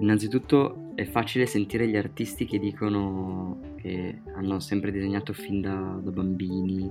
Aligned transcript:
innanzitutto 0.00 0.92
è 0.94 1.04
facile 1.04 1.46
sentire 1.46 1.88
gli 1.88 1.96
artisti 1.96 2.44
che 2.44 2.58
dicono 2.58 3.74
che 3.76 4.20
hanno 4.34 4.60
sempre 4.60 4.90
disegnato 4.90 5.32
fin 5.32 5.60
da, 5.60 5.98
da 6.02 6.10
bambini. 6.10 6.90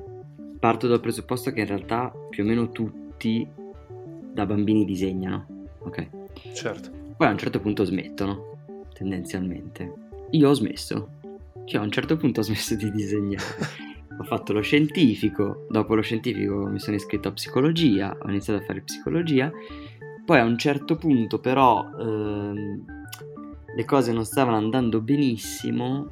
Parto 0.60 0.87
dal 0.87 0.99
presupposto 0.99 1.51
che 1.51 1.62
in 1.62 1.67
realtà 1.67 2.13
più 2.29 2.43
o 2.43 2.47
meno 2.47 2.71
tutti 2.71 3.47
da 4.33 4.46
bambini 4.46 4.85
disegnano, 4.85 5.65
ok? 5.79 6.09
Certo. 6.54 6.89
Poi 7.17 7.28
a 7.28 7.31
un 7.31 7.38
certo 7.38 7.60
punto 7.60 7.83
smettono, 7.83 8.85
tendenzialmente. 8.93 9.94
Io 10.31 10.49
ho 10.49 10.53
smesso. 10.53 11.10
Cioè 11.65 11.81
a 11.81 11.83
un 11.83 11.92
certo 11.92 12.17
punto 12.17 12.39
ho 12.39 12.44
smesso 12.44 12.76
di 12.76 12.89
disegnare. 12.92 13.44
ho 14.19 14.24
fatto 14.24 14.53
lo 14.53 14.62
scientifico, 14.62 15.65
dopo 15.69 15.96
lo 15.96 16.02
scientifico 16.02 16.66
mi 16.67 16.80
sono 16.80 16.95
iscritto 16.95 17.27
a 17.27 17.34
psicologia, 17.34 18.17
ho 18.20 18.30
iniziato 18.30 18.62
a 18.62 18.66
fare 18.66 18.81
psicologia, 18.81 19.52
poi 20.26 20.39
a 20.39 20.44
un 20.44 20.58
certo 20.58 20.95
punto 20.95 21.39
però 21.39 21.85
ehm, 21.99 22.96
le 23.77 23.86
cose 23.86 24.12
non 24.12 24.26
stavano 24.26 24.58
andando 24.58 25.02
benissimo 25.02 26.08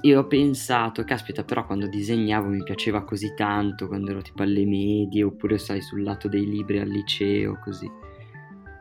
e 0.00 0.16
ho 0.16 0.28
pensato, 0.28 1.02
caspita 1.02 1.42
però 1.42 1.66
quando 1.66 1.88
disegnavo 1.88 2.46
mi 2.46 2.62
piaceva 2.62 3.02
così 3.02 3.34
tanto, 3.34 3.88
quando 3.88 4.12
ero 4.12 4.22
tipo 4.22 4.44
alle 4.44 4.64
medie 4.64 5.24
oppure 5.24 5.58
sai 5.58 5.82
sul 5.82 6.04
lato 6.04 6.28
dei 6.28 6.46
libri 6.46 6.78
al 6.78 6.86
liceo 6.86 7.58
così. 7.64 7.90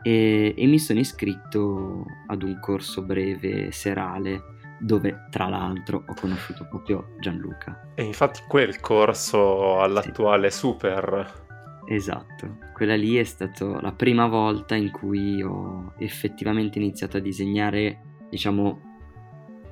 E, 0.04 0.54
e 0.56 0.66
mi 0.68 0.78
sono 0.78 1.00
iscritto 1.00 2.06
ad 2.28 2.44
un 2.44 2.60
corso 2.60 3.02
breve 3.02 3.72
serale 3.72 4.44
dove 4.80 5.26
tra 5.32 5.48
l'altro 5.48 6.04
ho 6.06 6.14
conosciuto 6.14 6.68
proprio 6.70 7.16
Gianluca. 7.20 7.94
E 7.96 8.04
infatti 8.04 8.42
quel 8.48 8.80
corso 8.80 9.80
all'attuale 9.80 10.52
sì. 10.52 10.60
Super. 10.60 11.47
Esatto, 11.90 12.58
quella 12.74 12.98
lì 12.98 13.16
è 13.16 13.24
stata 13.24 13.80
la 13.80 13.94
prima 13.94 14.28
volta 14.28 14.76
in 14.76 14.92
cui 14.92 15.42
ho 15.42 15.94
effettivamente 15.98 16.80
iniziato 16.80 17.16
a 17.16 17.22
disegnare, 17.22 18.26
diciamo, 18.30 18.82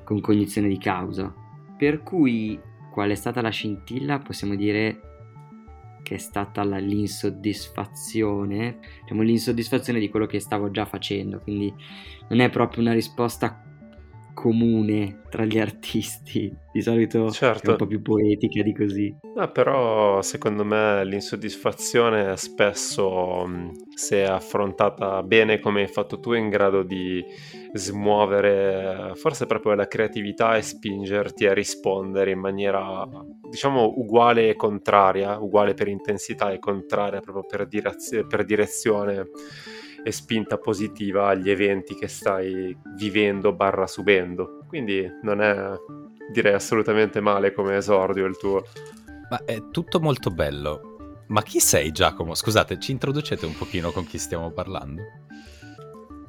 con 0.02 0.22
cognizione 0.22 0.68
di 0.68 0.78
causa. 0.78 1.32
Per 1.76 2.02
cui 2.02 2.58
qual 2.90 3.10
è 3.10 3.14
stata 3.14 3.42
la 3.42 3.50
scintilla? 3.50 4.18
Possiamo 4.18 4.54
dire 4.54 5.00
che 6.02 6.14
è 6.14 6.18
stata 6.18 6.64
la, 6.64 6.78
l'insoddisfazione, 6.78 8.78
diciamo 9.02 9.20
l'insoddisfazione 9.20 9.98
di 9.98 10.08
quello 10.08 10.24
che 10.24 10.40
stavo 10.40 10.70
già 10.70 10.86
facendo, 10.86 11.40
quindi 11.40 11.70
non 12.30 12.40
è 12.40 12.48
proprio 12.48 12.80
una 12.80 12.94
risposta 12.94 13.62
comune 14.36 15.22
tra 15.30 15.46
gli 15.46 15.58
artisti. 15.58 16.54
Di 16.70 16.82
solito 16.82 17.30
certo. 17.30 17.68
è 17.68 17.70
un 17.70 17.76
po' 17.76 17.86
più 17.86 18.02
poetica 18.02 18.62
di 18.62 18.74
così. 18.74 19.16
No, 19.34 19.50
però 19.50 20.20
secondo 20.20 20.62
me 20.62 21.06
l'insoddisfazione 21.06 22.36
spesso, 22.36 23.48
se 23.94 24.26
affrontata 24.26 25.22
bene 25.22 25.58
come 25.58 25.80
hai 25.80 25.88
fatto 25.88 26.20
tu, 26.20 26.32
è 26.32 26.38
in 26.38 26.50
grado 26.50 26.82
di 26.82 27.24
smuovere 27.72 29.12
forse 29.14 29.46
proprio 29.46 29.72
la 29.72 29.88
creatività 29.88 30.54
e 30.56 30.62
spingerti 30.62 31.46
a 31.46 31.54
rispondere 31.54 32.32
in 32.32 32.38
maniera, 32.38 33.08
diciamo, 33.48 33.94
uguale 33.96 34.50
e 34.50 34.56
contraria, 34.56 35.38
uguale 35.38 35.72
per 35.72 35.88
intensità 35.88 36.52
e 36.52 36.58
contraria 36.58 37.20
proprio 37.20 37.46
per, 37.46 37.66
direz- 37.66 38.26
per 38.26 38.44
direzione 38.44 39.24
e 40.06 40.12
spinta 40.12 40.56
positiva 40.56 41.26
agli 41.26 41.50
eventi 41.50 41.96
che 41.96 42.06
stai 42.06 42.78
vivendo 42.94 43.52
barra 43.52 43.88
subendo. 43.88 44.60
Quindi 44.68 45.04
non 45.22 45.40
è, 45.40 45.72
direi, 46.30 46.54
assolutamente 46.54 47.20
male 47.20 47.52
come 47.52 47.74
esordio 47.74 48.24
il 48.24 48.36
tuo. 48.36 48.62
Ma 49.28 49.44
è 49.44 49.60
tutto 49.72 49.98
molto 49.98 50.30
bello. 50.30 51.24
Ma 51.26 51.42
chi 51.42 51.58
sei 51.58 51.90
Giacomo? 51.90 52.36
Scusate, 52.36 52.78
ci 52.78 52.92
introducete 52.92 53.46
un 53.46 53.56
pochino 53.56 53.90
con 53.90 54.06
chi 54.06 54.16
stiamo 54.18 54.52
parlando? 54.52 55.02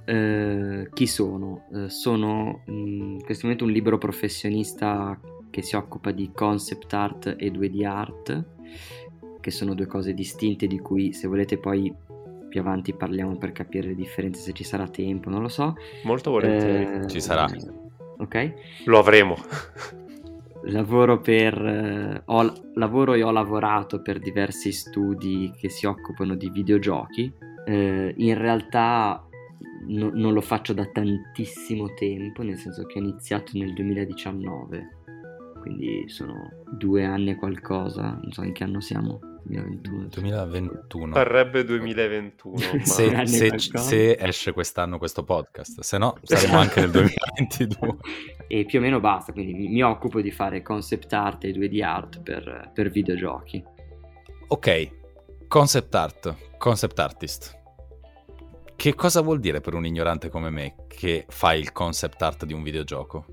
Eh, 0.05 0.89
chi 0.91 1.05
sono? 1.05 1.67
Eh, 1.71 1.89
sono 1.89 2.63
in 2.65 3.21
questo 3.23 3.43
momento 3.43 3.65
un 3.65 3.71
libero 3.71 3.99
professionista 3.99 5.19
che 5.51 5.61
si 5.61 5.75
occupa 5.75 6.09
di 6.09 6.31
concept 6.33 6.91
art 6.93 7.35
e 7.37 7.51
2D 7.51 7.85
art, 7.85 8.45
che 9.39 9.51
sono 9.51 9.75
due 9.75 9.85
cose 9.85 10.15
distinte 10.15 10.65
di 10.65 10.79
cui 10.79 11.13
se 11.13 11.27
volete 11.27 11.59
poi 11.59 11.93
più 12.47 12.59
avanti 12.59 12.93
parliamo 12.93 13.37
per 13.37 13.51
capire 13.51 13.89
le 13.89 13.95
differenze 13.95 14.41
se 14.41 14.53
ci 14.53 14.63
sarà 14.63 14.87
tempo, 14.87 15.29
non 15.29 15.41
lo 15.41 15.49
so. 15.49 15.75
Molto 16.03 16.31
volentieri. 16.31 17.03
Eh, 17.03 17.07
ci 17.07 17.21
sarà. 17.21 17.47
Ok. 18.17 18.53
Lo 18.85 18.99
avremo. 18.99 19.35
Lavoro 20.69 21.19
per 21.19 21.53
eh, 21.53 22.21
ho, 22.25 22.53
lavoro 22.73 23.13
e 23.13 23.23
ho 23.23 23.31
lavorato 23.31 24.01
per 24.01 24.19
diversi 24.19 24.71
studi 24.71 25.53
che 25.55 25.69
si 25.69 25.85
occupano 25.85 26.35
di 26.35 26.49
videogiochi. 26.49 27.31
Eh, 27.65 28.13
in 28.17 28.37
realtà 28.37 29.25
no, 29.87 30.11
non 30.13 30.33
lo 30.33 30.41
faccio 30.41 30.73
da 30.73 30.85
tantissimo 30.85 31.93
tempo, 31.93 32.43
nel 32.43 32.57
senso 32.57 32.85
che 32.85 32.99
ho 32.99 33.01
iniziato 33.01 33.57
nel 33.57 33.73
2019, 33.73 34.97
quindi 35.61 36.03
sono 36.07 36.49
due 36.77 37.05
anni 37.05 37.31
e 37.31 37.35
qualcosa, 37.35 38.17
non 38.21 38.31
so 38.31 38.43
in 38.43 38.53
che 38.53 38.63
anno 38.63 38.81
siamo. 38.81 39.19
2021. 39.47 40.07
2021. 40.09 41.13
Parrebbe 41.13 41.63
2021. 41.63 42.57
se, 42.83 43.25
se, 43.25 43.57
se, 43.57 44.17
esce 44.19 44.51
quest'anno 44.51 44.97
questo 44.97 45.23
podcast, 45.23 45.81
se 45.81 45.97
no 45.97 46.17
saremo 46.21 46.57
anche 46.57 46.81
nel 46.81 46.91
2022. 46.91 47.97
e 48.47 48.65
più 48.65 48.79
o 48.79 48.81
meno 48.81 48.99
basta, 48.99 49.31
quindi 49.31 49.53
mi, 49.53 49.67
mi, 49.67 49.81
occupo 49.81 50.21
di 50.21 50.31
fare 50.31 50.61
concept 50.61 51.11
art 51.13 51.45
e 51.45 51.51
2D 51.51 51.83
art 51.83 52.21
per, 52.21 52.71
per 52.73 52.89
videogiochi. 52.89 53.63
Ok, 54.47 54.91
concept 55.47 55.95
art, 55.95 56.35
concept 56.57 56.99
artist. 56.99 57.55
Che 58.75 58.93
cosa 58.93 59.21
vuol 59.21 59.39
dire 59.39 59.59
per 59.59 59.73
un 59.73 59.85
ignorante 59.85 60.29
come 60.29 60.49
me 60.49 60.75
che 60.87 61.25
fai 61.29 61.59
il 61.59 61.71
concept 61.71 62.21
art 62.21 62.45
di 62.45 62.53
un 62.53 62.61
videogioco? 62.61 63.25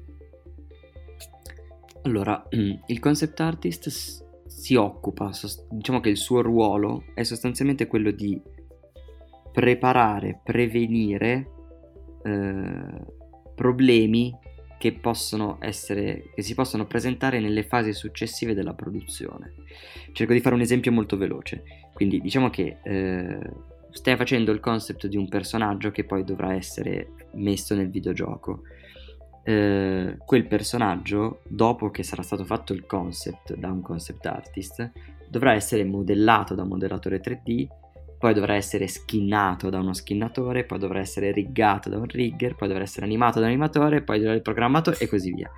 Allora, 2.02 2.46
il 2.50 2.98
concept 2.98 3.40
artist 3.40 4.23
si 4.54 4.76
occupa, 4.76 5.30
diciamo 5.68 6.00
che 6.00 6.08
il 6.08 6.16
suo 6.16 6.40
ruolo 6.40 7.04
è 7.12 7.24
sostanzialmente 7.24 7.86
quello 7.86 8.12
di 8.12 8.40
preparare, 9.52 10.40
prevenire 10.42 11.50
eh, 12.22 13.04
problemi 13.54 14.34
che 14.78 14.92
possono 14.92 15.58
essere, 15.60 16.30
che 16.34 16.42
si 16.42 16.54
possono 16.54 16.86
presentare 16.86 17.40
nelle 17.40 17.64
fasi 17.64 17.92
successive 17.92 18.54
della 18.54 18.74
produzione. 18.74 19.54
Cerco 20.12 20.32
di 20.32 20.40
fare 20.40 20.54
un 20.54 20.60
esempio 20.60 20.92
molto 20.92 21.16
veloce. 21.16 21.64
Quindi 21.92 22.20
diciamo 22.20 22.48
che 22.48 22.78
eh, 22.84 23.38
stai 23.90 24.16
facendo 24.16 24.52
il 24.52 24.60
concept 24.60 25.08
di 25.08 25.16
un 25.16 25.28
personaggio 25.28 25.90
che 25.90 26.04
poi 26.04 26.24
dovrà 26.24 26.54
essere 26.54 27.10
messo 27.32 27.74
nel 27.74 27.90
videogioco 27.90 28.62
eh, 29.44 30.16
quel 30.24 30.46
personaggio, 30.46 31.42
dopo 31.46 31.90
che 31.90 32.02
sarà 32.02 32.22
stato 32.22 32.44
fatto 32.44 32.72
il 32.72 32.86
concept 32.86 33.54
da 33.54 33.68
un 33.68 33.82
concept 33.82 34.26
artist, 34.26 34.90
dovrà 35.28 35.52
essere 35.52 35.84
modellato 35.84 36.54
da 36.54 36.62
un 36.62 36.68
modellatore 36.68 37.20
3D, 37.20 37.66
poi 38.18 38.32
dovrà 38.32 38.54
essere 38.54 38.88
skinnato 38.88 39.68
da 39.68 39.80
uno 39.80 39.92
skinnatore, 39.92 40.64
poi 40.64 40.78
dovrà 40.78 41.00
essere 41.00 41.30
riggato 41.30 41.90
da 41.90 41.98
un 41.98 42.06
rigger, 42.06 42.54
poi 42.54 42.68
dovrà 42.68 42.84
essere 42.84 43.04
animato 43.04 43.38
da 43.38 43.44
un 43.44 43.50
animatore, 43.50 44.02
poi 44.02 44.16
dovrà 44.16 44.32
essere 44.32 44.42
programmato 44.42 44.96
e 44.98 45.06
così 45.06 45.34
via. 45.34 45.50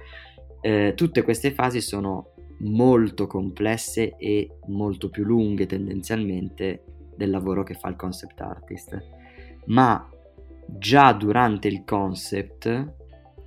Eh, 0.61 0.95
tutte 0.97 1.23
queste 1.23 1.53
fasi 1.53 1.81
sono 1.81 2.33
molto 2.61 3.29
complesse 3.29 4.17
e 4.17 4.59
molto 4.67 5.11
più 5.11 5.23
lunghe 5.23 5.67
tendenzialmente 5.67 6.83
del 7.15 7.31
lavoro 7.31 7.63
che 7.63 7.75
fa 7.75 7.89
il 7.89 7.97
concept 7.97 8.41
artist. 8.41 9.01
Ma 9.67 10.09
già 10.67 11.13
durante 11.13 11.69
il 11.69 11.85
concept 11.85 12.96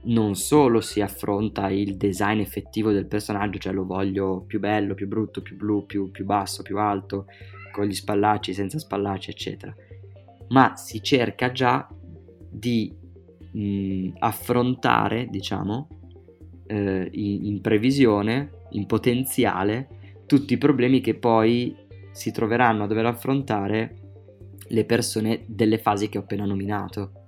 non 0.02 0.36
solo 0.36 0.80
si 0.80 1.02
affronta 1.02 1.70
il 1.70 1.98
design 1.98 2.40
effettivo 2.40 2.92
del 2.92 3.06
personaggio, 3.06 3.60
cioè 3.60 3.74
lo 3.74 3.86
voglio 3.86 4.44
più 4.48 4.60
bello, 4.60 4.94
più 4.94 5.08
brutto, 5.08 5.42
più 5.42 5.58
blu, 5.58 5.86
più, 5.86 6.10
più 6.12 6.26
basso, 6.26 6.62
più 6.62 6.78
alto, 6.78 7.26
con 7.72 7.86
gli 7.86 7.94
spallacci, 7.94 8.54
senza 8.54 8.80
spallacci, 8.80 9.30
eccetera, 9.30 9.76
ma 10.50 10.76
si 10.76 11.04
cerca 11.04 11.52
già 11.52 11.88
di 12.50 12.94
mh, 13.52 14.14
affrontare, 14.20 15.28
diciamo, 15.30 15.88
eh, 16.68 17.10
in, 17.12 17.46
in 17.46 17.62
previsione, 17.62 18.52
in 18.72 18.86
potenziale, 18.86 19.88
tutti 20.26 20.54
i 20.54 20.58
problemi 20.58 21.02
che 21.02 21.16
poi 21.16 21.76
si 22.12 22.32
troveranno 22.32 22.84
a 22.84 22.88
dover 22.88 23.06
affrontare 23.06 23.96
le 24.68 24.86
persone 24.86 25.44
delle 25.48 25.78
fasi 25.78 26.10
che 26.10 26.18
ho 26.18 26.22
appena 26.22 26.46
nominato 26.46 27.19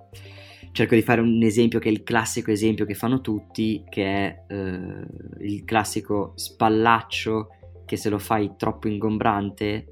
cerco 0.72 0.96
di 0.96 1.02
fare 1.02 1.22
un 1.22 1.42
esempio 1.44 1.80
che 1.80 1.90
è 1.90 1.92
il 1.92 2.04
classico 2.04 2.52
esempio 2.52 2.86
che 2.86 2.94
fanno 2.94 3.22
tutti, 3.22 3.84
che 3.90 4.06
è 4.06 4.44
eh, 4.48 5.06
il 5.40 5.64
classico 5.66 6.34
spallaccio 6.36 7.50
che 7.86 7.98
se 7.98 8.10
lo 8.10 8.20
fai 8.20 8.54
troppo 8.58 8.88
ingombrante 8.88 9.86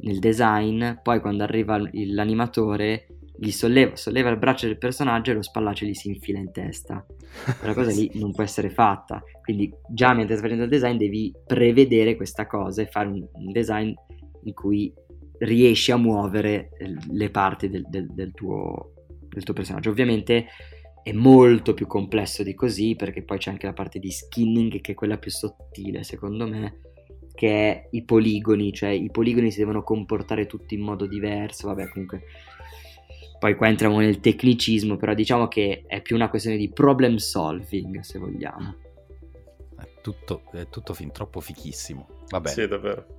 nel 0.00 0.18
design, 0.18 0.94
poi 1.02 1.20
quando 1.20 1.44
arriva 1.44 1.80
l'animatore 1.92 3.06
gli 3.36 3.50
solleva, 3.50 3.94
solleva 3.94 4.30
il 4.30 4.38
braccio 4.38 4.66
del 4.66 4.78
personaggio 4.78 5.30
e 5.30 5.34
lo 5.34 5.42
spallaccio 5.42 5.84
gli 5.84 5.94
si 5.94 6.08
infila 6.08 6.40
in 6.40 6.50
testa. 6.50 7.06
Quella 7.58 7.74
cosa 7.74 7.92
lì 7.92 8.10
non 8.18 8.32
può 8.32 8.42
essere 8.42 8.70
fatta. 8.70 9.22
Quindi 9.42 9.72
già 9.88 10.12
mentre 10.14 10.36
stai 10.36 10.50
facendo 10.50 10.64
il 10.64 10.70
design 10.70 10.96
devi 10.96 11.32
prevedere 11.46 12.16
questa 12.16 12.46
cosa 12.46 12.82
e 12.82 12.86
fare 12.86 13.08
un, 13.08 13.24
un 13.32 13.52
design 13.52 13.92
in 14.42 14.54
cui 14.54 14.92
riesci 15.38 15.92
a 15.92 15.96
muovere 15.96 16.70
le 17.10 17.30
parti 17.30 17.68
del, 17.68 17.86
del, 17.88 18.08
del 18.10 18.32
tuo 18.32 18.94
del 19.30 19.44
tuo 19.44 19.54
personaggio. 19.54 19.90
Ovviamente 19.90 20.46
è 21.02 21.12
molto 21.12 21.74
più 21.74 21.86
complesso 21.86 22.42
di 22.42 22.54
così 22.54 22.94
perché 22.94 23.22
poi 23.22 23.38
c'è 23.38 23.50
anche 23.50 23.66
la 23.66 23.72
parte 23.72 23.98
di 23.98 24.10
skinning 24.10 24.80
che 24.80 24.92
è 24.92 24.94
quella 24.94 25.16
più 25.16 25.30
sottile 25.30 26.02
secondo 26.02 26.46
me 26.46 26.80
che 27.34 27.48
è 27.48 27.88
i 27.92 28.02
poligoni, 28.02 28.72
cioè 28.72 28.90
i 28.90 29.10
poligoni 29.12 29.52
si 29.52 29.60
devono 29.60 29.84
comportare 29.84 30.46
tutti 30.46 30.74
in 30.74 30.80
modo 30.80 31.06
diverso, 31.06 31.68
vabbè 31.68 31.88
comunque 31.88 32.24
poi 33.38 33.54
qua 33.54 33.68
entriamo 33.68 34.00
nel 34.00 34.18
tecnicismo, 34.18 34.96
però 34.96 35.14
diciamo 35.14 35.46
che 35.46 35.84
è 35.86 36.02
più 36.02 36.16
una 36.16 36.28
questione 36.28 36.56
di 36.56 36.68
problem 36.68 37.14
solving 37.16 38.00
se 38.00 38.18
vogliamo. 38.18 38.74
È 39.78 40.00
tutto, 40.02 40.42
è 40.50 40.68
tutto 40.68 40.92
fin 40.94 41.12
troppo 41.12 41.38
fichissimo, 41.38 42.08
va 42.30 42.40
bene. 42.40 42.54
Sì, 42.54 42.66
davvero. 42.66 43.17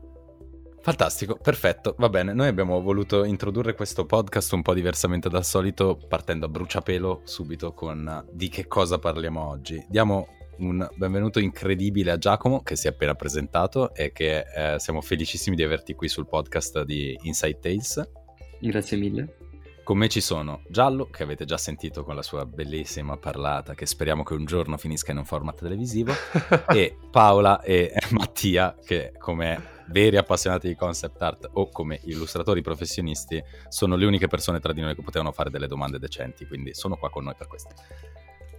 Fantastico, 0.81 1.35
perfetto, 1.35 1.95
va 1.97 2.07
bene. 2.09 2.33
Noi 2.33 2.47
abbiamo 2.47 2.81
voluto 2.81 3.25
introdurre 3.25 3.75
questo 3.75 4.05
podcast 4.05 4.53
un 4.53 4.61
po' 4.61 4.73
diversamente 4.73 5.27
dal 5.27 5.43
solito, 5.43 5.99
partendo 6.07 6.45
a 6.45 6.49
bruciapelo 6.49 7.21
subito 7.25 7.73
con 7.73 8.25
di 8.31 8.47
che 8.47 8.65
cosa 8.67 8.97
parliamo 8.97 9.45
oggi. 9.45 9.83
Diamo 9.89 10.27
un 10.59 10.87
benvenuto 10.95 11.39
incredibile 11.39 12.11
a 12.11 12.17
Giacomo 12.17 12.61
che 12.61 12.75
si 12.75 12.87
è 12.87 12.91
appena 12.91 13.13
presentato 13.15 13.93
e 13.93 14.11
che 14.11 14.45
eh, 14.55 14.79
siamo 14.79 15.01
felicissimi 15.01 15.55
di 15.55 15.63
averti 15.63 15.93
qui 15.93 16.07
sul 16.07 16.27
podcast 16.27 16.83
di 16.83 17.17
Inside 17.23 17.59
Tales. 17.59 18.09
Grazie 18.59 18.97
mille. 18.97 19.35
Con 19.83 19.97
me 19.97 20.07
ci 20.07 20.21
sono 20.21 20.61
Giallo, 20.69 21.09
che 21.09 21.23
avete 21.23 21.45
già 21.45 21.57
sentito 21.57 22.03
con 22.03 22.15
la 22.15 22.21
sua 22.21 22.45
bellissima 22.45 23.17
parlata, 23.17 23.73
che 23.73 23.85
speriamo 23.85 24.23
che 24.23 24.35
un 24.35 24.45
giorno 24.45 24.77
finisca 24.77 25.11
in 25.11 25.17
un 25.17 25.25
format 25.25 25.59
televisivo, 25.59 26.13
e 26.69 26.95
Paola 27.09 27.61
e 27.61 27.91
Mattia, 28.11 28.75
che 28.85 29.13
come 29.17 29.77
veri 29.91 30.17
appassionati 30.17 30.67
di 30.67 30.75
concept 30.75 31.21
art 31.21 31.49
o 31.53 31.69
come 31.69 31.99
illustratori 32.03 32.61
professionisti 32.61 33.41
sono 33.67 33.95
le 33.95 34.05
uniche 34.05 34.27
persone 34.27 34.59
tra 34.59 34.73
di 34.73 34.81
noi 34.81 34.95
che 34.95 35.01
potevano 35.01 35.31
fare 35.31 35.49
delle 35.49 35.67
domande 35.67 35.99
decenti, 35.99 36.45
quindi 36.47 36.73
sono 36.73 36.95
qua 36.95 37.09
con 37.09 37.23
noi 37.23 37.35
per 37.37 37.47
questo. 37.47 37.73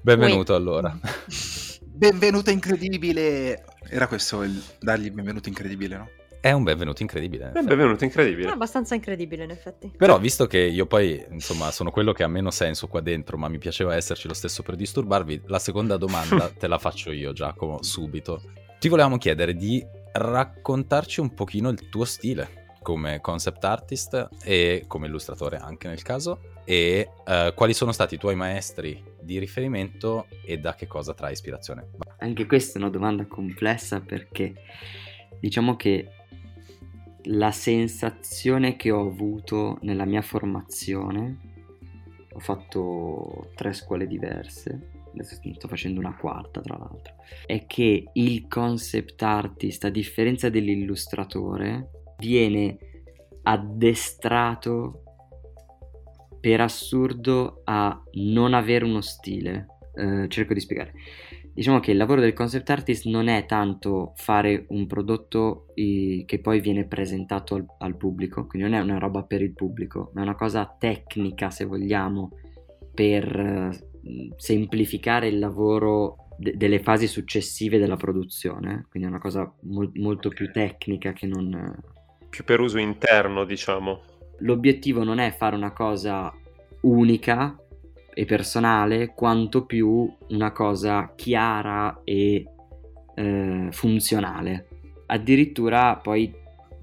Benvenuto 0.03 0.53
oui. 0.53 0.59
allora. 0.59 0.99
Benvenuto 1.83 2.51
incredibile. 2.51 3.65
Era 3.89 4.07
questo 4.07 4.43
il 4.43 4.63
dargli 4.79 5.11
benvenuto 5.11 5.49
incredibile, 5.49 5.97
no? 5.97 6.09
È 6.41 6.53
un 6.53 6.63
benvenuto 6.63 7.03
incredibile. 7.03 7.53
È 7.53 7.59
un 7.59 7.67
benvenuto 7.67 8.05
incredibile. 8.05 8.49
È 8.49 8.53
abbastanza 8.53 8.95
incredibile, 8.95 9.45
in 9.45 9.51
effetti. 9.51 9.93
Però, 9.95 10.19
visto 10.19 10.47
che 10.47 10.59
io 10.59 10.87
poi, 10.87 11.23
insomma, 11.31 11.71
sono 11.71 11.91
quello 11.91 12.13
che 12.13 12.23
ha 12.23 12.29
meno 12.29 12.51
senso 12.51 12.87
qua 12.89 13.03
dentro, 13.03 13.37
ma 13.37 13.49
mi 13.49 13.59
piaceva 13.59 13.95
esserci 13.95 14.27
lo 14.27 14.33
stesso 14.33 14.63
per 14.63 14.77
disturbarvi, 14.77 15.43
la 15.49 15.59
seconda 15.59 15.99
domanda 15.99 16.49
te 16.59 16.67
la 16.67 16.79
faccio 16.79 17.13
io, 17.13 17.35
Giacomo, 17.35 17.83
subito. 17.83 18.41
Ti 18.79 18.89
volevamo 18.89 19.19
chiedere 19.19 19.55
di 19.55 19.85
raccontarci 20.13 21.21
un 21.21 21.35
pochino 21.35 21.69
il 21.69 21.89
tuo 21.89 22.05
stile 22.05 22.61
come 22.83 23.21
concept 23.21 23.65
artist 23.65 24.29
e 24.43 24.85
come 24.87 25.07
illustratore 25.07 25.59
anche 25.59 25.87
nel 25.89 26.03
caso 26.03 26.41
e 26.65 27.11
uh, 27.27 27.53
quali 27.55 27.75
sono 27.75 27.93
stati 27.93 28.15
i 28.15 28.19
tuoi 28.19 28.37
maestri 28.37 29.03
di 29.21 29.39
riferimento 29.39 30.27
e 30.45 30.59
da 30.59 30.75
che 30.75 30.87
cosa 30.87 31.15
trae 31.15 31.33
ispirazione? 31.33 31.91
Anche 32.19 32.47
questa 32.47 32.79
è 32.79 32.83
una 32.83 32.91
domanda 32.91 33.27
complessa 33.27 34.01
perché 34.01 34.55
diciamo 35.39 35.77
che 35.77 36.09
la 37.25 37.51
sensazione 37.51 38.77
che 38.77 38.91
ho 38.91 39.07
avuto 39.07 39.79
nella 39.83 40.05
mia 40.05 40.23
formazione, 40.23 41.39
ho 42.33 42.39
fatto 42.39 43.51
tre 43.55 43.73
scuole 43.73 44.07
diverse, 44.07 45.00
adesso 45.13 45.39
sto 45.55 45.69
facendo 45.69 46.01
una 46.01 46.17
quarta 46.17 46.61
tra 46.61 46.77
l'altro, 46.77 47.15
è 47.47 47.67
che 47.67 48.05
il 48.13 48.47
concept 48.49 49.23
artist, 49.23 49.85
a 49.85 49.91
differenza 49.91 50.49
dell'illustratore, 50.49 51.91
viene 52.19 52.79
addestrato 53.43 55.03
per 56.41 56.61
assurdo 56.61 57.61
a 57.65 58.03
non 58.13 58.55
avere 58.55 58.85
uno 58.85 59.01
stile. 59.01 59.67
Eh, 59.95 60.29
cerco 60.29 60.55
di 60.55 60.61
spiegare. 60.61 60.93
Diciamo 61.53 61.81
che 61.81 61.91
il 61.91 61.97
lavoro 61.97 62.21
del 62.21 62.33
concept 62.33 62.71
artist 62.71 63.07
non 63.07 63.27
è 63.27 63.45
tanto 63.45 64.13
fare 64.15 64.67
un 64.69 64.87
prodotto 64.87 65.67
eh, 65.75 66.23
che 66.25 66.39
poi 66.39 66.61
viene 66.61 66.87
presentato 66.87 67.57
al, 67.57 67.67
al, 67.79 67.97
pubblico, 67.97 68.47
quindi 68.47 68.69
non 68.69 68.79
è 68.79 68.83
una 68.83 68.99
roba 68.99 69.25
per 69.25 69.43
il 69.43 69.53
pubblico, 69.53 70.11
ma 70.15 70.21
è 70.21 70.25
una 70.25 70.37
cosa 70.37 70.75
tecnica, 70.79 71.51
se 71.51 71.65
vogliamo, 71.65 72.31
per 72.95 73.25
eh, 73.37 73.90
semplificare 74.37 75.29
il 75.29 75.39
lavoro 75.39 76.29
de- 76.37 76.57
delle 76.57 76.81
fasi 76.81 77.07
successive 77.07 77.79
della 77.79 77.97
produzione. 77.97 78.87
Quindi 78.91 79.09
è 79.09 79.11
una 79.11 79.21
cosa 79.21 79.53
mol- 79.63 79.93
molto 79.95 80.29
più 80.29 80.51
tecnica 80.51 81.13
che 81.13 81.27
non... 81.27 81.77
Più 82.29 82.45
per 82.45 82.61
uso 82.61 82.79
interno, 82.79 83.45
diciamo 83.45 84.11
l'obiettivo 84.41 85.03
non 85.05 85.19
è 85.19 85.31
fare 85.33 85.57
una 85.57 85.73
cosa 85.73 86.33
unica 86.83 87.57
e 88.13 88.25
personale, 88.25 89.13
quanto 89.15 89.65
più 89.65 90.13
una 90.29 90.53
cosa 90.53 91.13
chiara 91.15 92.01
e 92.05 92.45
eh, 93.15 93.69
funzionale. 93.71 94.69
Addirittura 95.07 95.97
poi, 95.97 96.33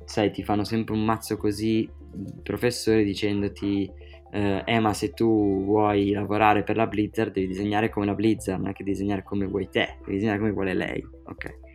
sai, 0.06 0.32
ti 0.32 0.44
fanno 0.44 0.64
sempre 0.64 0.94
un 0.94 1.04
mazzo 1.04 1.38
così 1.38 1.80
i 1.80 2.42
professori 2.42 3.04
dicendoti 3.04 3.90
eh, 4.32 4.64
eh, 4.66 4.80
ma 4.80 4.94
se 4.94 5.14
tu 5.14 5.64
vuoi 5.64 6.12
lavorare 6.12 6.64
per 6.64 6.76
la 6.76 6.88
Blizzard 6.88 7.32
devi 7.32 7.48
disegnare 7.48 7.90
come 7.90 8.06
la 8.06 8.16
Blizzard, 8.16 8.60
non 8.60 8.70
è 8.70 8.74
che 8.74 8.84
disegnare 8.84 9.24
come 9.24 9.46
vuoi 9.46 9.70
te, 9.70 9.98
devi 10.00 10.14
disegnare 10.14 10.40
come 10.40 10.52
vuole 10.52 10.74
lei, 10.74 11.06
ok? 11.26 11.66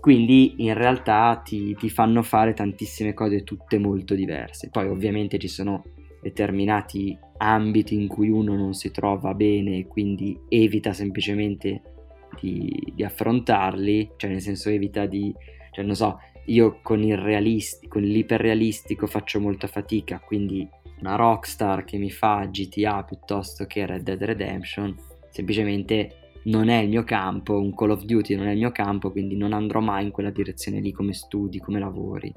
Quindi 0.00 0.56
in 0.58 0.74
realtà 0.74 1.40
ti, 1.42 1.74
ti, 1.76 1.88
fanno 1.88 2.22
fare 2.22 2.52
tantissime 2.52 3.14
cose 3.14 3.42
tutte 3.42 3.78
molto 3.78 4.14
diverse. 4.14 4.68
Poi 4.68 4.86
ovviamente 4.86 5.38
ci 5.38 5.48
sono 5.48 5.82
determinati 6.20 7.16
ambiti 7.38 7.94
in 7.94 8.06
cui 8.06 8.28
uno 8.28 8.54
non 8.54 8.74
si 8.74 8.90
trova 8.90 9.32
bene 9.32 9.78
e 9.78 9.86
quindi 9.86 10.38
evita 10.48 10.92
semplicemente 10.92 11.80
di, 12.38 12.92
di 12.94 13.02
affrontarli, 13.02 14.10
cioè 14.16 14.30
nel 14.30 14.42
senso 14.42 14.68
evita 14.68 15.06
di, 15.06 15.34
cioè 15.70 15.84
non 15.86 15.94
so, 15.94 16.18
io 16.46 16.80
con 16.82 17.02
il 17.02 17.16
realistico, 17.16 17.94
con 17.94 18.02
l'iperrealistico 18.02 19.06
faccio 19.06 19.40
molta 19.40 19.66
fatica, 19.66 20.18
quindi 20.20 20.68
una 21.00 21.16
rockstar 21.16 21.84
che 21.84 21.98
mi 21.98 22.10
fa 22.10 22.46
GTA 22.50 23.02
piuttosto 23.04 23.66
che 23.66 23.86
Red 23.86 24.02
Dead 24.02 24.22
Redemption 24.22 24.96
semplicemente 25.30 26.32
non 26.44 26.68
è 26.68 26.78
il 26.78 26.88
mio 26.88 27.04
campo, 27.04 27.58
un 27.58 27.74
Call 27.74 27.90
of 27.90 28.04
Duty 28.04 28.34
non 28.34 28.46
è 28.46 28.52
il 28.52 28.58
mio 28.58 28.72
campo, 28.72 29.10
quindi 29.10 29.36
non 29.36 29.52
andrò 29.52 29.80
mai 29.80 30.04
in 30.04 30.10
quella 30.10 30.30
direzione 30.30 30.80
lì 30.80 30.92
come 30.92 31.12
studi, 31.12 31.58
come 31.58 31.78
lavori. 31.78 32.32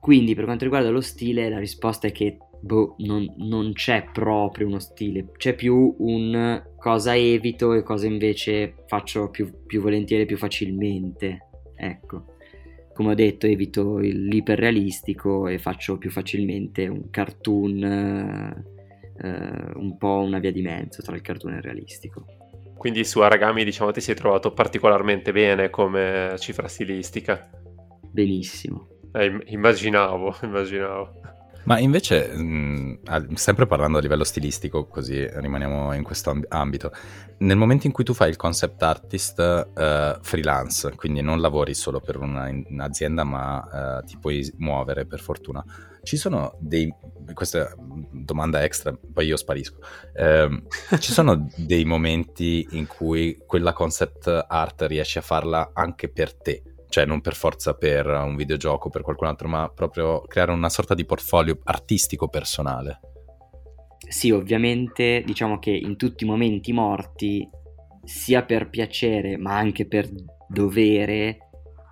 Quindi 0.00 0.34
per 0.34 0.44
quanto 0.44 0.64
riguarda 0.64 0.90
lo 0.90 1.00
stile, 1.00 1.48
la 1.48 1.58
risposta 1.58 2.08
è 2.08 2.12
che 2.12 2.38
boh, 2.60 2.96
non, 2.98 3.32
non 3.38 3.72
c'è 3.72 4.04
proprio 4.12 4.66
uno 4.66 4.80
stile, 4.80 5.30
c'è 5.36 5.54
più 5.54 5.94
un 5.98 6.62
cosa 6.76 7.16
evito 7.16 7.72
e 7.72 7.82
cosa 7.82 8.06
invece 8.06 8.74
faccio 8.88 9.30
più, 9.30 9.64
più 9.64 9.80
volentieri, 9.80 10.26
più 10.26 10.36
facilmente. 10.36 11.46
Ecco 11.76 12.31
come 12.92 13.10
ho 13.10 13.14
detto, 13.14 13.46
evito 13.46 13.98
l'iperrealistico 13.98 15.48
e 15.48 15.58
faccio 15.58 15.98
più 15.98 16.10
facilmente 16.10 16.86
un 16.86 17.10
cartoon, 17.10 17.82
eh, 17.84 19.72
un 19.74 19.96
po' 19.98 20.20
una 20.20 20.38
via 20.38 20.52
di 20.52 20.62
mezzo 20.62 21.02
tra 21.02 21.14
il 21.14 21.22
cartoon 21.22 21.54
e 21.54 21.56
il 21.56 21.62
realistico. 21.62 22.24
Quindi 22.76 23.04
su 23.04 23.20
Aragami 23.20 23.64
diciamo 23.64 23.92
ti 23.92 24.00
sei 24.00 24.16
trovato 24.16 24.52
particolarmente 24.52 25.32
bene 25.32 25.70
come 25.70 26.34
cifra 26.38 26.66
stilistica. 26.66 27.48
Benissimo. 28.10 28.88
Eh, 29.12 29.40
immaginavo, 29.46 30.34
immaginavo. 30.42 31.20
Ma 31.64 31.78
invece, 31.78 32.28
mh, 32.34 33.34
sempre 33.34 33.66
parlando 33.66 33.98
a 33.98 34.00
livello 34.00 34.24
stilistico, 34.24 34.86
così 34.86 35.24
rimaniamo 35.30 35.92
in 35.92 36.02
questo 36.02 36.36
ambito, 36.48 36.92
nel 37.38 37.56
momento 37.56 37.86
in 37.86 37.92
cui 37.92 38.04
tu 38.04 38.14
fai 38.14 38.30
il 38.30 38.36
concept 38.36 38.82
artist 38.82 39.38
uh, 39.38 40.20
freelance, 40.22 40.94
quindi 40.96 41.20
non 41.20 41.40
lavori 41.40 41.74
solo 41.74 42.00
per 42.00 42.18
una, 42.18 42.48
un'azienda, 42.68 43.24
ma 43.24 44.00
uh, 44.00 44.04
ti 44.04 44.18
puoi 44.18 44.52
muovere 44.58 45.06
per 45.06 45.20
fortuna, 45.20 45.64
ci 46.02 46.16
sono 46.16 46.56
dei... 46.58 46.92
questa 47.32 47.72
domanda 47.76 48.64
extra, 48.64 48.92
poi 49.12 49.26
io 49.26 49.36
sparisco. 49.36 49.78
Eh, 50.14 50.62
ci 50.98 51.12
sono 51.12 51.48
dei 51.56 51.84
momenti 51.84 52.66
in 52.72 52.86
cui 52.88 53.38
quella 53.46 53.72
concept 53.72 54.46
art 54.48 54.82
riesci 54.82 55.18
a 55.18 55.22
farla 55.22 55.70
anche 55.72 56.08
per 56.08 56.34
te? 56.34 56.62
Cioè 56.92 57.06
non 57.06 57.22
per 57.22 57.34
forza 57.34 57.72
per 57.72 58.06
un 58.06 58.36
videogioco 58.36 58.88
o 58.88 58.90
per 58.90 59.00
qualcun 59.00 59.28
altro, 59.28 59.48
ma 59.48 59.70
proprio 59.74 60.20
creare 60.20 60.52
una 60.52 60.68
sorta 60.68 60.92
di 60.92 61.06
portfolio 61.06 61.58
artistico 61.64 62.28
personale. 62.28 63.00
Sì, 64.06 64.30
ovviamente 64.30 65.22
diciamo 65.24 65.58
che 65.58 65.70
in 65.70 65.96
tutti 65.96 66.24
i 66.24 66.26
momenti 66.26 66.70
morti, 66.74 67.48
sia 68.04 68.42
per 68.42 68.68
piacere 68.68 69.38
ma 69.38 69.56
anche 69.56 69.86
per 69.86 70.06
dovere, 70.46 71.38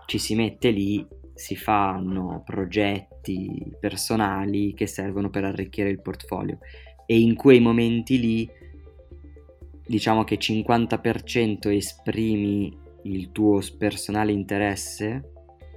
ci 0.04 0.18
si 0.18 0.34
mette 0.34 0.68
lì 0.68 1.06
si 1.32 1.56
fanno 1.56 2.42
progetti 2.44 3.74
personali 3.80 4.74
che 4.74 4.86
servono 4.86 5.30
per 5.30 5.44
arricchire 5.44 5.88
il 5.88 6.02
portfolio 6.02 6.58
e 7.06 7.18
in 7.18 7.34
quei 7.34 7.60
momenti 7.60 8.20
lì 8.20 8.50
diciamo 9.86 10.24
che 10.24 10.36
50% 10.36 11.74
esprimi 11.74 12.79
il 13.02 13.32
tuo 13.32 13.60
personale 13.78 14.32
interesse 14.32 15.32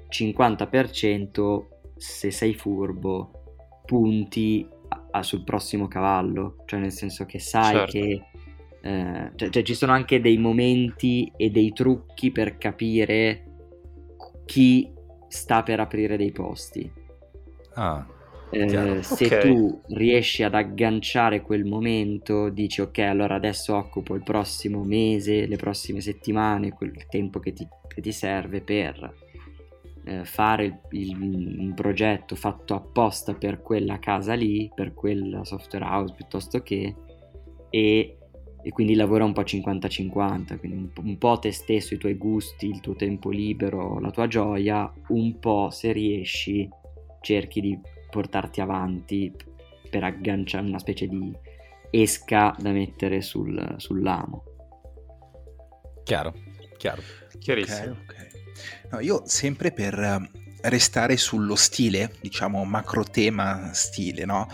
50% 0.09 1.65
se 1.95 2.31
sei 2.31 2.53
furbo 2.53 3.31
punti 3.85 4.67
a, 4.89 5.07
a 5.11 5.23
sul 5.23 5.43
prossimo 5.43 5.87
cavallo 5.87 6.63
cioè 6.65 6.79
nel 6.79 6.91
senso 6.91 7.25
che 7.25 7.39
sai 7.39 7.75
certo. 7.75 7.91
che 7.91 8.25
eh, 8.85 9.31
cioè, 9.35 9.49
cioè, 9.49 9.63
ci 9.63 9.75
sono 9.75 9.93
anche 9.93 10.19
dei 10.19 10.37
momenti 10.37 11.31
e 11.37 11.49
dei 11.49 11.71
trucchi 11.71 12.31
per 12.31 12.57
capire 12.57 13.45
chi 14.45 14.91
sta 15.29 15.63
per 15.63 15.79
aprire 15.79 16.17
dei 16.17 16.33
posti. 16.33 16.91
Ah, 17.75 18.05
eh, 18.53 19.03
se 19.03 19.25
Ok. 19.25 19.39
tu 19.39 19.81
riesci 19.89 20.43
ad 20.43 20.53
agganciare 20.53 21.41
quel 21.41 21.65
momento, 21.65 22.50
dici 22.50 22.81
ok, 22.81 23.00
allora 23.00 23.36
adesso 23.36 23.75
occupo 23.75 24.15
il 24.15 24.24
prossimo 24.24 24.83
mese, 24.83 25.45
le 25.48 25.55
prossime 25.57 26.01
settimane, 26.01 26.72
quel 26.72 27.07
tempo 27.10 27.39
che 27.39 27.53
ti, 27.53 27.67
che 27.88 28.01
ti 28.01 28.12
serve 28.12 28.62
per 28.62 29.22
eh, 30.05 30.25
fare 30.25 30.65
il- 30.91 31.10
il- 31.22 31.60
un 31.60 31.74
progetto 31.74 32.36
fatto 32.36 32.74
apposta 32.75 33.33
per 33.36 33.62
quella 33.62 34.00
casa 34.00 34.33
lì, 34.33 34.69
per 34.74 34.93
quella 34.93 35.45
software 35.45 35.86
house 35.86 36.13
piuttosto 36.13 36.62
che, 36.62 36.93
e, 37.69 38.17
e 38.62 38.72
quindi 38.72 38.95
lavora 38.95 39.24
un 39.24 39.33
po' 39.33 39.43
50-50, 39.43 40.57
quindi 40.57 40.77
un, 40.77 40.91
po'- 40.91 41.01
un 41.03 41.17
po' 41.17 41.39
te 41.39 41.51
stesso, 41.51 41.93
i 41.93 41.98
tuoi 41.98 42.15
gusti, 42.15 42.67
il 42.67 42.81
tuo 42.81 42.95
tempo 42.95 43.29
libero, 43.29 44.00
la 44.00 44.12
tua 44.12 44.27
gioia, 44.27 44.91
un 45.10 45.39
po' 45.39 45.69
se 45.72 45.91
riesci 45.93 46.67
cerchi 47.22 47.62
di 47.62 47.79
portarti 48.13 48.62
avanti 48.62 49.36
per 49.89 50.03
agganciare 50.03 50.65
una 50.65 50.77
specie 50.77 51.08
di 51.08 51.36
esca 51.89 52.55
da 52.60 52.72
mettere 52.72 53.22
sul, 53.22 53.75
sull'amo. 53.77 54.43
chiaro, 56.03 56.34
chiaro. 56.77 57.01
Chiarissimo. 57.39 57.91
Ok, 57.91 58.00
ok. 58.01 58.91
No, 58.91 59.00
io 59.00 59.24
sempre 59.25 59.72
per 59.72 59.98
eh, 60.00 60.29
restare 60.70 61.17
sullo 61.17 61.55
stile, 61.55 62.13
diciamo 62.22 62.63
macro 62.65 63.03
tema 63.03 63.72
stile, 63.74 64.25
no? 64.25 64.48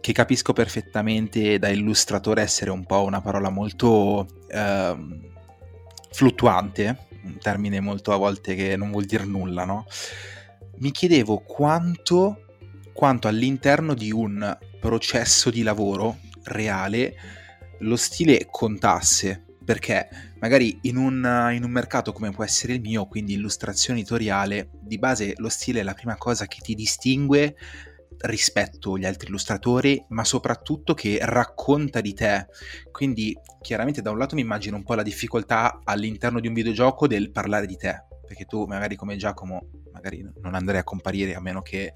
Che 0.00 0.12
capisco 0.12 0.52
perfettamente 0.52 1.58
da 1.58 1.68
illustratore 1.68 2.42
essere 2.42 2.70
un 2.70 2.84
po' 2.84 3.04
una 3.04 3.20
parola 3.20 3.50
molto 3.50 4.26
ehm, 4.48 5.28
fluttuante, 6.10 7.06
un 7.22 7.38
termine 7.38 7.80
molto 7.80 8.12
a 8.12 8.16
volte 8.16 8.54
che 8.54 8.76
non 8.76 8.90
vuol 8.90 9.04
dire 9.04 9.24
nulla, 9.24 9.64
no? 9.64 9.86
Mi 10.78 10.90
chiedevo 10.90 11.38
quanto, 11.40 12.49
quanto 12.92 13.28
all'interno 13.28 13.94
di 13.94 14.10
un 14.10 14.58
processo 14.80 15.50
di 15.50 15.62
lavoro 15.62 16.18
reale 16.44 17.14
lo 17.80 17.96
stile 17.96 18.46
contasse, 18.50 19.44
perché 19.64 20.08
magari 20.38 20.78
in 20.82 20.96
un, 20.96 21.50
in 21.52 21.64
un 21.64 21.70
mercato 21.70 22.12
come 22.12 22.30
può 22.30 22.44
essere 22.44 22.74
il 22.74 22.80
mio, 22.80 23.06
quindi 23.06 23.34
illustrazione 23.34 24.00
editoriale, 24.00 24.70
di 24.80 24.98
base 24.98 25.34
lo 25.36 25.48
stile 25.48 25.80
è 25.80 25.82
la 25.82 25.94
prima 25.94 26.16
cosa 26.16 26.46
che 26.46 26.60
ti 26.60 26.74
distingue 26.74 27.56
rispetto 28.22 28.94
agli 28.94 29.06
altri 29.06 29.28
illustratori, 29.28 30.04
ma 30.08 30.24
soprattutto 30.24 30.94
che 30.94 31.18
racconta 31.22 32.00
di 32.00 32.12
te. 32.12 32.46
Quindi 32.90 33.34
chiaramente 33.60 34.02
da 34.02 34.10
un 34.10 34.18
lato 34.18 34.34
mi 34.34 34.42
immagino 34.42 34.76
un 34.76 34.82
po' 34.82 34.94
la 34.94 35.02
difficoltà 35.02 35.80
all'interno 35.84 36.40
di 36.40 36.48
un 36.48 36.54
videogioco 36.54 37.06
del 37.06 37.30
parlare 37.30 37.66
di 37.66 37.76
te, 37.76 38.04
perché 38.30 38.44
tu 38.44 38.64
magari 38.64 38.94
come 38.94 39.16
Giacomo 39.16 39.66
magari 39.92 40.24
non 40.40 40.54
andrei 40.54 40.78
a 40.78 40.84
comparire 40.84 41.34
a 41.34 41.40
meno 41.40 41.62
che 41.62 41.94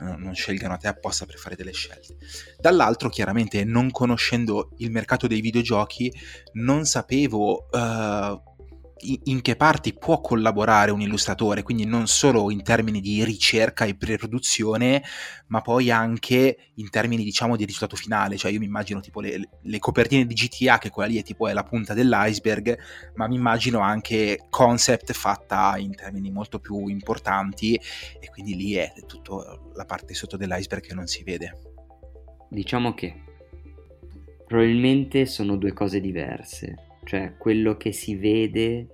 non 0.00 0.34
scelgano 0.34 0.74
a 0.74 0.76
te 0.76 0.88
apposta 0.88 1.24
per 1.24 1.36
fare 1.36 1.54
delle 1.54 1.70
scelte. 1.70 2.16
Dall'altro 2.58 3.08
chiaramente 3.08 3.62
non 3.62 3.92
conoscendo 3.92 4.72
il 4.78 4.90
mercato 4.90 5.28
dei 5.28 5.40
videogiochi 5.40 6.12
non 6.54 6.84
sapevo 6.84 7.70
eh, 7.70 8.42
in- 9.00 9.40
che 9.40 9.56
parti 9.56 9.94
può 9.94 10.20
collaborare 10.20 10.90
un 10.90 11.00
illustratore, 11.00 11.62
quindi 11.62 11.84
non 11.84 12.06
solo 12.06 12.50
in 12.50 12.62
termini 12.62 13.00
di 13.00 13.24
ricerca 13.24 13.84
e 13.84 13.96
pre-produzione, 13.96 15.02
ma 15.48 15.60
poi 15.60 15.90
anche 15.90 16.70
in 16.74 16.90
termini 16.90 17.24
diciamo 17.24 17.56
di 17.56 17.64
risultato 17.64 17.96
finale, 17.96 18.36
cioè 18.36 18.50
io 18.50 18.58
mi 18.58 18.66
immagino 18.66 19.00
tipo 19.00 19.20
le, 19.20 19.48
le 19.62 19.78
copertine 19.78 20.26
di 20.26 20.34
GTA 20.34 20.78
che 20.78 20.90
quella 20.90 21.08
lì 21.08 21.18
è 21.18 21.22
tipo 21.22 21.48
è 21.48 21.52
la 21.52 21.62
punta 21.62 21.94
dell'iceberg, 21.94 22.78
ma 23.14 23.26
mi 23.28 23.36
immagino 23.36 23.80
anche 23.80 24.46
concept 24.48 25.12
fatta 25.12 25.76
in 25.78 25.94
termini 25.94 26.30
molto 26.30 26.58
più 26.58 26.88
importanti 26.88 27.74
e 28.20 28.28
quindi 28.30 28.56
lì 28.56 28.74
è 28.74 28.92
tutta 29.06 29.58
la 29.74 29.84
parte 29.84 30.14
sotto 30.14 30.36
dell'iceberg 30.36 30.82
che 30.82 30.94
non 30.94 31.06
si 31.06 31.22
vede. 31.22 31.58
Diciamo 32.50 32.94
che 32.94 33.22
probabilmente 34.46 35.26
sono 35.26 35.56
due 35.56 35.74
cose 35.74 36.00
diverse, 36.00 36.87
cioè 37.08 37.36
quello 37.38 37.78
che 37.78 37.90
si 37.90 38.16
vede 38.16 38.86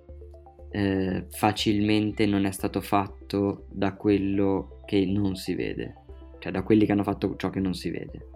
eh, 0.71 1.27
facilmente 1.31 2.27
non 2.27 2.45
è 2.45 2.53
stato 2.53 2.81
fatto 2.81 3.67
da 3.73 3.95
quello 3.95 4.83
che 4.87 5.05
non 5.05 5.35
si 5.35 5.57
vede, 5.57 5.97
cioè 6.39 6.53
da 6.53 6.63
quelli 6.63 6.87
che 6.87 6.93
hanno 6.93 7.03
fatto 7.03 7.35
ciò 7.35 7.51
che 7.51 7.59
non 7.59 7.75
si 7.75 7.91
vede. 7.91 8.29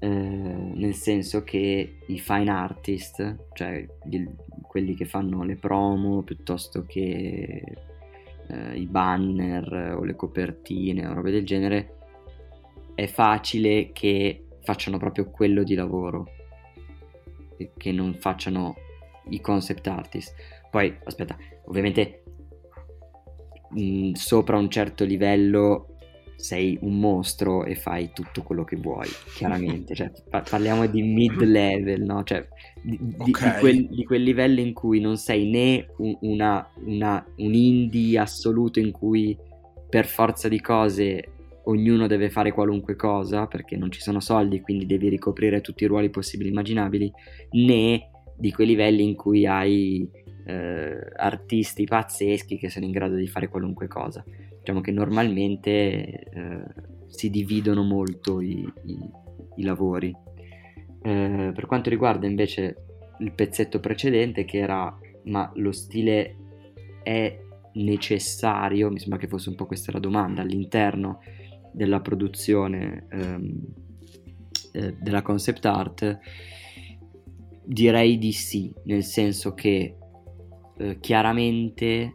Eh, 0.00 0.08
nel 0.08 0.94
senso 0.94 1.44
che 1.44 1.98
i 2.04 2.18
fine 2.18 2.50
artist, 2.50 3.50
cioè 3.52 3.86
gli- 4.02 4.28
quelli 4.62 4.96
che 4.96 5.04
fanno 5.04 5.44
le 5.44 5.54
promo 5.54 6.22
piuttosto 6.22 6.82
che 6.84 7.62
eh, 8.48 8.74
i 8.74 8.86
banner 8.86 9.94
o 9.96 10.02
le 10.02 10.16
copertine 10.16 11.06
o 11.06 11.14
robe 11.14 11.30
del 11.30 11.46
genere, 11.46 11.98
è 12.96 13.06
facile 13.06 13.92
che 13.92 14.46
facciano 14.62 14.98
proprio 14.98 15.30
quello 15.30 15.62
di 15.62 15.76
lavoro 15.76 16.40
che 17.76 17.92
non 17.92 18.14
facciano 18.14 18.74
i 19.30 19.40
concept 19.40 19.86
artist. 19.86 20.34
Poi, 20.70 20.96
aspetta, 21.04 21.36
ovviamente 21.66 22.22
mh, 23.70 24.12
sopra 24.12 24.56
un 24.56 24.68
certo 24.70 25.04
livello 25.04 25.86
sei 26.36 26.76
un 26.80 26.98
mostro 26.98 27.64
e 27.64 27.76
fai 27.76 28.10
tutto 28.12 28.42
quello 28.42 28.64
che 28.64 28.74
vuoi, 28.76 29.06
chiaramente. 29.36 29.94
cioè, 29.96 30.10
pa- 30.28 30.42
parliamo 30.48 30.86
di 30.86 31.00
mid 31.02 31.40
level, 31.40 32.02
no? 32.02 32.24
Cioè, 32.24 32.46
di, 32.82 32.98
di- 33.00 33.14
di 33.24 33.32
quel, 33.60 33.88
di 33.88 34.04
quel 34.04 34.22
livello 34.24 34.58
in 34.60 34.72
cui 34.72 35.00
non 35.00 35.16
sei 35.18 35.48
né 35.48 35.86
un, 35.98 36.16
una- 36.22 36.68
una- 36.84 37.24
un 37.36 37.54
indie 37.54 38.18
assoluto 38.18 38.80
in 38.80 38.90
cui 38.90 39.38
per 39.88 40.06
forza 40.06 40.48
di 40.48 40.60
cose 40.60 41.28
ognuno 41.64 42.06
deve 42.06 42.30
fare 42.30 42.52
qualunque 42.52 42.96
cosa 42.96 43.46
perché 43.46 43.76
non 43.76 43.90
ci 43.90 44.00
sono 44.00 44.20
soldi, 44.20 44.60
quindi 44.60 44.86
devi 44.86 45.08
ricoprire 45.08 45.60
tutti 45.60 45.84
i 45.84 45.86
ruoli 45.86 46.10
possibili 46.10 46.48
e 46.48 46.52
immaginabili, 46.52 47.12
né 47.52 48.10
di 48.36 48.52
quei 48.52 48.66
livelli 48.66 49.04
in 49.04 49.14
cui 49.14 49.46
hai 49.46 50.08
eh, 50.44 50.98
artisti 51.16 51.84
pazzeschi 51.84 52.58
che 52.58 52.70
sono 52.70 52.84
in 52.84 52.90
grado 52.90 53.14
di 53.14 53.28
fare 53.28 53.48
qualunque 53.48 53.86
cosa. 53.86 54.24
Diciamo 54.58 54.80
che 54.80 54.90
normalmente 54.90 55.70
eh, 55.72 56.62
si 57.08 57.30
dividono 57.30 57.82
molto 57.82 58.40
i, 58.40 58.60
i- 58.84 59.10
i 59.56 59.62
lavori. 59.62 60.14
Eh, 61.04 61.52
per 61.54 61.66
quanto 61.66 61.90
riguarda 61.90 62.26
invece 62.26 62.76
il 63.18 63.32
pezzetto 63.32 63.80
precedente 63.80 64.44
che 64.44 64.58
era 64.58 64.96
ma 65.24 65.50
lo 65.56 65.72
stile 65.72 66.36
è 67.02 67.38
necessario, 67.74 68.90
mi 68.90 68.98
sembra 68.98 69.18
che 69.18 69.28
fosse 69.28 69.48
un 69.48 69.54
po' 69.54 69.66
questa 69.66 69.92
la 69.92 69.98
domanda, 69.98 70.42
all'interno 70.42 71.20
della 71.72 72.00
produzione 72.00 73.06
ehm, 73.10 73.60
eh, 74.72 74.96
della 75.00 75.22
concept 75.22 75.64
art, 75.66 76.18
direi 77.64 78.18
di 78.18 78.32
sì, 78.32 78.74
nel 78.84 79.04
senso 79.04 79.54
che 79.54 79.96
eh, 80.78 80.98
chiaramente 81.00 82.12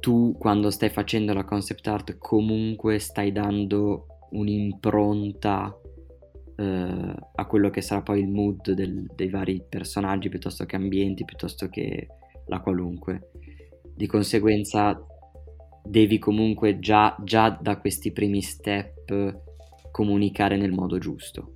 tu 0.00 0.34
quando 0.38 0.70
stai 0.70 0.88
facendo 0.88 1.34
la 1.34 1.44
concept 1.44 1.86
art 1.86 2.16
comunque 2.18 2.98
stai 2.98 3.32
dando 3.32 4.06
un'impronta 4.30 5.76
eh, 6.56 7.14
a 7.34 7.46
quello 7.46 7.70
che 7.70 7.80
sarà 7.82 8.02
poi 8.02 8.20
il 8.20 8.28
mood 8.28 8.72
del- 8.72 9.10
dei 9.14 9.28
vari 9.28 9.62
personaggi 9.68 10.28
piuttosto 10.28 10.64
che 10.64 10.76
ambienti, 10.76 11.24
piuttosto 11.24 11.68
che 11.68 12.08
la 12.46 12.60
qualunque. 12.60 13.30
Di 13.94 14.06
conseguenza 14.06 14.98
devi 15.82 16.18
comunque 16.18 16.78
già, 16.78 17.16
già 17.22 17.50
da 17.50 17.78
questi 17.78 18.12
primi 18.12 18.40
step 18.40 19.40
comunicare 19.90 20.56
nel 20.56 20.72
modo 20.72 20.98
giusto. 20.98 21.54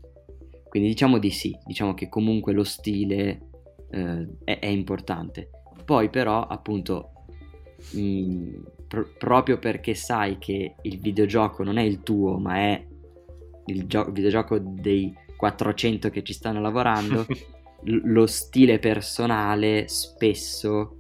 Quindi 0.69 0.89
diciamo 0.89 1.19
di 1.19 1.31
sì, 1.31 1.57
diciamo 1.65 1.95
che 1.95 2.09
comunque 2.09 2.53
lo 2.53 2.65
stile 2.65 3.41
eh, 3.91 4.29
è, 4.45 4.59
è 4.59 4.67
importante. 4.67 5.51
Poi 5.85 6.11
però 6.11 6.47
appunto 6.47 7.11
mh, 7.93 8.49
pro- 8.89 9.09
proprio 9.19 9.59
perché 9.59 9.95
sai 9.95 10.39
che 10.39 10.75
il 10.83 10.99
videogioco 10.99 11.63
non 11.63 11.77
è 11.77 11.83
il 11.83 12.03
tuo 12.03 12.39
ma 12.39 12.57
è 12.57 12.87
il 13.67 13.87
gio- 13.87 14.11
videogioco 14.11 14.59
dei 14.59 15.15
400 15.37 16.11
che 16.11 16.23
ci 16.23 16.33
stanno 16.33 16.61
lavorando, 16.61 17.25
l- 17.85 18.13
lo 18.13 18.27
stile 18.27 18.79
personale 18.79 19.87
spesso 19.89 20.99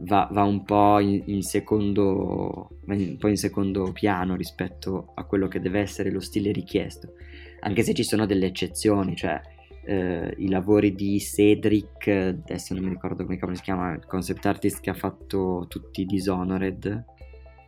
va, 0.00 0.28
va 0.30 0.42
un 0.42 0.62
po' 0.64 0.98
in, 1.00 1.22
in 1.26 1.42
secondo 1.42 2.70
un 2.86 3.16
po' 3.18 3.28
in 3.28 3.36
secondo 3.36 3.92
piano 3.92 4.36
rispetto 4.36 5.12
a 5.14 5.24
quello 5.24 5.48
che 5.48 5.60
deve 5.60 5.80
essere 5.80 6.10
lo 6.10 6.20
stile 6.20 6.52
richiesto 6.52 7.12
anche 7.60 7.82
se 7.82 7.94
ci 7.94 8.04
sono 8.04 8.26
delle 8.26 8.46
eccezioni 8.46 9.16
cioè 9.16 9.40
eh, 9.84 10.34
i 10.38 10.48
lavori 10.48 10.94
di 10.94 11.20
Cedric 11.20 12.08
adesso 12.08 12.74
non 12.74 12.84
mi 12.84 12.90
ricordo 12.90 13.24
come 13.24 13.36
cavolo 13.36 13.56
si 13.56 13.62
chiama 13.62 13.92
il 13.92 14.06
concept 14.06 14.44
artist 14.46 14.80
che 14.80 14.90
ha 14.90 14.94
fatto 14.94 15.66
tutti 15.68 16.02
i 16.02 16.06
Dishonored 16.06 17.04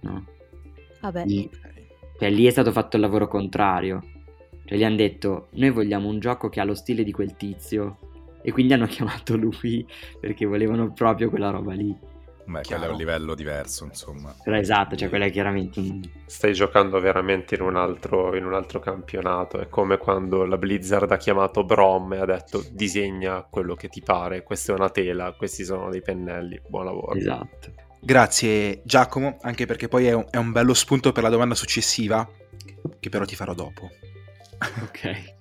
no? 0.02 0.26
Vabbè, 1.00 1.24
Lì, 1.26 1.48
cioè, 2.18 2.30
lì 2.30 2.46
è 2.46 2.50
stato 2.50 2.72
fatto 2.72 2.96
il 2.96 3.02
lavoro 3.02 3.28
contrario 3.28 4.02
Cioè 4.64 4.76
gli 4.76 4.84
hanno 4.84 4.96
detto, 4.96 5.48
noi 5.52 5.70
vogliamo 5.70 6.08
un 6.08 6.18
gioco 6.18 6.48
che 6.48 6.60
ha 6.60 6.64
lo 6.64 6.74
stile 6.74 7.04
di 7.04 7.12
quel 7.12 7.36
tizio 7.36 7.98
e 8.42 8.52
quindi 8.52 8.72
hanno 8.72 8.86
chiamato 8.86 9.36
lui 9.36 9.86
perché 10.20 10.44
volevano 10.44 10.92
proprio 10.92 11.30
quella 11.30 11.50
roba 11.50 11.72
lì. 11.72 11.96
Beh, 12.48 12.62
quello 12.62 12.84
è 12.84 12.88
un 12.88 12.96
livello 12.96 13.34
diverso, 13.34 13.84
insomma. 13.84 14.34
Però 14.42 14.56
esatto, 14.56 14.96
cioè 14.96 15.10
quella 15.10 15.26
è 15.26 15.30
chiaramente. 15.30 15.82
Stai 16.24 16.54
giocando 16.54 16.98
veramente 16.98 17.56
in 17.56 17.60
un, 17.60 17.76
altro, 17.76 18.34
in 18.34 18.46
un 18.46 18.54
altro 18.54 18.78
campionato. 18.78 19.60
È 19.60 19.68
come 19.68 19.98
quando 19.98 20.46
la 20.46 20.56
Blizzard 20.56 21.12
ha 21.12 21.18
chiamato 21.18 21.64
Brom 21.64 22.14
e 22.14 22.20
ha 22.20 22.24
detto 22.24 22.64
disegna 22.70 23.42
quello 23.42 23.74
che 23.74 23.88
ti 23.88 24.00
pare. 24.00 24.42
Questa 24.44 24.72
è 24.72 24.74
una 24.74 24.88
tela, 24.88 25.34
questi 25.34 25.62
sono 25.62 25.90
dei 25.90 26.00
pennelli. 26.00 26.58
Buon 26.66 26.86
lavoro. 26.86 27.14
Esatto. 27.14 27.74
Grazie 28.00 28.80
Giacomo, 28.82 29.36
anche 29.42 29.66
perché 29.66 29.88
poi 29.88 30.06
è 30.06 30.14
un, 30.14 30.24
è 30.30 30.38
un 30.38 30.50
bello 30.50 30.72
spunto 30.72 31.12
per 31.12 31.24
la 31.24 31.28
domanda 31.28 31.54
successiva, 31.54 32.26
che 32.98 33.08
però 33.10 33.26
ti 33.26 33.36
farò 33.36 33.52
dopo. 33.52 33.90
Ok. 34.84 35.36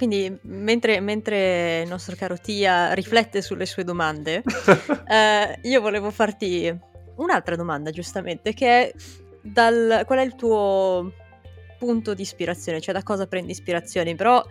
Quindi, 0.00 0.34
mentre, 0.44 0.98
mentre 1.00 1.82
il 1.82 1.88
nostro 1.90 2.16
caro 2.16 2.38
Tia 2.38 2.94
riflette 2.94 3.42
sulle 3.42 3.66
sue 3.66 3.84
domande, 3.84 4.42
eh, 5.06 5.58
io 5.60 5.80
volevo 5.82 6.10
farti 6.10 6.74
un'altra 7.16 7.54
domanda, 7.54 7.90
giustamente, 7.90 8.54
che 8.54 8.66
è 8.66 8.94
dal, 9.42 10.04
qual 10.06 10.20
è 10.20 10.22
il 10.22 10.36
tuo 10.36 11.12
punto 11.78 12.14
di 12.14 12.22
ispirazione? 12.22 12.80
Cioè, 12.80 12.94
da 12.94 13.02
cosa 13.02 13.26
prendi 13.26 13.52
ispirazione? 13.52 14.14
Però 14.14 14.42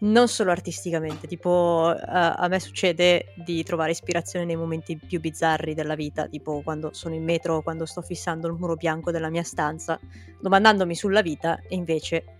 non 0.00 0.28
solo 0.28 0.50
artisticamente, 0.50 1.26
tipo 1.26 1.90
uh, 1.90 2.00
a 2.02 2.46
me 2.50 2.60
succede 2.60 3.32
di 3.34 3.62
trovare 3.62 3.92
ispirazione 3.92 4.44
nei 4.44 4.56
momenti 4.56 4.98
più 4.98 5.20
bizzarri 5.20 5.72
della 5.72 5.94
vita, 5.94 6.26
tipo 6.26 6.60
quando 6.60 6.90
sono 6.92 7.14
in 7.14 7.24
metro 7.24 7.56
o 7.56 7.62
quando 7.62 7.86
sto 7.86 8.02
fissando 8.02 8.46
il 8.46 8.52
muro 8.58 8.74
bianco 8.74 9.10
della 9.10 9.30
mia 9.30 9.42
stanza, 9.42 9.98
domandandomi 10.38 10.94
sulla 10.94 11.22
vita 11.22 11.62
e 11.66 11.74
invece 11.76 12.37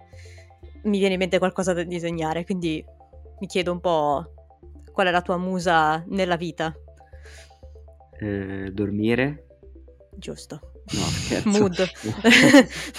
mi 0.84 0.98
viene 0.98 1.14
in 1.14 1.20
mente 1.20 1.38
qualcosa 1.38 1.72
da 1.72 1.82
disegnare, 1.82 2.44
quindi 2.44 2.84
mi 3.40 3.46
chiedo 3.46 3.72
un 3.72 3.80
po' 3.80 4.32
qual 4.92 5.06
è 5.06 5.10
la 5.10 5.22
tua 5.22 5.36
musa 5.36 6.02
nella 6.08 6.36
vita. 6.36 6.74
Eh, 8.20 8.70
dormire. 8.72 9.46
Giusto. 10.16 10.60
No, 10.92 11.00
scherzo. 11.06 11.48
Mood. 11.48 11.90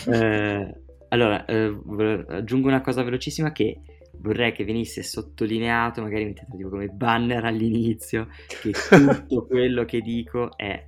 eh, 0.13 0.81
allora, 1.09 1.45
eh, 1.45 2.25
aggiungo 2.27 2.67
una 2.67 2.81
cosa 2.81 3.03
velocissima 3.03 3.51
che 3.51 3.81
vorrei 4.19 4.51
che 4.51 4.63
venisse 4.63 5.03
sottolineato, 5.03 6.01
magari 6.01 6.25
mettete 6.25 6.55
tipo 6.55 6.69
come 6.69 6.87
banner 6.87 7.45
all'inizio, 7.45 8.27
che 8.61 8.71
tutto 8.89 9.45
quello 9.45 9.85
che 9.85 10.01
dico 10.01 10.55
è 10.57 10.85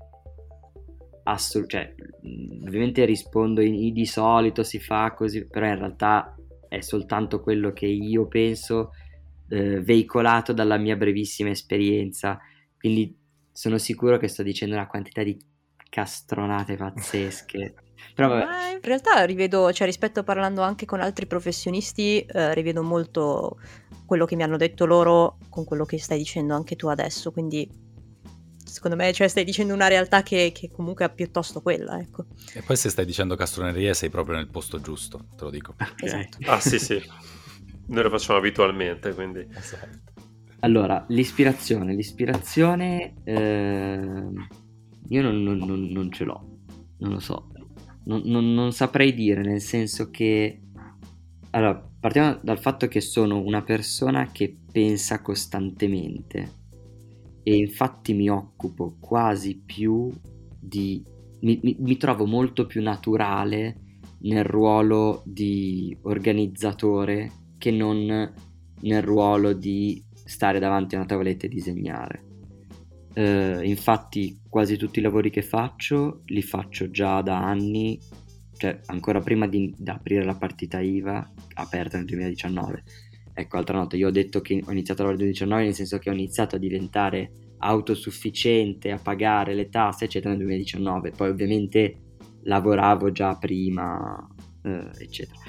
assolutamente, 1.24 2.03
cioè, 2.03 2.67
ovviamente 2.67 3.05
rispondo 3.05 3.62
in, 3.62 3.93
di 3.93 4.05
solito 4.05 4.63
si 4.63 4.79
fa 4.79 5.13
così, 5.13 5.45
però 5.48 5.67
in 5.67 5.77
realtà 5.77 6.36
è 6.71 6.79
soltanto 6.79 7.41
quello 7.41 7.73
che 7.73 7.85
io 7.85 8.29
penso 8.29 8.91
eh, 9.49 9.81
veicolato 9.81 10.53
dalla 10.53 10.77
mia 10.77 10.95
brevissima 10.95 11.49
esperienza, 11.49 12.39
quindi 12.79 13.13
sono 13.51 13.77
sicuro 13.77 14.17
che 14.17 14.29
sto 14.29 14.41
dicendo 14.41 14.75
una 14.75 14.87
quantità 14.87 15.21
di 15.21 15.37
castronate 15.89 16.77
pazzesche. 16.77 17.73
Però 18.15 18.29
vabbè. 18.29 18.75
in 18.75 18.81
realtà 18.81 19.21
rivedo, 19.25 19.73
cioè 19.73 19.85
rispetto 19.85 20.23
parlando 20.23 20.61
anche 20.61 20.85
con 20.85 21.01
altri 21.01 21.25
professionisti, 21.25 22.21
eh, 22.21 22.53
rivedo 22.53 22.83
molto 22.83 23.59
quello 24.05 24.23
che 24.23 24.37
mi 24.37 24.43
hanno 24.43 24.55
detto 24.55 24.85
loro 24.85 25.39
con 25.49 25.65
quello 25.65 25.83
che 25.83 25.99
stai 25.99 26.19
dicendo 26.19 26.55
anche 26.55 26.77
tu 26.77 26.87
adesso, 26.87 27.33
quindi 27.33 27.69
secondo 28.71 28.95
me 28.95 29.11
cioè, 29.11 29.27
stai 29.27 29.43
dicendo 29.43 29.73
una 29.73 29.87
realtà 29.87 30.23
che, 30.23 30.51
che, 30.53 30.71
comunque 30.71 31.05
è 31.05 31.13
piuttosto 31.13 31.61
quella, 31.61 31.99
ecco. 31.99 32.25
E 32.53 32.61
poi 32.61 32.77
se 32.77 32.89
stai 32.89 33.05
dicendo 33.05 33.35
castronerie 33.35 33.93
sei 33.93 34.09
proprio 34.09 34.37
nel 34.37 34.47
posto 34.47 34.79
giusto, 34.79 35.25
te 35.35 35.43
lo 35.43 35.49
dico. 35.49 35.75
Okay. 35.77 35.93
Esatto. 36.07 36.37
Ah 36.45 36.59
sì 36.61 36.79
sì, 36.79 37.01
noi 37.87 38.03
lo 38.03 38.09
facciamo 38.09 38.39
abitualmente, 38.39 39.13
quindi... 39.13 39.45
Esatto. 39.53 39.99
Allora, 40.61 41.03
l'ispirazione, 41.09 41.93
l'ispirazione 41.93 43.15
eh, 43.25 44.23
io 45.10 45.21
non, 45.21 45.43
non, 45.43 45.57
non, 45.57 45.88
non, 45.91 46.12
ce 46.12 46.23
l'ho, 46.23 46.60
non 46.99 47.12
lo 47.13 47.19
so, 47.19 47.51
non 48.05 48.71
saprei 48.71 49.13
dire, 49.13 49.41
nel 49.41 49.62
senso 49.62 50.10
che... 50.10 50.62
Allora, 51.49 51.75
partiamo 51.99 52.39
dal 52.41 52.60
fatto 52.60 52.88
che 52.88 53.01
sono 53.01 53.41
una 53.41 53.63
persona 53.63 54.31
che 54.31 54.55
pensa 54.71 55.21
costantemente 55.21 56.60
e 57.43 57.56
infatti 57.56 58.13
mi 58.13 58.30
occupo 58.30 58.97
quasi 58.99 59.58
più 59.58 60.12
di... 60.60 61.04
mi, 61.41 61.60
mi, 61.63 61.75
mi 61.80 61.97
trovo 61.97 62.25
molto 62.25 62.65
più 62.65 62.82
naturale 62.82 63.75
nel 64.21 64.43
ruolo 64.43 65.23
di 65.25 65.95
organizzatore 66.04 67.32
che 67.58 67.71
non 67.71 68.34
nel 68.82 69.01
ruolo 69.01 69.54
di 69.54 70.04
stare 70.13 70.60
davanti 70.60 70.95
a 70.95 70.99
una 70.99 71.08
tavoletta 71.08 71.45
e 71.45 71.49
disegnare. 71.49 72.23
Uh, 73.13 73.62
infatti 73.63 74.39
quasi 74.47 74.77
tutti 74.77 74.99
i 74.99 75.01
lavori 75.01 75.30
che 75.30 75.41
faccio 75.41 76.21
li 76.27 76.41
faccio 76.41 76.89
già 76.89 77.21
da 77.21 77.43
anni, 77.43 77.99
cioè 78.56 78.80
ancora 78.86 79.19
prima 79.19 79.47
di, 79.47 79.73
di 79.77 79.89
aprire 79.89 80.23
la 80.23 80.36
partita 80.36 80.80
IVA 80.80 81.30
aperta 81.56 81.97
nel 81.97 82.06
2019 82.06 82.84
Ecco, 83.41 83.58
altra 83.58 83.77
nota, 83.77 83.95
io 83.95 84.08
ho 84.08 84.12
detto 84.12 84.39
che 84.39 84.62
ho 84.63 84.71
iniziato 84.71 85.01
a 85.01 85.06
lavorare 85.06 85.25
nel 85.25 85.34
2019 85.34 85.63
nel 85.63 85.73
senso 85.73 85.97
che 85.97 86.10
ho 86.10 86.13
iniziato 86.13 86.56
a 86.56 86.60
diventare 86.60 87.32
autosufficiente, 87.58 88.91
a 88.91 88.99
pagare 89.01 89.56
le 89.56 89.69
tasse, 89.69 90.06
eccetera, 90.06 90.30
nel 90.30 90.43
2019. 90.43 91.12
Poi 91.12 91.30
ovviamente 91.30 91.95
lavoravo 92.43 93.12
già 93.12 93.36
prima, 93.38 94.27
eh, 94.63 94.89
eccetera. 94.99 95.39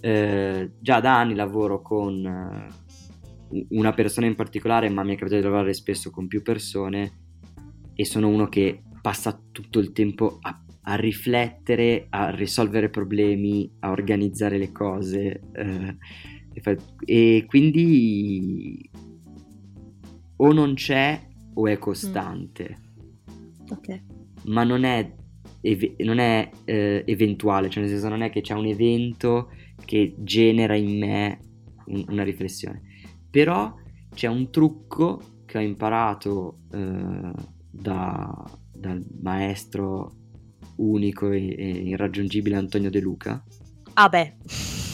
Eh, 0.00 0.70
già 0.80 1.00
da 1.00 1.18
anni 1.18 1.34
lavoro 1.34 1.80
con 1.80 2.24
eh, 2.24 3.66
una 3.70 3.92
persona 3.92 4.26
in 4.26 4.34
particolare, 4.34 4.88
ma 4.88 5.02
mi 5.04 5.14
è 5.14 5.16
capitato 5.16 5.40
di 5.40 5.46
lavorare 5.46 5.74
spesso 5.74 6.10
con 6.10 6.26
più 6.26 6.42
persone 6.42 7.26
e 7.94 8.04
sono 8.04 8.28
uno 8.28 8.48
che 8.48 8.82
passa 9.00 9.40
tutto 9.52 9.78
il 9.78 9.92
tempo 9.92 10.38
a, 10.40 10.60
a 10.82 10.94
riflettere, 10.96 12.06
a 12.10 12.30
risolvere 12.30 12.90
problemi, 12.90 13.70
a 13.80 13.90
organizzare 13.90 14.58
le 14.58 14.72
cose. 14.72 15.40
Eh, 15.52 15.96
e 17.04 17.44
quindi 17.46 18.90
o 20.36 20.52
non 20.52 20.74
c'è 20.74 21.20
o 21.54 21.66
è 21.66 21.78
costante. 21.78 22.78
Mm. 23.30 23.70
Ok. 23.70 24.02
Ma 24.44 24.64
non 24.64 24.84
è, 24.84 25.12
ev- 25.60 26.00
non 26.02 26.18
è 26.18 26.50
eh, 26.64 27.02
eventuale, 27.06 27.68
cioè 27.68 27.82
nel 27.82 27.90
senso 27.90 28.08
non 28.08 28.22
è 28.22 28.30
che 28.30 28.40
c'è 28.40 28.54
un 28.54 28.66
evento 28.66 29.50
che 29.84 30.14
genera 30.18 30.74
in 30.74 30.98
me 30.98 31.40
un- 31.86 32.04
una 32.08 32.22
riflessione. 32.22 32.82
Però 33.30 33.74
c'è 34.14 34.28
un 34.28 34.50
trucco 34.50 35.20
che 35.44 35.58
ho 35.58 35.60
imparato 35.60 36.60
eh, 36.72 37.32
da, 37.70 38.44
dal 38.72 39.04
maestro 39.20 40.14
unico 40.76 41.30
e, 41.30 41.54
e, 41.58 41.68
irraggiungibile 41.68 42.56
Antonio 42.56 42.90
De 42.90 43.00
Luca. 43.00 43.42
Ah 43.94 44.08
beh. 44.08 44.36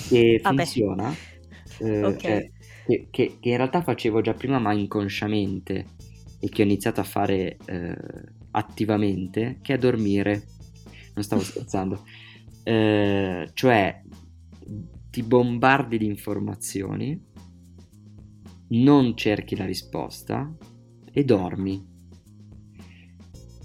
Che 0.08 0.40
ah 0.42 0.48
funziona. 0.48 1.08
Beh 1.10 1.33
eh, 1.78 2.04
okay. 2.04 2.18
cioè, 2.18 2.50
che, 2.86 3.06
che, 3.10 3.36
che, 3.40 3.48
in 3.48 3.56
realtà 3.56 3.82
facevo 3.82 4.20
già 4.20 4.34
prima 4.34 4.58
ma 4.58 4.72
inconsciamente 4.72 5.86
e 6.38 6.48
che 6.48 6.62
ho 6.62 6.64
iniziato 6.64 7.00
a 7.00 7.04
fare 7.04 7.56
eh, 7.64 7.96
attivamente, 8.50 9.58
che 9.62 9.74
è 9.74 9.78
dormire. 9.78 10.44
Non 11.14 11.24
stavo 11.24 11.40
scherzando. 11.42 12.04
Eh, 12.62 13.50
cioè, 13.52 14.02
ti 15.10 15.22
bombardi 15.22 15.98
di 15.98 16.06
informazioni, 16.06 17.18
non 18.68 19.16
cerchi 19.16 19.56
la 19.56 19.64
risposta 19.64 20.52
e 21.12 21.24
dormi. 21.24 21.92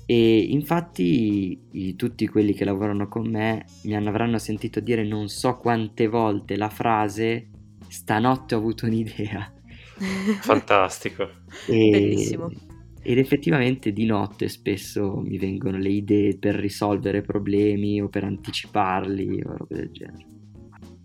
E 0.06 0.40
infatti 0.40 1.62
i, 1.72 1.96
tutti 1.96 2.28
quelli 2.28 2.54
che 2.54 2.66
lavorano 2.66 3.08
con 3.08 3.30
me 3.30 3.66
mi 3.84 3.96
hanno, 3.96 4.10
avranno 4.10 4.40
sentito 4.40 4.80
dire 4.80 5.04
non 5.04 5.28
so 5.28 5.58
quante 5.58 6.08
volte 6.08 6.56
la 6.56 6.70
frase 6.70 7.50
stanotte 7.90 8.56
ho 8.56 8.60
avuto 8.60 8.86
un'idea. 8.86 9.52
Fantastico. 10.42 11.30
E... 11.68 11.90
Bellissimo. 11.90 12.50
Ed 13.02 13.18
effettivamente 13.18 13.92
di 13.92 14.06
notte 14.06 14.50
spesso 14.50 15.16
mi 15.18 15.38
vengono 15.38 15.78
le 15.78 15.90
idee 15.90 16.38
per 16.38 16.56
risolvere 16.56 17.22
problemi 17.22 18.02
o 18.02 18.10
per 18.10 18.26
anticiparli 18.26 19.42
o 19.46 19.58
robe 19.58 19.76
del 19.76 19.92
genere. 19.92 20.26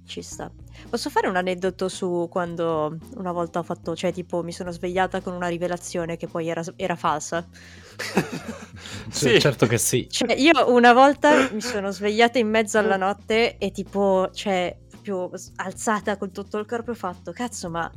Ci 0.06 0.20
sta. 0.20 0.52
Posso 0.90 1.08
fare 1.08 1.28
un 1.28 1.36
aneddoto 1.36 1.88
su 1.88 2.28
quando 2.30 2.98
una 3.14 3.32
volta 3.32 3.60
ho 3.60 3.62
fatto, 3.62 3.96
cioè 3.96 4.12
tipo 4.12 4.42
mi 4.42 4.52
sono 4.52 4.70
svegliata 4.70 5.22
con 5.22 5.32
una 5.32 5.48
rivelazione 5.48 6.18
che 6.18 6.26
poi 6.26 6.48
era, 6.48 6.62
era 6.76 6.94
falsa? 6.94 7.48
sì. 9.08 9.40
Certo 9.40 9.66
che 9.66 9.78
sì. 9.78 10.06
Cioè 10.10 10.34
io 10.34 10.52
una 10.66 10.92
volta 10.92 11.48
mi 11.52 11.62
sono 11.62 11.90
svegliata 11.90 12.38
in 12.38 12.50
mezzo 12.50 12.76
alla 12.76 12.96
notte 12.96 13.56
e 13.56 13.70
tipo, 13.70 14.28
cioè 14.34 14.76
proprio 15.04 15.30
alzata 15.56 16.16
con 16.16 16.32
tutto 16.32 16.58
il 16.58 16.66
corpo 16.66 16.90
e 16.90 16.92
ho 16.92 16.96
fatto, 16.96 17.32
cazzo, 17.32 17.68
ma 17.68 17.90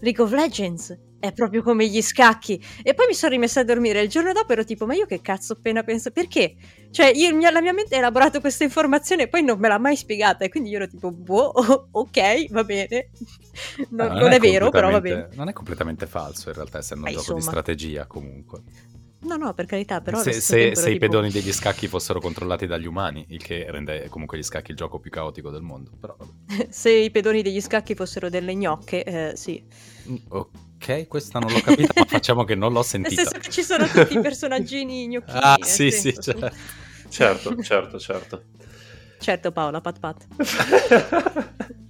League 0.00 0.22
of 0.22 0.32
Legends 0.32 0.98
è 1.18 1.32
proprio 1.32 1.62
come 1.62 1.86
gli 1.86 2.02
scacchi. 2.02 2.62
E 2.82 2.94
poi 2.94 3.06
mi 3.06 3.14
sono 3.14 3.32
rimessa 3.32 3.60
a 3.60 3.64
dormire. 3.64 4.02
Il 4.02 4.08
giorno 4.08 4.32
dopo 4.32 4.52
ero 4.52 4.64
tipo, 4.64 4.86
ma 4.86 4.94
io 4.94 5.06
che 5.06 5.20
cazzo 5.20 5.54
appena 5.54 5.82
penso... 5.82 6.10
Perché? 6.10 6.54
Cioè, 6.90 7.10
io, 7.14 7.38
la 7.50 7.60
mia 7.60 7.72
mente 7.72 7.94
ha 7.94 7.98
elaborato 7.98 8.40
questa 8.40 8.64
informazione 8.64 9.24
e 9.24 9.28
poi 9.28 9.42
non 9.42 9.58
me 9.58 9.68
l'ha 9.68 9.78
mai 9.78 9.96
spiegata. 9.96 10.44
E 10.44 10.48
quindi 10.48 10.70
io 10.70 10.76
ero 10.76 10.86
tipo, 10.86 11.10
boh, 11.10 11.52
ok, 11.90 12.50
va 12.50 12.64
bene. 12.64 13.10
No, 13.88 14.06
non, 14.06 14.18
non, 14.18 14.32
è, 14.32 14.36
è 14.36 14.38
vero, 14.38 14.68
però 14.68 14.90
va 14.90 15.00
bene. 15.00 15.28
Non 15.32 15.48
è 15.48 15.54
completamente 15.54 16.06
falso 16.06 16.50
in 16.50 16.54
realtà, 16.56 16.76
essendo 16.76 17.06
un 17.06 17.12
gioco 17.12 17.32
di 17.32 17.40
strategia 17.40 18.06
comunque. 18.06 18.60
No, 19.26 19.36
no, 19.36 19.52
per 19.54 19.66
carità, 19.66 20.00
però... 20.00 20.22
Se, 20.22 20.32
se, 20.32 20.76
se 20.76 20.90
i 20.90 20.98
pedoni 20.98 21.30
degli 21.30 21.52
scacchi 21.52 21.88
fossero 21.88 22.20
controllati 22.20 22.66
dagli 22.66 22.86
umani, 22.86 23.26
il 23.30 23.42
che 23.42 23.66
rende 23.68 24.08
comunque 24.08 24.38
gli 24.38 24.42
scacchi 24.42 24.70
il 24.70 24.76
gioco 24.76 25.00
più 25.00 25.10
caotico 25.10 25.50
del 25.50 25.62
mondo. 25.62 25.90
Però, 26.00 26.16
se 26.70 26.90
i 26.90 27.10
pedoni 27.10 27.42
degli 27.42 27.60
scacchi 27.60 27.96
fossero 27.96 28.30
delle 28.30 28.54
gnocche, 28.54 29.02
eh, 29.02 29.36
sì. 29.36 29.64
Mm, 30.08 30.16
ok, 30.28 31.08
questa 31.08 31.40
non 31.40 31.50
l'ho 31.50 31.60
capita, 31.60 31.92
ma 31.96 32.04
facciamo 32.06 32.44
che 32.44 32.54
non 32.54 32.72
l'ho 32.72 32.82
sentita. 32.82 33.22
Nel 33.22 33.30
senso 33.30 33.40
che 33.40 33.50
ci 33.50 33.62
sono 33.64 33.86
tutti 33.88 34.16
i 34.16 34.20
personaggini 34.22 35.08
gnocchini. 35.08 35.40
Ah, 35.42 35.58
sì, 35.60 35.90
sì, 35.90 36.14
certo. 36.20 36.50
certo, 37.08 37.56
certo, 37.62 37.98
certo. 37.98 38.42
Certo 39.18 39.50
Paola, 39.50 39.80
pat 39.80 39.98
pat. 39.98 40.26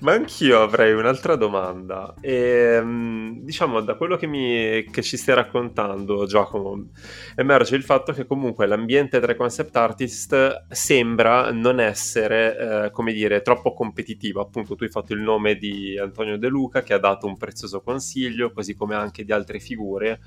Ma 0.00 0.12
anch'io 0.12 0.62
avrei 0.62 0.94
un'altra 0.94 1.36
domanda. 1.36 2.14
E, 2.20 2.32
ehm, 2.76 3.40
diciamo, 3.40 3.80
da 3.80 3.94
quello 3.94 4.16
che, 4.16 4.26
mi, 4.26 4.84
che, 4.90 5.02
ci 5.02 5.18
stai 5.18 5.34
raccontando, 5.34 6.24
Giacomo, 6.24 6.88
emerge 7.36 7.76
il 7.76 7.82
fatto 7.82 8.12
che 8.12 8.26
comunque 8.26 8.66
l'ambiente 8.66 9.20
tra 9.20 9.32
i 9.32 9.36
concept 9.36 9.76
artist 9.76 10.64
sembra 10.70 11.52
non 11.52 11.78
essere, 11.78 12.86
eh, 12.86 12.90
come 12.90 13.12
dire, 13.12 13.42
troppo 13.42 13.74
competitivo. 13.74 14.40
Appunto, 14.40 14.76
tu 14.76 14.84
hai 14.84 14.90
fatto 14.90 15.12
il 15.12 15.20
nome 15.20 15.56
di 15.56 15.98
Antonio 15.98 16.38
De 16.38 16.48
Luca, 16.48 16.82
che 16.82 16.94
ha 16.94 16.98
dato 16.98 17.26
un 17.26 17.36
prezioso 17.36 17.82
consiglio, 17.82 18.50
così 18.50 18.74
come 18.74 18.94
anche 18.94 19.24
di 19.24 19.32
altre 19.32 19.58
figure 19.58 20.20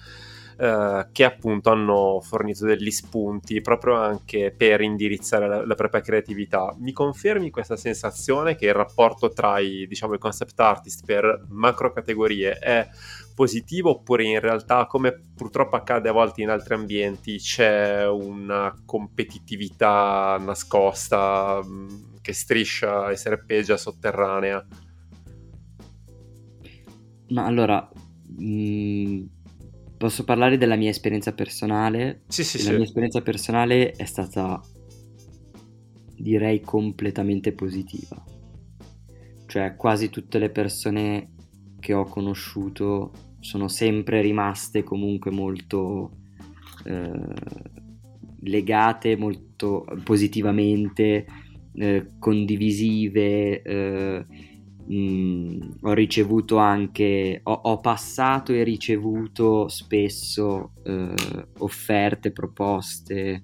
eh, 0.60 1.08
che 1.12 1.24
appunto 1.24 1.70
hanno 1.70 2.20
fornito 2.20 2.66
degli 2.66 2.90
spunti 2.90 3.62
proprio 3.62 3.96
anche 3.96 4.52
per 4.56 4.82
indirizzare 4.82 5.48
la, 5.48 5.66
la, 5.66 5.76
propria 5.76 6.02
creatività. 6.02 6.76
Mi 6.80 6.92
confermi 6.94 7.52
questa 7.52 7.76
sensazione 7.76 8.56
che 8.56 8.66
il 8.66 8.74
rapporto 8.74 9.30
tra 9.30 9.60
i, 9.60 9.86
diciamo, 9.88 10.16
i 10.16 10.20
concept 10.20 10.60
artist 10.60 11.06
per 11.06 11.46
macro 11.50 11.92
categorie 11.94 12.58
è 12.58 12.88
positivo 13.36 13.92
oppure 13.92 14.24
in 14.24 14.40
realtà 14.40 14.88
come 14.88 15.22
purtroppo 15.36 15.76
accade 15.76 16.10
a 16.10 16.12
volte 16.12 16.42
in 16.42 16.50
altri 16.50 16.74
ambienti 16.74 17.38
c'è 17.38 18.08
una 18.08 18.74
competitività 18.84 20.38
nascosta 20.40 21.62
mm, 21.64 22.16
che 22.20 22.34
striscia 22.34 23.12
e 23.12 23.16
serpeggia 23.16 23.78
sotterranea? 23.78 24.66
Ma 27.30 27.46
allora, 27.46 27.88
mh, 28.38 28.44
mm, 28.44 29.26
Posso 29.98 30.24
parlare 30.24 30.58
della 30.58 30.76
mia 30.76 30.92
esperienza 30.92 31.34
personale? 31.34 32.22
Sì, 32.28 32.44
sì, 32.44 32.58
La 32.60 32.64
sì. 32.70 32.76
mia 32.76 32.84
esperienza 32.84 33.22
personale 33.22 33.92
è 33.94 34.06
stata, 34.06 34.62
direi, 36.16 36.62
completamente 36.62 37.52
positiva. 37.52 38.24
Cioè, 39.48 39.76
quasi 39.76 40.10
tutte 40.10 40.38
le 40.38 40.50
persone 40.50 41.32
che 41.80 41.94
ho 41.94 42.04
conosciuto 42.04 43.12
sono 43.40 43.68
sempre 43.68 44.22
rimaste 44.22 44.84
comunque 44.84 45.32
molto 45.32 46.12
eh, 46.84 47.34
legate, 48.42 49.16
molto 49.16 49.86
positivamente, 50.04 51.26
eh, 51.74 52.08
condivisive. 52.20 53.62
Eh, 53.64 54.26
mh, 54.88 55.78
ho 55.82 55.94
ricevuto 55.94 56.58
anche, 56.58 57.42
ho, 57.44 57.52
ho, 57.52 57.80
passato 57.80 58.54
e 58.54 58.64
ricevuto 58.64 59.68
spesso 59.68 60.72
eh, 60.84 61.14
offerte, 61.60 62.32
proposte, 62.32 63.44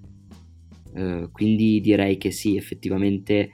eh, 0.94 1.28
quindi 1.30 1.80
direi 1.80 2.16
che 2.16 2.30
sì, 2.30 2.56
effettivamente 2.56 3.50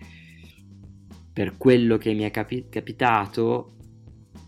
per 1.32 1.56
quello 1.56 1.96
che 1.96 2.12
mi 2.12 2.22
è 2.22 2.30
capi- 2.30 2.66
capitato 2.68 3.72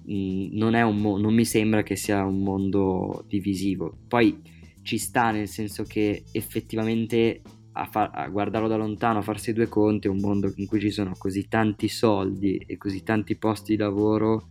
mh, 0.05 0.49
non, 0.53 0.97
mo- 0.97 1.19
non 1.19 1.35
mi 1.35 1.45
sembra 1.45 1.83
che 1.83 1.97
sia 1.97 2.25
un 2.25 2.43
mondo 2.43 3.25
divisivo. 3.29 3.97
Poi 4.09 4.41
ci 4.83 4.99
sta 4.99 5.31
nel 5.31 5.49
senso 5.49 5.85
che 5.85 6.25
effettivamente 6.33 7.41
a, 7.73 7.87
far, 7.87 8.11
a, 8.13 8.29
guardarlo 8.29 8.69
da 8.69 8.77
lontano, 8.77 9.19
a 9.19 9.23
farsi 9.23 9.53
due 9.53 9.69
conti, 9.69 10.07
è 10.07 10.11
un 10.11 10.19
mondo 10.19 10.53
in 10.57 10.67
cui 10.67 10.81
ci 10.81 10.91
sono 10.91 11.15
così 11.17 11.49
tanti 11.49 11.89
soldi 11.89 12.57
e 12.57 12.77
così 12.77 13.03
tanti 13.03 13.37
posti 13.37 13.77
di 13.77 13.83
lavoro 13.83 14.49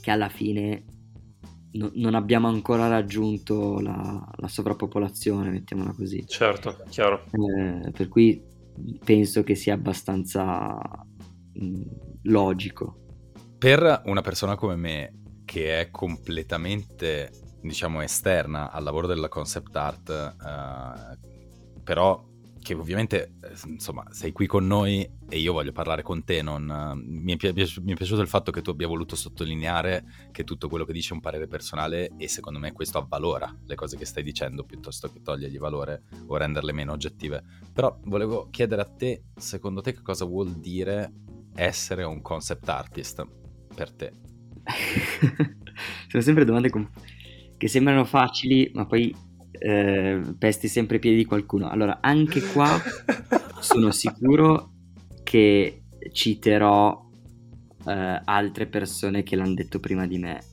che 0.00 0.10
alla 0.10 0.28
fine 0.28 0.84
no, 1.72 1.90
non 1.94 2.14
abbiamo 2.14 2.48
ancora 2.48 2.88
raggiunto 2.88 3.80
la, 3.80 4.28
la, 4.36 4.48
sovrappopolazione, 4.48 5.50
mettiamola 5.50 5.92
così. 5.92 6.26
Certo, 6.26 6.84
chiaro. 6.88 7.24
Eh, 7.30 7.90
per 7.90 8.08
cui 8.08 8.42
penso 9.04 9.42
che 9.42 9.54
sia 9.54 9.74
abbastanza 9.74 10.76
mh, 11.52 11.64
mm, 11.64 11.82
logico. 12.24 12.98
Per 13.56 14.02
una 14.06 14.20
persona 14.20 14.56
come 14.56 14.76
me, 14.76 15.12
che 15.44 15.80
è 15.80 15.90
completamente 15.90 17.30
diciamo 17.62 18.02
esterna 18.02 18.70
al 18.70 18.84
lavoro 18.84 19.06
della 19.06 19.28
concept 19.28 19.74
art, 19.76 20.10
eh, 20.10 21.23
però 21.84 22.32
che 22.64 22.74
ovviamente 22.74 23.34
eh, 23.42 23.52
insomma 23.66 24.04
sei 24.10 24.32
qui 24.32 24.46
con 24.46 24.66
noi 24.66 25.08
e 25.28 25.38
io 25.38 25.52
voglio 25.52 25.70
parlare 25.70 26.02
con 26.02 26.24
te 26.24 26.40
non, 26.40 26.64
mi, 27.04 27.36
è, 27.36 27.52
mi, 27.52 27.92
è, 27.92 27.94
piaciuto 27.94 28.22
il 28.22 28.26
fatto 28.26 28.50
che 28.50 28.62
tu 28.62 28.70
abbia 28.70 28.88
voluto 28.88 29.14
sottolineare 29.14 30.04
che 30.32 30.44
tutto 30.44 30.68
quello 30.68 30.86
che 30.86 30.94
dice 30.94 31.10
è 31.10 31.12
un 31.12 31.20
parere 31.20 31.46
personale 31.46 32.12
e 32.16 32.26
secondo 32.26 32.58
me 32.58 32.72
questo 32.72 32.98
avvalora 32.98 33.54
le 33.66 33.74
cose 33.74 33.98
che 33.98 34.06
stai 34.06 34.22
dicendo 34.22 34.64
piuttosto 34.64 35.12
che 35.12 35.20
togliergli 35.20 35.58
valore 35.58 36.04
o 36.26 36.36
renderle 36.36 36.72
meno 36.72 36.92
oggettive. 36.92 37.44
Però 37.72 38.00
volevo 38.04 38.48
chiedere 38.50 38.80
a 38.80 38.86
te 38.86 39.24
secondo 39.36 39.82
te 39.82 39.92
che 39.92 40.02
cosa 40.02 40.24
vuol 40.24 40.52
dire 40.58 41.12
essere 41.54 42.02
un 42.02 42.22
concept 42.22 42.66
artist 42.66 43.26
per 43.74 43.92
te? 43.92 44.12
Sono 46.08 46.22
sempre 46.22 46.46
domande 46.46 46.70
com- 46.70 46.90
che 47.58 47.68
sembrano 47.68 48.06
facili 48.06 48.70
ma 48.72 48.86
poi 48.86 49.14
eh, 49.64 50.20
pesti 50.38 50.68
sempre 50.68 50.96
i 50.96 50.98
piedi 50.98 51.16
di 51.16 51.24
qualcuno. 51.24 51.70
Allora, 51.70 52.00
anche 52.02 52.42
qua 52.42 52.78
sono 53.60 53.90
sicuro 53.92 54.72
che 55.22 55.84
citerò 56.12 57.08
eh, 57.86 58.20
altre 58.22 58.66
persone 58.66 59.22
che 59.22 59.36
l'hanno 59.36 59.54
detto 59.54 59.80
prima 59.80 60.06
di 60.06 60.18
me. 60.18 60.44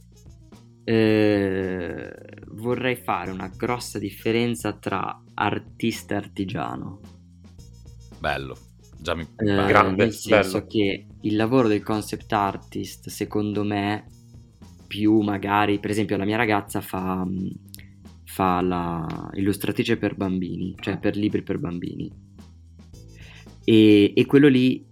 Eh, 0.86 2.13
vorrei 2.52 2.95
fare 2.95 3.32
una 3.32 3.52
grossa 3.54 4.00
differenza 4.00 4.71
tra 4.74 5.21
artista 5.34 6.13
e 6.13 6.17
artigiano. 6.17 7.00
Bello, 8.17 8.58
già 8.97 9.13
mi 9.13 9.24
eh, 9.24 9.43
grande, 9.43 10.06
nel 10.06 10.13
senso 10.13 10.60
bello. 10.60 10.67
che 10.67 11.08
il 11.19 11.36
lavoro 11.36 11.67
del 11.67 11.84
concept 11.84 12.32
artist, 12.32 13.10
secondo 13.10 13.65
me, 13.65 14.06
più 14.88 15.19
magari, 15.19 15.80
per 15.80 15.89
esempio, 15.89 16.15
la 16.15 16.26
mia 16.26 16.38
ragazza 16.38 16.80
fa 16.80 17.26
mm, 17.26 17.47
fa 18.31 18.61
la 18.61 19.29
illustratrice 19.33 19.97
per 19.97 20.15
bambini, 20.15 20.73
cioè 20.79 20.97
per 20.97 21.17
libri 21.17 21.41
per 21.41 21.59
bambini. 21.59 22.09
E, 23.65 24.13
e 24.15 24.25
quello 24.25 24.47
lì, 24.47 24.85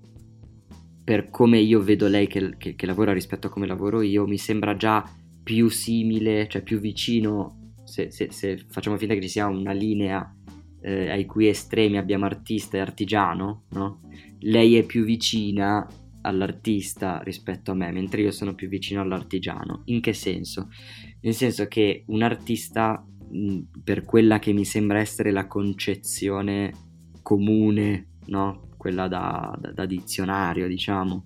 per 1.06 1.30
come 1.30 1.60
io 1.60 1.80
vedo 1.82 2.10
lei 2.10 2.28
che, 2.28 2.58
che, 2.58 2.75
che, 2.75 2.86
lavora 2.86 3.13
rispetto 3.13 3.47
a 3.47 3.49
come 3.49 3.65
lavoro 3.65 4.02
io, 4.02 4.28
mi 4.28 4.38
sembra 4.38 4.75
già 4.75 5.10
più 5.41 5.69
simile, 5.69 6.49
cioè 6.49 6.62
più 6.62 6.80
vicino, 6.80 7.73
se, 7.86 8.12
se, 8.12 8.28
se 8.30 8.58
facciamo 8.67 8.97
finta 8.97 9.13
che 9.13 9.21
ci 9.21 9.30
sia 9.30 9.47
una 9.47 9.71
linea 9.71 10.36
eh, 10.82 11.10
ai 11.10 11.25
cui 11.25 11.47
estremi 11.47 11.97
abbiamo 11.97 12.25
artista 12.25 12.75
e 12.75 12.82
artigiano, 12.82 13.63
no? 13.69 14.02
Lei 14.39 14.75
è 14.75 14.84
più 14.84 15.06
vicina 15.06 15.88
all'artista 16.23 17.21
rispetto 17.23 17.71
a 17.71 17.75
me, 17.75 17.89
mentre 17.93 18.21
io 18.21 18.32
sono 18.32 18.54
più 18.54 18.67
vicino 18.67 18.99
all'artigiano. 18.99 19.84
In 19.86 20.02
che 20.02 20.12
senso? 20.12 20.67
Nel 21.21 21.34
senso 21.34 21.67
che 21.67 22.04
un 22.08 22.21
artista 22.21 23.02
per 23.84 24.04
quella 24.04 24.39
che 24.39 24.54
mi 24.54 24.65
sembra 24.65 25.00
essere 25.00 25.32
la 25.32 25.48
concezione 25.48 26.72
comune, 27.22 28.18
no? 28.28 28.70
quella 28.78 29.08
da, 29.08 29.56
da, 29.60 29.72
da 29.72 29.86
dizionario, 29.86 30.68
diciamo, 30.68 31.26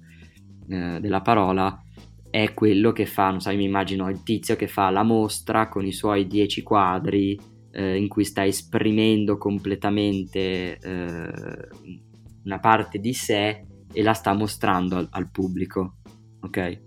eh, 0.67 0.99
della 0.99 1.21
parola, 1.21 1.81
è 2.29 2.53
quello 2.53 2.91
che 2.91 3.05
fa, 3.05 3.29
non 3.29 3.39
so, 3.39 3.55
mi 3.55 3.63
immagino 3.63 4.09
il 4.09 4.23
tizio 4.23 4.55
che 4.55 4.67
fa 4.67 4.89
la 4.89 5.03
mostra 5.03 5.69
con 5.69 5.85
i 5.85 5.91
suoi 5.91 6.25
dieci 6.25 6.63
quadri 6.63 7.39
eh, 7.71 7.95
in 7.95 8.07
cui 8.07 8.25
sta 8.25 8.43
esprimendo 8.43 9.37
completamente 9.37 10.77
eh, 10.79 11.69
una 12.43 12.59
parte 12.59 12.99
di 12.99 13.13
sé 13.13 13.65
e 13.91 14.01
la 14.01 14.13
sta 14.13 14.33
mostrando 14.33 14.97
al, 14.97 15.07
al 15.11 15.29
pubblico, 15.29 15.97
ok? 16.41 16.81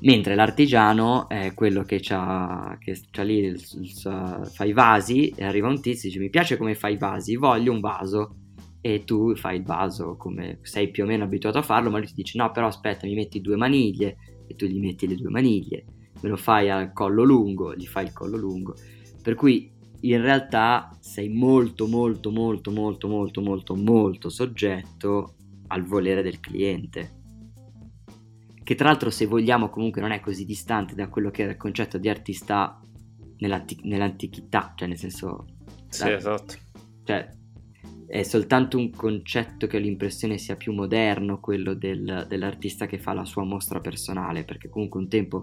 Mentre 0.00 0.34
l'artigiano 0.34 1.28
è 1.28 1.52
quello 1.54 1.82
che 1.82 1.98
c'ha, 2.00 2.76
che 2.80 2.98
c'ha 3.10 3.22
lì, 3.22 3.38
il, 3.38 3.60
il, 3.80 4.48
fa 4.50 4.64
i 4.64 4.72
vasi 4.72 5.28
e 5.28 5.44
arriva 5.44 5.68
un 5.68 5.80
tizio 5.80 6.08
e 6.08 6.12
dice 6.12 6.22
mi 6.22 6.30
piace 6.30 6.56
come 6.56 6.74
fai 6.74 6.94
i 6.94 6.98
vasi, 6.98 7.36
voglio 7.36 7.72
un 7.72 7.80
vaso. 7.80 8.34
E 8.82 9.04
tu 9.04 9.36
fai 9.36 9.58
il 9.58 9.62
vaso 9.62 10.16
come 10.16 10.60
sei 10.62 10.90
più 10.90 11.04
o 11.04 11.06
meno 11.06 11.24
abituato 11.24 11.58
a 11.58 11.62
farlo, 11.62 11.90
ma 11.90 11.98
lui 11.98 12.06
ti 12.06 12.14
dice 12.14 12.38
no 12.38 12.50
però 12.50 12.66
aspetta 12.66 13.06
mi 13.06 13.14
metti 13.14 13.42
due 13.42 13.56
maniglie, 13.56 14.16
e 14.46 14.54
tu 14.54 14.64
gli 14.64 14.80
metti 14.80 15.06
le 15.06 15.16
due 15.16 15.28
maniglie, 15.28 15.84
me 16.22 16.28
lo 16.30 16.36
fai 16.36 16.70
al 16.70 16.94
collo 16.94 17.22
lungo, 17.22 17.74
gli 17.74 17.86
fai 17.86 18.06
il 18.06 18.14
collo 18.14 18.38
lungo. 18.38 18.74
Per 19.22 19.34
cui 19.34 19.70
in 20.00 20.22
realtà 20.22 20.96
sei 20.98 21.28
molto 21.28 21.86
molto 21.86 22.30
molto 22.30 22.70
molto 22.70 23.06
molto 23.06 23.42
molto 23.42 23.76
molto 23.76 24.28
soggetto 24.30 25.34
al 25.66 25.84
volere 25.84 26.22
del 26.22 26.40
cliente 26.40 27.19
che 28.70 28.76
tra 28.76 28.86
l'altro 28.86 29.10
se 29.10 29.26
vogliamo 29.26 29.68
comunque 29.68 30.00
non 30.00 30.12
è 30.12 30.20
così 30.20 30.44
distante 30.44 30.94
da 30.94 31.08
quello 31.08 31.32
che 31.32 31.42
era 31.42 31.50
il 31.50 31.56
concetto 31.56 31.98
di 31.98 32.08
artista 32.08 32.80
nell'anti- 33.38 33.80
nell'antichità, 33.82 34.74
cioè 34.76 34.86
nel 34.86 34.96
senso... 34.96 35.44
Sì, 35.88 36.04
la, 36.04 36.14
esatto. 36.14 36.54
Cioè 37.02 37.28
è 38.06 38.22
soltanto 38.22 38.78
un 38.78 38.90
concetto 38.90 39.66
che 39.66 39.76
ho 39.76 39.80
l'impressione 39.80 40.38
sia 40.38 40.54
più 40.54 40.72
moderno 40.72 41.40
quello 41.40 41.74
del, 41.74 42.26
dell'artista 42.28 42.86
che 42.86 43.00
fa 43.00 43.12
la 43.12 43.24
sua 43.24 43.42
mostra 43.42 43.80
personale, 43.80 44.44
perché 44.44 44.68
comunque 44.68 45.00
un 45.00 45.08
tempo 45.08 45.42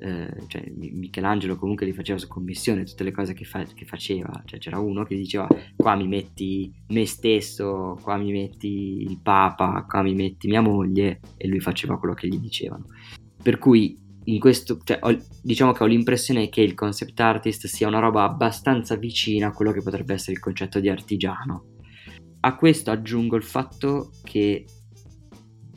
eh, 0.00 0.44
cioè, 0.46 0.70
Michelangelo 0.76 1.56
comunque 1.56 1.86
li 1.86 1.92
faceva 1.92 2.18
su 2.18 2.28
commissione 2.28 2.84
tutte 2.84 3.04
le 3.04 3.10
cose 3.10 3.34
che, 3.34 3.44
fa- 3.44 3.64
che, 3.64 3.84
faceva, 3.84 4.42
cioè 4.44 4.58
c'era 4.58 4.78
uno 4.78 5.04
che 5.04 5.16
diceva 5.16 5.48
qua 5.76 5.96
mi 5.96 6.06
metti 6.06 6.72
me 6.88 7.06
stesso, 7.06 7.98
qua 8.00 8.16
mi 8.16 8.30
metti 8.30 9.02
il 9.02 9.18
papa, 9.20 9.84
qua 9.88 10.02
mi 10.02 10.14
metti 10.14 10.46
mia 10.46 10.60
moglie 10.60 11.20
e 11.36 11.48
lui 11.48 11.60
faceva 11.60 11.98
quello 11.98 12.14
che 12.14 12.28
gli 12.28 12.38
dicevano. 12.38 12.86
Per 13.42 13.58
cui 13.58 14.06
in 14.24 14.38
questo, 14.38 14.78
cioè, 14.84 14.98
ho, 15.02 15.16
diciamo 15.42 15.72
che 15.72 15.82
ho 15.82 15.86
l'impressione 15.86 16.48
che 16.48 16.60
il 16.60 16.74
concept 16.74 17.18
artist 17.20 17.66
sia 17.66 17.88
una 17.88 17.98
roba 17.98 18.24
abbastanza 18.24 18.96
vicina 18.96 19.48
a 19.48 19.52
quello 19.52 19.72
che 19.72 19.82
potrebbe 19.82 20.14
essere 20.14 20.32
il 20.32 20.40
concetto 20.40 20.80
di 20.80 20.88
artigiano. 20.88 21.64
A 22.40 22.54
questo 22.54 22.90
aggiungo 22.90 23.36
il 23.36 23.42
fatto 23.42 24.10
che 24.22 24.64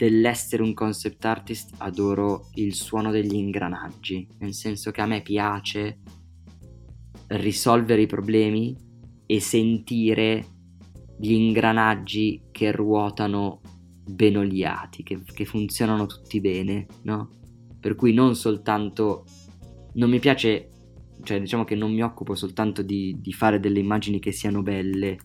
dell'essere 0.01 0.63
un 0.63 0.73
concept 0.73 1.23
artist 1.25 1.75
adoro 1.77 2.49
il 2.55 2.73
suono 2.73 3.11
degli 3.11 3.35
ingranaggi, 3.35 4.27
nel 4.39 4.55
senso 4.55 4.89
che 4.89 4.99
a 4.99 5.05
me 5.05 5.21
piace 5.21 5.99
risolvere 7.27 8.01
i 8.01 8.07
problemi 8.07 8.75
e 9.27 9.39
sentire 9.39 10.45
gli 11.19 11.33
ingranaggi 11.33 12.45
che 12.49 12.71
ruotano 12.71 13.61
ben 14.03 14.37
oliati, 14.37 15.03
che, 15.03 15.21
che 15.23 15.45
funzionano 15.45 16.07
tutti 16.07 16.41
bene, 16.41 16.87
no? 17.03 17.29
Per 17.79 17.93
cui 17.93 18.11
non 18.11 18.33
soltanto... 18.33 19.25
non 19.93 20.09
mi 20.09 20.17
piace, 20.17 20.71
cioè 21.21 21.39
diciamo 21.39 21.63
che 21.63 21.75
non 21.75 21.93
mi 21.93 22.01
occupo 22.01 22.33
soltanto 22.33 22.81
di, 22.81 23.19
di 23.21 23.33
fare 23.33 23.59
delle 23.59 23.77
immagini 23.77 24.17
che 24.17 24.31
siano 24.31 24.63
belle, 24.63 25.19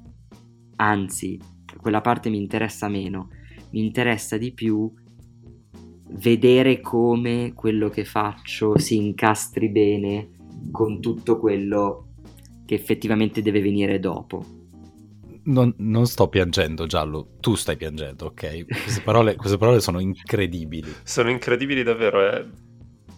anzi, 0.76 1.40
quella 1.80 2.02
parte 2.02 2.28
mi 2.28 2.36
interessa 2.36 2.88
meno 2.88 3.30
mi 3.76 3.84
interessa 3.84 4.38
di 4.38 4.52
più 4.52 4.90
vedere 6.12 6.80
come 6.80 7.52
quello 7.54 7.90
che 7.90 8.06
faccio 8.06 8.78
si 8.78 8.96
incastri 8.96 9.68
bene 9.68 10.30
con 10.70 10.98
tutto 11.00 11.38
quello 11.38 12.14
che 12.64 12.74
effettivamente 12.74 13.42
deve 13.42 13.60
venire 13.60 14.00
dopo. 14.00 14.44
Non, 15.44 15.72
non, 15.78 16.06
sto 16.06 16.28
piangendo, 16.28 16.86
Giallo, 16.86 17.36
tu 17.38 17.54
stai 17.54 17.76
piangendo, 17.76 18.26
ok? 18.26 18.64
Queste 18.64 19.02
parole, 19.02 19.36
queste 19.36 19.58
parole 19.58 19.80
sono 19.80 20.00
incredibili. 20.00 20.92
Sono 21.04 21.30
incredibili 21.30 21.84
davvero, 21.84 22.28
è 22.28 22.44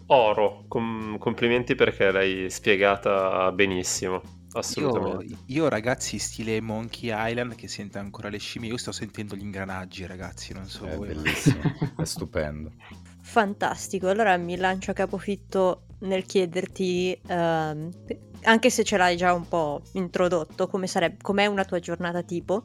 oro. 0.06 0.64
Com- 0.68 1.16
complimenti 1.18 1.74
perché 1.74 2.10
l'hai 2.10 2.50
spiegata 2.50 3.50
benissimo. 3.52 4.20
Assolutamente. 4.58 5.24
Io, 5.24 5.38
io, 5.46 5.68
ragazzi, 5.68 6.18
stile 6.18 6.60
Monkey 6.60 7.10
Island 7.12 7.54
che 7.54 7.68
sente 7.68 7.98
ancora 7.98 8.28
le 8.28 8.38
scimmie, 8.38 8.70
io 8.70 8.76
sto 8.76 8.92
sentendo 8.92 9.34
gli 9.34 9.42
ingranaggi, 9.42 10.06
ragazzi, 10.06 10.52
non 10.52 10.68
so 10.68 10.86
è 10.86 10.96
voi. 10.96 11.08
Bellissimo, 11.08 11.60
è 11.96 12.04
stupendo. 12.04 12.72
Fantastico, 13.20 14.08
allora 14.08 14.36
mi 14.36 14.56
lancio 14.56 14.90
a 14.90 14.94
capofitto 14.94 15.82
nel 16.00 16.24
chiederti, 16.24 17.18
um, 17.28 17.90
anche 18.42 18.70
se 18.70 18.84
ce 18.84 18.96
l'hai 18.96 19.16
già 19.16 19.34
un 19.34 19.46
po' 19.48 19.82
introdotto, 19.92 20.66
come 20.66 20.86
sarebbe, 20.86 21.18
com'è 21.20 21.46
una 21.46 21.64
tua 21.64 21.78
giornata 21.78 22.22
tipo, 22.22 22.64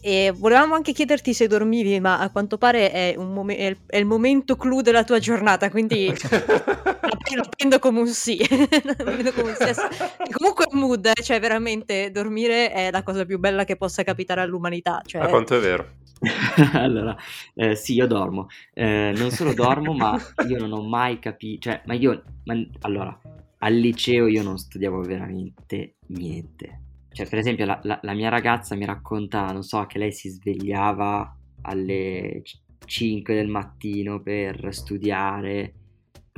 e 0.00 0.32
volevamo 0.36 0.74
anche 0.74 0.92
chiederti 0.92 1.34
se 1.34 1.46
dormivi, 1.48 1.98
ma 1.98 2.20
a 2.20 2.30
quanto 2.30 2.58
pare 2.58 2.90
è, 2.92 3.16
mom- 3.16 3.50
è, 3.50 3.64
il, 3.64 3.78
è 3.86 3.96
il, 3.96 4.06
momento 4.06 4.56
clou 4.56 4.80
della 4.80 5.02
tua 5.02 5.18
giornata, 5.18 5.70
quindi 5.70 6.12
lo 7.36 7.48
prendo 7.56 7.78
come 7.78 8.00
un 8.00 8.06
sì. 8.08 8.38
come 8.48 9.50
un 9.50 9.56
sì. 9.56 10.32
Comunque 10.32 10.64
è 10.64 10.68
un 10.72 10.80
mood, 10.80 11.06
eh, 11.06 11.22
cioè 11.22 11.40
veramente 11.40 12.10
dormire 12.10 12.72
è 12.72 12.90
la 12.90 13.02
cosa 13.02 13.24
più 13.24 13.38
bella 13.38 13.64
che 13.64 13.76
possa 13.76 14.02
capitare 14.02 14.40
all'umanità. 14.40 15.02
Cioè... 15.04 15.22
A 15.22 15.28
quanto 15.28 15.56
è 15.56 15.60
vero? 15.60 15.96
allora, 16.74 17.16
eh, 17.54 17.74
sì, 17.74 17.94
io 17.94 18.06
dormo. 18.06 18.48
Eh, 18.74 19.12
non 19.16 19.30
solo 19.30 19.54
dormo, 19.54 19.92
ma 19.92 20.18
io 20.46 20.58
non 20.58 20.72
ho 20.72 20.82
mai 20.82 21.18
capito... 21.18 21.70
Cioè, 21.70 21.82
ma 21.86 21.94
io... 21.94 22.22
Ma, 22.44 22.54
allora, 22.80 23.18
al 23.58 23.74
liceo 23.74 24.26
io 24.26 24.42
non 24.42 24.58
studiavo 24.58 25.00
veramente 25.02 25.96
niente 26.08 26.82
cioè, 27.18 27.28
per 27.28 27.38
esempio, 27.40 27.64
la, 27.64 27.80
la, 27.82 27.98
la, 28.00 28.14
mia 28.14 28.28
ragazza 28.28 28.76
mi 28.76 28.84
racconta, 28.84 29.50
non 29.50 29.64
so, 29.64 29.84
che 29.86 29.98
lei 29.98 30.12
si 30.12 30.28
svegliava 30.28 31.36
alle 31.62 32.42
5 32.84 33.34
del 33.34 33.48
mattino 33.48 34.20
per 34.20 34.68
studiare. 34.70 35.74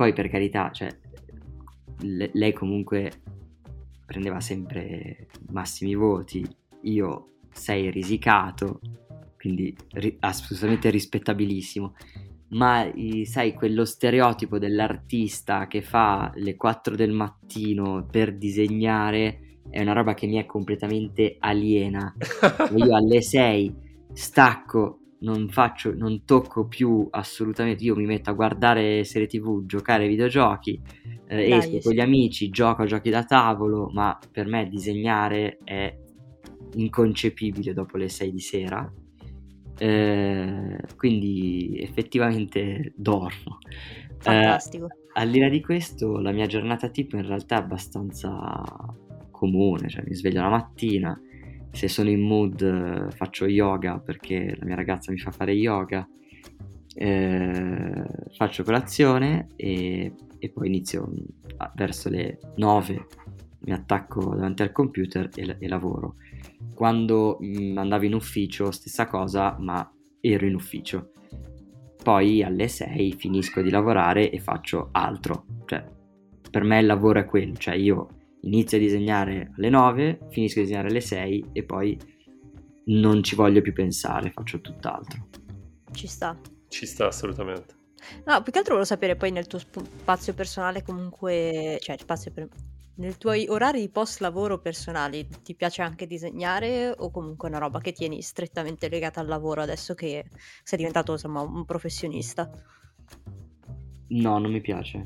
Poi, 0.01 0.13
per 0.13 0.29
carità, 0.29 0.71
cioè, 0.71 0.89
le, 1.99 2.31
lei 2.33 2.53
comunque 2.53 3.21
prendeva 4.03 4.39
sempre 4.39 5.27
massimi 5.51 5.93
voti. 5.93 6.43
Io 6.85 7.33
sei 7.51 7.91
risicato, 7.91 8.79
quindi 9.37 9.77
ri- 9.91 10.17
assolutamente 10.21 10.89
rispettabilissimo. 10.89 11.93
Ma 12.47 12.91
sai, 13.25 13.53
quello 13.53 13.85
stereotipo 13.85 14.57
dell'artista 14.57 15.67
che 15.67 15.83
fa 15.83 16.31
le 16.33 16.55
4 16.55 16.95
del 16.95 17.11
mattino 17.11 18.07
per 18.09 18.35
disegnare 18.35 19.59
è 19.69 19.81
una 19.81 19.93
roba 19.93 20.15
che 20.15 20.25
mi 20.25 20.37
è 20.37 20.47
completamente 20.47 21.35
aliena. 21.37 22.11
Io 22.75 22.95
alle 22.95 23.21
6 23.21 23.75
stacco, 24.13 25.00
non 25.21 25.49
faccio, 25.49 25.93
non 25.93 26.23
tocco 26.25 26.67
più 26.67 27.07
assolutamente. 27.09 27.83
Io 27.83 27.95
mi 27.95 28.05
metto 28.05 28.29
a 28.29 28.33
guardare 28.33 29.03
serie 29.03 29.27
TV, 29.27 29.65
giocare 29.65 30.03
ai 30.03 30.09
videogiochi, 30.09 30.79
eh, 31.27 31.35
Dai, 31.35 31.51
esco 31.51 31.79
sì. 31.79 31.81
con 31.81 31.93
gli 31.93 31.99
amici, 31.99 32.49
gioco 32.49 32.83
a 32.83 32.85
giochi 32.85 33.09
da 33.09 33.23
tavolo, 33.23 33.89
ma 33.91 34.17
per 34.31 34.47
me 34.47 34.67
disegnare 34.67 35.57
è 35.63 35.95
inconcepibile 36.75 37.73
dopo 37.73 37.97
le 37.97 38.09
6 38.09 38.31
di 38.31 38.39
sera. 38.39 38.93
Eh, 39.77 40.77
quindi 40.95 41.79
effettivamente 41.79 42.93
dormo. 42.95 43.59
Fantastico. 44.17 44.85
Eh, 44.85 44.99
al 45.13 45.29
di 45.29 45.39
là 45.39 45.49
di 45.49 45.61
questo, 45.61 46.19
la 46.19 46.31
mia 46.31 46.45
giornata 46.45 46.87
tipo 46.89 47.15
in 47.17 47.25
realtà 47.25 47.55
è 47.55 47.59
abbastanza 47.59 48.63
comune, 49.29 49.89
cioè 49.89 50.03
mi 50.05 50.15
sveglio 50.15 50.41
la 50.41 50.49
mattina, 50.49 51.19
se 51.71 51.87
sono 51.87 52.09
in 52.09 52.21
mood 52.21 52.61
eh, 52.61 53.11
faccio 53.11 53.45
yoga 53.45 53.99
perché 53.99 54.55
la 54.57 54.65
mia 54.65 54.75
ragazza 54.75 55.11
mi 55.11 55.17
fa 55.17 55.31
fare 55.31 55.53
yoga, 55.53 56.07
eh, 56.93 58.05
faccio 58.35 58.63
colazione 58.63 59.47
e, 59.55 60.13
e, 60.37 60.49
poi 60.49 60.67
inizio 60.67 61.09
verso 61.75 62.09
le 62.09 62.39
9 62.55 63.07
mi 63.59 63.71
attacco 63.73 64.35
davanti 64.35 64.61
al 64.63 64.71
computer 64.71 65.29
e, 65.33 65.55
e 65.59 65.67
lavoro. 65.67 66.15
Quando 66.73 67.39
mm, 67.41 67.77
andavo 67.77 68.05
in 68.05 68.15
ufficio 68.15 68.71
stessa 68.71 69.07
cosa, 69.07 69.55
ma 69.59 69.89
ero 70.19 70.45
in 70.45 70.55
ufficio. 70.55 71.11
Poi 72.03 72.43
alle 72.43 72.67
6 72.67 73.13
finisco 73.13 73.61
di 73.61 73.69
lavorare 73.69 74.31
e 74.31 74.39
faccio 74.39 74.89
altro. 74.91 75.45
Cioè, 75.65 75.83
per 76.49 76.63
me 76.63 76.79
il 76.79 76.87
lavoro 76.87 77.19
è 77.19 77.25
quello, 77.25 77.53
cioè 77.53 77.75
io 77.75 78.07
inizio 78.41 78.77
a 78.77 78.79
disegnare 78.79 79.51
alle 79.55 79.69
9, 79.69 80.27
finisco 80.29 80.59
a 80.59 80.63
disegnare 80.63 80.87
alle 80.89 81.01
6 81.01 81.49
e 81.51 81.63
poi 81.63 81.97
non 82.85 83.23
ci 83.23 83.35
voglio 83.35 83.61
più 83.61 83.73
pensare, 83.73 84.31
faccio 84.31 84.59
tutt'altro. 84.61 85.27
Ci 85.91 86.07
sta. 86.07 86.39
Ci 86.67 86.85
sta 86.85 87.07
assolutamente. 87.07 87.79
No, 88.25 88.41
più 88.41 88.51
che 88.51 88.57
altro 88.57 88.73
volevo 88.73 88.85
sapere 88.85 89.15
poi 89.15 89.31
nel 89.31 89.47
tuo 89.47 89.59
spazio 89.59 90.33
personale 90.33 90.83
comunque, 90.83 91.77
cioè 91.81 91.97
spazio 91.97 92.31
per... 92.31 92.47
Nei 92.93 93.17
tuoi 93.17 93.47
orari 93.47 93.79
di 93.79 93.89
post 93.89 94.19
lavoro 94.19 94.59
personali 94.59 95.27
ti 95.41 95.55
piace 95.55 95.81
anche 95.81 96.05
disegnare 96.05 96.93
o 96.95 97.09
comunque 97.09 97.47
è 97.47 97.51
una 97.51 97.59
roba 97.59 97.79
che 97.79 97.93
tieni 97.93 98.21
strettamente 98.21 98.89
legata 98.89 99.21
al 99.21 99.27
lavoro 99.27 99.61
adesso 99.61 99.95
che 99.95 100.25
sei 100.61 100.77
diventato 100.77 101.13
insomma 101.13 101.41
un 101.41 101.65
professionista? 101.65 102.51
No, 104.09 104.37
non 104.37 104.51
mi 104.51 104.61
piace. 104.61 105.03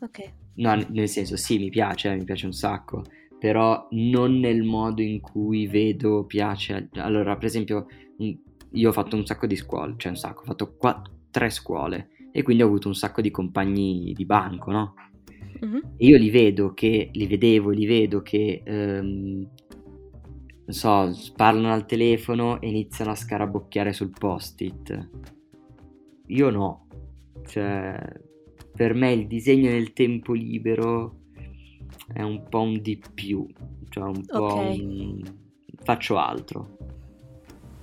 Ok. 0.00 0.32
No, 0.58 0.74
nel 0.88 1.08
senso, 1.08 1.36
sì, 1.36 1.58
mi 1.58 1.70
piace, 1.70 2.14
mi 2.14 2.24
piace 2.24 2.46
un 2.46 2.52
sacco, 2.52 3.04
però 3.38 3.86
non 3.92 4.38
nel 4.40 4.62
modo 4.64 5.02
in 5.02 5.20
cui 5.20 5.66
vedo 5.66 6.24
piace. 6.24 6.88
Allora, 6.94 7.36
per 7.36 7.44
esempio, 7.44 7.86
io 8.72 8.88
ho 8.88 8.92
fatto 8.92 9.16
un 9.16 9.24
sacco 9.24 9.46
di 9.46 9.56
scuole, 9.56 9.94
cioè 9.96 10.10
un 10.10 10.16
sacco, 10.16 10.42
ho 10.42 10.44
fatto 10.44 10.74
quattro, 10.76 11.12
tre 11.30 11.50
scuole 11.50 12.08
e 12.32 12.42
quindi 12.42 12.62
ho 12.62 12.66
avuto 12.66 12.88
un 12.88 12.94
sacco 12.94 13.20
di 13.20 13.30
compagni 13.30 14.12
di 14.14 14.24
banco, 14.24 14.70
no? 14.70 14.94
Mm-hmm. 15.64 15.80
E 15.96 16.06
io 16.06 16.18
li 16.18 16.30
vedo 16.30 16.74
che, 16.74 17.10
li 17.12 17.26
vedevo, 17.26 17.70
li 17.70 17.86
vedo 17.86 18.22
che, 18.22 18.62
um, 18.66 19.48
non 20.64 20.74
so, 20.74 21.10
parlano 21.36 21.72
al 21.72 21.86
telefono 21.86 22.60
e 22.60 22.68
iniziano 22.68 23.12
a 23.12 23.14
scarabocchiare 23.14 23.92
sul 23.92 24.10
post-it. 24.10 25.08
Io 26.26 26.50
no, 26.50 26.86
cioè 27.46 28.26
per 28.78 28.94
me 28.94 29.10
il 29.12 29.26
disegno 29.26 29.70
nel 29.70 29.92
tempo 29.92 30.32
libero 30.34 31.16
è 32.12 32.22
un 32.22 32.48
po' 32.48 32.60
un 32.60 32.80
di 32.80 33.02
più, 33.12 33.44
cioè 33.88 34.04
un 34.04 34.24
po' 34.24 34.38
Ok. 34.44 34.78
un... 34.78 35.22
faccio 35.82 36.16
altro. 36.16 36.76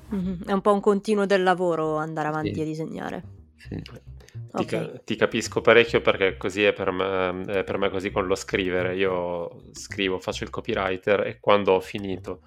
Mhm, 0.09 0.45
È 0.45 0.53
un 0.53 0.61
po' 0.61 0.73
un 0.73 0.79
continuo 0.79 1.25
del 1.25 1.43
lavoro 1.43 1.97
andare 1.97 2.29
avanti 2.29 2.53
Sì. 2.53 2.61
a 2.61 2.63
disegnare. 2.63 3.23
Sì. 3.57 3.75
Ti, 3.75 3.91
Ok. 4.53 4.65
ca- 4.65 4.97
ti 5.03 5.15
capisco 5.17 5.59
parecchio 5.59 5.99
perché 5.99 6.37
così 6.37 6.63
è 6.63 6.71
per 6.71 6.91
me, 6.91 7.41
è 7.45 7.63
per 7.65 7.77
me 7.77 7.89
così 7.89 8.09
con 8.09 8.25
lo 8.25 8.35
scrivere. 8.35 8.95
Io 8.95 9.63
scrivo, 9.73 10.17
faccio 10.17 10.45
il 10.45 10.49
copywriter 10.49 11.27
e 11.27 11.39
quando 11.41 11.73
ho 11.73 11.81
finito 11.81 12.39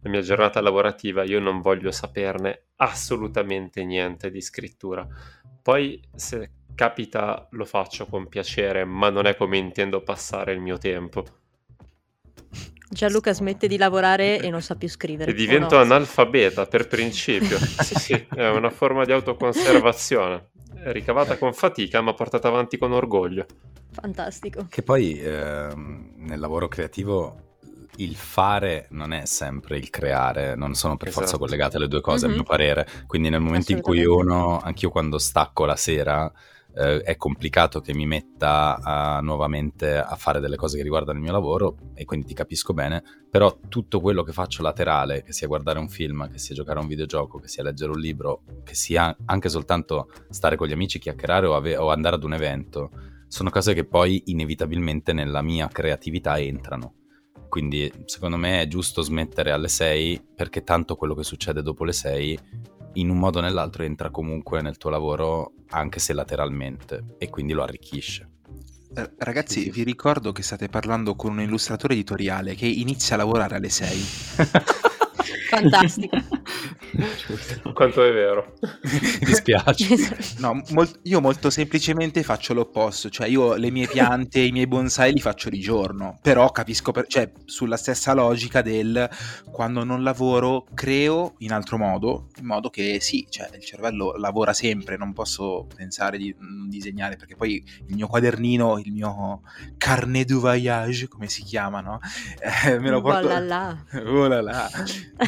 la 0.00 0.10
mia 0.10 0.22
giornata 0.22 0.60
lavorativa 0.60 1.22
io 1.22 1.38
non 1.38 1.60
voglio 1.60 1.92
saperne 1.92 2.64
assolutamente 2.76 3.84
niente 3.84 4.28
di 4.32 4.40
scrittura. 4.40 5.06
Poi 5.62 6.02
se 6.16 6.50
capita 6.74 7.46
lo 7.52 7.64
faccio 7.64 8.06
con 8.06 8.28
piacere, 8.28 8.84
ma 8.84 9.10
non 9.10 9.26
è 9.26 9.36
come 9.36 9.58
intendo 9.58 10.02
passare 10.02 10.52
il 10.52 10.60
mio 10.60 10.78
tempo. 10.78 11.24
Gianluca 12.88 13.32
smette 13.32 13.68
di 13.68 13.78
lavorare 13.78 14.38
e 14.38 14.50
non 14.50 14.60
sa 14.60 14.74
più 14.74 14.88
scrivere. 14.88 15.30
E 15.30 15.34
divento 15.34 15.76
no? 15.76 15.82
analfabeta 15.82 16.66
per 16.66 16.88
principio. 16.88 17.56
sì, 17.80 17.94
sì, 17.94 18.26
è 18.34 18.48
una 18.48 18.70
forma 18.70 19.04
di 19.04 19.12
autoconservazione. 19.12 20.50
Ricavata 20.84 21.38
con 21.38 21.54
fatica, 21.54 22.00
ma 22.00 22.12
portata 22.12 22.48
avanti 22.48 22.76
con 22.76 22.92
orgoglio. 22.92 23.46
Fantastico. 23.92 24.66
Che 24.68 24.82
poi 24.82 25.18
ehm, 25.18 26.12
nel 26.16 26.38
lavoro 26.40 26.68
creativo 26.68 27.50
il 27.96 28.16
fare 28.16 28.86
non 28.90 29.12
è 29.12 29.24
sempre 29.26 29.76
il 29.76 29.90
creare, 29.90 30.54
non 30.54 30.74
sono 30.74 30.96
per 30.96 31.08
forza 31.08 31.30
Esatto. 31.30 31.44
collegate 31.44 31.78
le 31.78 31.88
due 31.88 32.00
cose, 32.00 32.24
a 32.26 32.28
Mhm. 32.28 32.34
mio 32.34 32.42
parere. 32.42 32.86
Quindi 33.06 33.28
nel 33.30 33.40
momento 33.40 33.72
in 33.72 33.80
cui 33.80 34.04
uno, 34.04 34.60
anch'io 34.60 34.90
quando 34.90 35.18
stacco 35.18 35.64
la 35.64 35.76
sera, 35.76 36.30
eh, 36.74 37.00
è 37.02 37.16
complicato 37.16 37.80
che 37.80 37.94
mi 37.94 38.06
metta 38.06 38.78
a- 38.80 39.20
nuovamente 39.20 39.96
a 39.98 40.14
fare 40.16 40.40
delle 40.40 40.56
cose 40.56 40.76
che 40.76 40.82
riguardano 40.82 41.18
il 41.18 41.24
mio 41.24 41.32
lavoro 41.32 41.76
e 41.94 42.04
quindi 42.04 42.26
ti 42.26 42.34
capisco 42.34 42.72
bene, 42.72 43.02
però 43.30 43.58
tutto 43.68 44.00
quello 44.00 44.22
che 44.22 44.32
faccio 44.32 44.62
laterale, 44.62 45.22
che 45.22 45.32
sia 45.32 45.46
guardare 45.46 45.78
un 45.78 45.88
film, 45.88 46.30
che 46.30 46.38
sia 46.38 46.54
giocare 46.54 46.78
a 46.78 46.82
un 46.82 46.88
videogioco, 46.88 47.38
che 47.38 47.48
sia 47.48 47.62
leggere 47.62 47.92
un 47.92 47.98
libro, 47.98 48.42
che 48.64 48.74
sia 48.74 49.14
anche 49.26 49.48
soltanto 49.48 50.10
stare 50.30 50.56
con 50.56 50.66
gli 50.66 50.72
amici, 50.72 50.98
chiacchierare 50.98 51.46
o, 51.46 51.54
ave- 51.54 51.76
o 51.76 51.90
andare 51.90 52.16
ad 52.16 52.24
un 52.24 52.34
evento, 52.34 52.90
sono 53.28 53.50
cose 53.50 53.72
che 53.74 53.84
poi 53.84 54.22
inevitabilmente 54.26 55.12
nella 55.12 55.40
mia 55.42 55.68
creatività 55.68 56.38
entrano. 56.38 56.94
Quindi 57.48 57.90
secondo 58.06 58.38
me 58.38 58.62
è 58.62 58.66
giusto 58.66 59.02
smettere 59.02 59.50
alle 59.50 59.68
6 59.68 60.28
perché 60.34 60.62
tanto 60.64 60.96
quello 60.96 61.14
che 61.14 61.22
succede 61.22 61.60
dopo 61.60 61.84
le 61.84 61.92
6 61.92 62.38
in 62.94 63.10
un 63.10 63.18
modo 63.18 63.38
o 63.38 63.42
nell'altro 63.42 63.82
entra 63.82 64.10
comunque 64.10 64.62
nel 64.62 64.76
tuo 64.76 64.90
lavoro 64.90 65.52
anche 65.70 65.98
se 65.98 66.12
lateralmente 66.12 67.16
e 67.18 67.30
quindi 67.30 67.52
lo 67.52 67.62
arricchisce. 67.62 68.28
Eh, 68.94 69.10
Ragazzi, 69.16 69.70
vi 69.70 69.84
ricordo 69.84 70.32
che 70.32 70.42
state 70.42 70.68
parlando 70.68 71.14
con 71.14 71.32
un 71.32 71.40
illustratore 71.40 71.94
editoriale 71.94 72.54
che 72.54 72.66
inizia 72.66 73.14
a 73.14 73.18
lavorare 73.18 73.56
alle 73.56 73.70
6. 73.70 73.98
Fantastico. 75.48 76.16
Quanto 77.72 78.04
è 78.04 78.12
vero. 78.12 78.54
Mi 78.60 79.26
dispiace. 79.26 80.36
No, 80.38 80.62
mol- 80.70 81.00
io 81.02 81.20
molto 81.20 81.50
semplicemente 81.50 82.22
faccio 82.22 82.54
l'opposto, 82.54 83.08
cioè 83.08 83.26
io 83.28 83.54
le 83.54 83.70
mie 83.70 83.86
piante, 83.86 84.40
i 84.40 84.52
miei 84.52 84.66
bonsai 84.66 85.12
li 85.12 85.20
faccio 85.20 85.48
di 85.48 85.60
giorno, 85.60 86.18
però 86.20 86.50
capisco, 86.50 86.92
per- 86.92 87.06
cioè 87.06 87.30
sulla 87.44 87.76
stessa 87.76 88.12
logica 88.12 88.62
del 88.62 89.08
quando 89.50 89.84
non 89.84 90.02
lavoro 90.02 90.66
creo 90.74 91.34
in 91.38 91.52
altro 91.52 91.78
modo, 91.78 92.28
in 92.38 92.46
modo 92.46 92.70
che 92.70 92.98
sì, 93.00 93.26
cioè 93.28 93.50
il 93.54 93.64
cervello 93.64 94.14
lavora 94.16 94.52
sempre, 94.52 94.96
non 94.96 95.12
posso 95.12 95.66
pensare 95.74 96.18
di 96.18 96.34
non 96.38 96.68
disegnare 96.68 97.16
perché 97.16 97.36
poi 97.36 97.62
il 97.86 97.94
mio 97.94 98.06
quadernino, 98.06 98.78
il 98.78 98.92
mio 98.92 99.42
carnet 99.78 100.26
du 100.26 100.40
voyage, 100.40 101.08
come 101.08 101.28
si 101.28 101.42
chiama, 101.42 101.80
no? 101.80 102.00
Eh, 102.66 102.78
me 102.78 102.90
lo 102.90 103.00
porto... 103.00 103.28
Voilà. 103.42 103.84
Oh 104.04 104.26
là 104.26 104.40
là. 104.40 104.70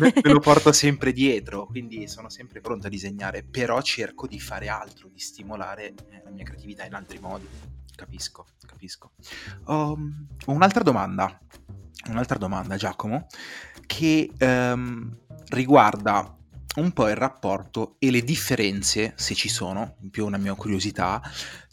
Me, 0.00 0.12
me 0.22 0.31
lo 0.33 0.38
porto 0.40 0.72
sempre 0.72 1.12
dietro, 1.12 1.54
quindi 1.62 2.07
sono 2.09 2.29
sempre 2.29 2.61
pronto 2.61 2.88
a 2.88 2.90
disegnare, 2.90 3.45
però 3.45 3.81
cerco 3.81 4.27
di 4.27 4.40
fare 4.40 4.69
altro, 4.69 5.09
di 5.09 5.21
stimolare 5.21 5.95
eh, 6.11 6.23
la 6.25 6.31
mia 6.31 6.45
creatività 6.45 6.85
in 6.85 6.95
altri 6.95 7.19
modi. 7.19 7.47
Capisco, 7.95 8.47
capisco. 8.67 9.12
Um, 9.67 10.27
un'altra 10.47 10.83
domanda, 10.83 11.38
un'altra 12.09 12.38
domanda 12.38 12.77
Giacomo, 12.77 13.27
che 13.87 14.31
ehm, 14.37 15.19
riguarda 15.51 16.37
un 16.77 16.93
po' 16.93 17.09
il 17.09 17.17
rapporto 17.17 17.97
e 17.99 18.11
le 18.11 18.23
differenze, 18.23 19.12
se 19.17 19.35
ci 19.35 19.49
sono, 19.49 19.97
in 20.01 20.11
più 20.11 20.27
una 20.27 20.38
mia 20.38 20.55
curiosità, 20.55 21.23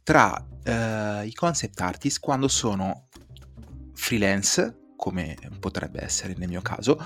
tra 0.03 0.45
eh, 0.63 1.25
i 1.25 1.33
concept 1.33 1.79
artist 1.81 2.19
quando 2.19 2.47
sono 2.47 3.07
freelance, 3.93 4.93
come 4.95 5.35
potrebbe 5.59 6.03
essere 6.03 6.35
nel 6.37 6.49
mio 6.49 6.61
caso, 6.61 7.03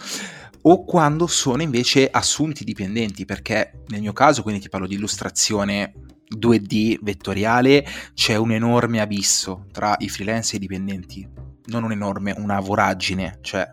o 0.67 0.83
quando 0.83 1.27
sono 1.27 1.61
invece 1.61 2.09
assunti 2.09 2.63
dipendenti, 2.63 3.25
perché 3.25 3.83
nel 3.87 4.01
mio 4.01 4.13
caso, 4.13 4.41
quindi 4.41 4.61
ti 4.61 4.69
parlo 4.69 4.87
di 4.87 4.95
illustrazione 4.95 5.93
2D 6.27 6.97
vettoriale, 7.01 7.85
c'è 8.13 8.35
un 8.35 8.51
enorme 8.51 8.99
abisso 8.99 9.65
tra 9.71 9.95
i 9.99 10.09
freelance 10.09 10.53
e 10.53 10.55
i 10.57 10.59
dipendenti. 10.59 11.27
Non 11.65 11.83
un 11.83 11.91
enorme, 11.91 12.33
una 12.37 12.59
voragine, 12.59 13.37
cioè 13.41 13.71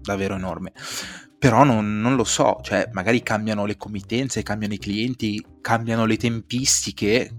davvero 0.00 0.34
enorme. 0.34 0.72
Però 1.38 1.64
non, 1.64 2.00
non 2.00 2.16
lo 2.16 2.24
so, 2.24 2.60
cioè 2.62 2.88
magari 2.92 3.22
cambiano 3.22 3.66
le 3.66 3.76
committenze, 3.76 4.42
cambiano 4.42 4.72
i 4.72 4.78
clienti, 4.78 5.44
cambiano 5.60 6.06
le 6.06 6.16
tempistiche, 6.16 7.30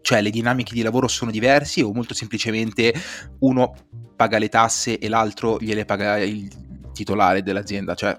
cioè 0.00 0.20
le 0.20 0.30
dinamiche 0.30 0.74
di 0.74 0.82
lavoro 0.82 1.06
sono 1.06 1.30
diversi 1.30 1.82
o 1.82 1.92
molto 1.92 2.14
semplicemente 2.14 2.92
uno 3.40 3.74
paga 4.16 4.38
le 4.38 4.48
tasse 4.48 4.98
e 4.98 5.08
l'altro 5.08 5.58
gliele 5.60 5.84
paga 5.84 6.18
il 6.18 6.63
titolare 6.94 7.42
dell'azienda, 7.42 7.94
cioè 7.94 8.16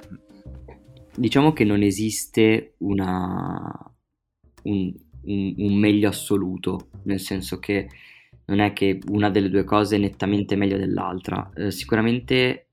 Diciamo 1.17 1.53
che 1.53 1.63
non 1.63 1.81
esiste 1.81 2.75
una, 2.79 3.95
un, 4.63 4.93
un- 5.23 5.53
un 5.57 5.79
meglio 5.79 6.09
assoluto, 6.09 6.89
nel 7.03 7.19
senso 7.21 7.57
che 7.57 7.87
non 8.47 8.59
è 8.59 8.73
che 8.73 8.99
una 9.07 9.29
delle 9.29 9.49
due 9.49 9.63
cose 9.63 9.95
è 9.95 9.99
nettamente 9.99 10.55
meglio 10.57 10.77
dell'altra. 10.77 11.49
Eh, 11.55 11.71
sicuramente 11.71 12.67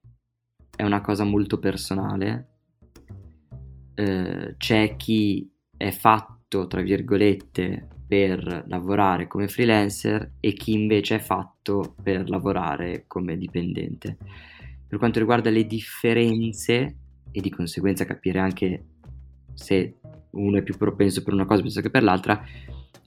è 0.75 0.83
una 0.83 1.01
cosa 1.01 1.23
molto 1.25 1.59
personale. 1.59 2.49
Eh, 3.95 4.55
c'è 4.57 4.97
chi 4.97 5.49
è 5.77 5.91
fatto, 5.93 6.67
tra 6.67 6.81
virgolette, 6.83 7.89
per 8.07 8.65
lavorare 8.67 9.27
come 9.29 9.49
freelancer 9.49 10.33
e 10.41 10.53
chi 10.53 10.73
invece 10.73 11.15
è 11.17 11.19
fatto 11.21 11.95
per 12.03 12.29
lavorare 12.29 13.05
come 13.07 13.39
dipendente. 13.39 14.19
Per 14.93 15.01
quanto 15.01 15.21
riguarda 15.21 15.49
le 15.49 15.67
differenze 15.67 16.97
e 17.31 17.41
di 17.41 17.49
conseguenza 17.49 18.05
capire 18.05 18.41
anche 18.41 18.85
se 19.55 19.95
uno 20.33 20.59
è 20.59 20.63
più 20.63 20.77
propenso 20.77 21.23
per 21.23 21.33
una 21.33 21.47
cosa 21.47 21.61
piuttosto 21.63 21.81
che 21.81 21.89
per 21.89 22.03
l'altra, 22.03 22.45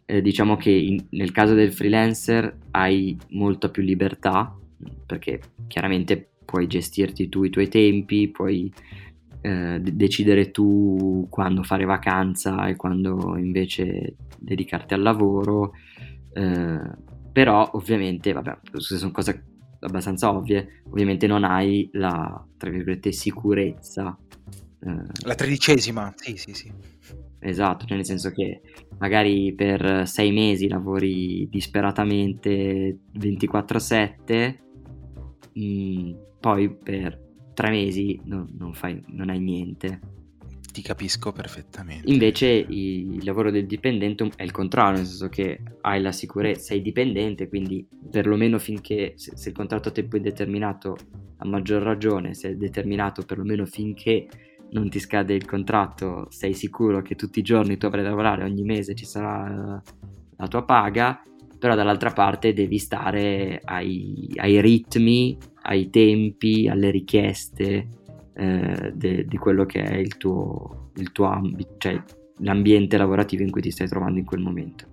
eh, 0.04 0.19
diciamo 0.19 0.56
che 0.56 0.71
in- 0.71 1.06
nel 1.12 1.32
caso 1.32 1.54
del 1.54 1.71
freelancer 1.71 2.58
hai 2.71 3.15
molta 3.34 3.69
più 3.69 3.84
libertà 3.84 4.58
perché 5.06 5.39
chiaramente 5.67 6.28
puoi 6.43 6.65
gestirti 6.65 7.30
tu 7.30 7.43
i 7.43 7.52
tuoi 7.52 7.67
tempi, 7.67 8.30
puoi 8.30 8.74
eh, 9.41 9.80
de- 9.80 9.95
decidere 9.95 10.50
tu 10.50 11.28
quando 11.30 11.62
fare 11.62 11.86
vacanza 11.86 12.65
e 12.65 12.76
quando 12.76 13.38
invece 13.38 14.15
dedicarti 14.39 14.95
al 14.95 15.04
lavoro, 15.04 15.74
eh, 16.34 16.80
però 17.32 17.69
ovviamente, 17.74 18.34
vabbè, 18.34 18.58
queste 18.71 18.98
sono 18.98 19.12
cose 19.12 19.54
abbastanza 19.86 20.32
ovvie, 20.34 20.82
ovviamente 20.89 21.28
non 21.28 21.43
hai 21.43 21.89
la, 21.93 22.45
tra 22.58 22.69
virgolette, 22.69 23.12
sicurezza. 23.12 24.17
eh, 24.82 25.04
la 25.26 25.36
tredicesima, 25.36 26.13
sì 26.15 26.36
sì 26.38 26.54
sì. 26.54 26.71
Esatto, 27.39 27.86
cioè 27.86 27.95
nel 27.98 28.06
senso 28.06 28.32
che 28.32 28.62
magari 28.98 29.54
per 29.54 30.08
sei 30.08 30.32
mesi 30.32 30.67
lavori 30.67 31.48
disperatamente 31.50 33.00
24/7, 33.13 34.60
mm, 35.60 36.13
poi 36.39 36.76
per 36.76 37.21
tre 37.54 37.69
mesi 37.69 38.19
non, 38.26 38.48
non 38.58 38.74
fai, 38.74 39.02
non 39.08 39.30
hai 39.30 39.39
niente. 39.39 40.00
Ti 40.75 40.81
capisco 40.81 41.31
perfettamente. 41.31 42.12
Invece 42.12 42.47
il 42.47 43.23
lavoro 43.23 43.50
del 43.50 43.65
dipendente 43.65 44.29
è 44.35 44.43
il 44.43 44.52
contrario, 44.52 44.97
nel 44.97 45.06
senso 45.06 45.29
che 45.29 45.62
hai 45.79 46.02
la 46.02 46.12
sicurezza, 46.12 46.63
sei 46.63 46.81
dipendente, 46.81 47.47
quindi 47.47 47.87
perlomeno 48.12 48.60
finché 48.60 49.13
se, 49.15 49.37
se 49.37 49.50
il 49.50 49.56
contratto 49.56 49.87
a 49.87 49.91
tempo 49.93 50.17
indeterminato 50.17 50.97
a 51.37 51.45
maggior 51.45 51.81
ragione, 51.81 52.33
se 52.33 52.50
è 52.50 52.56
determinato 52.56 53.21
perlomeno 53.21 53.65
finché 53.65 54.27
non 54.71 54.89
ti 54.89 55.00
scade 55.00 55.33
il 55.33 55.45
contratto, 55.45 56.27
sei 56.29 56.54
sicuro 56.54 57.02
che 57.02 57.15
tutti 57.15 57.39
i 57.39 57.43
giorni 57.43 57.77
tu 57.77 57.85
avrai 57.85 58.04
da 58.04 58.10
lavorare, 58.10 58.43
ogni 58.43 58.63
mese 58.63 58.95
ci 58.95 59.06
sarà 59.06 59.81
la 60.35 60.47
tua 60.50 60.65
paga, 60.65 61.23
però 61.58 61.73
dall'altra 61.75 62.12
parte 62.12 62.52
devi 62.52 62.79
stare 62.79 63.62
ai, 63.63 64.29
ai 64.35 64.60
ritmi, 64.60 65.37
ai 65.62 65.89
tempi, 65.89 66.67
alle 66.67 66.91
richieste 66.91 67.87
eh, 68.36 68.92
de- 68.94 69.25
di 69.25 69.38
quello 69.38 69.65
che 69.65 69.81
è 69.81 69.96
il 69.96 70.17
tuo, 70.17 70.92
il 70.96 71.12
tuo 71.12 71.25
ambito, 71.25 71.75
cioè 71.77 72.02
l'ambiente 72.40 72.98
lavorativo 72.98 73.44
in 73.44 73.52
cui 73.52 73.62
ti 73.62 73.71
stai 73.71 73.88
trovando 73.88 74.19
in 74.19 74.25
quel 74.25 74.42
momento. 74.42 74.86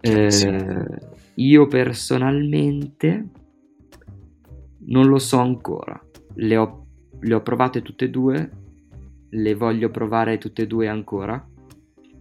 Eh, 0.00 0.84
io 1.34 1.66
personalmente 1.66 3.28
non 4.86 5.06
lo 5.06 5.18
so 5.18 5.38
ancora. 5.38 6.00
Le 6.34 6.56
ho, 6.56 6.86
le 7.20 7.34
ho 7.34 7.42
provate 7.42 7.82
tutte 7.82 8.06
e 8.06 8.10
due, 8.10 8.50
le 9.28 9.54
voglio 9.54 9.90
provare 9.90 10.38
tutte 10.38 10.62
e 10.62 10.66
due 10.66 10.88
ancora 10.88 11.46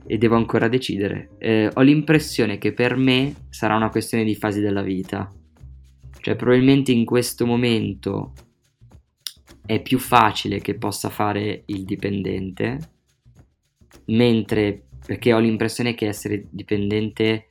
e 0.05 0.17
devo 0.17 0.35
ancora 0.35 0.67
decidere. 0.67 1.29
Eh, 1.37 1.69
ho 1.73 1.81
l'impressione 1.81 2.57
che 2.57 2.73
per 2.73 2.97
me 2.97 3.33
sarà 3.49 3.75
una 3.75 3.89
questione 3.89 4.25
di 4.25 4.35
fasi 4.35 4.59
della 4.59 4.81
vita. 4.81 5.31
Cioè, 6.21 6.35
probabilmente 6.35 6.91
in 6.91 7.05
questo 7.05 7.45
momento 7.45 8.33
è 9.69 9.83
più 9.83 9.99
facile 9.99 10.61
che 10.61 10.79
possa 10.79 11.09
fare 11.09 11.61
il 11.67 11.83
dipendente, 11.83 12.79
mentre 14.05 14.85
perché 15.05 15.31
ho 15.31 15.37
l'impressione 15.37 15.93
che 15.93 16.07
essere 16.07 16.47
dipendente 16.49 17.49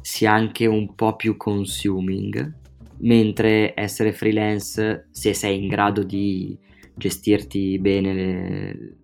sia 0.00 0.32
anche 0.32 0.66
un 0.66 0.96
po' 0.96 1.14
più 1.14 1.36
consuming, 1.36 2.52
mentre 2.98 3.74
essere 3.76 4.12
freelance, 4.12 5.06
se 5.12 5.34
sei 5.34 5.62
in 5.62 5.68
grado 5.68 6.02
di 6.02 6.58
gestirti 6.96 7.78
bene 7.78 8.12
le, 8.12 8.96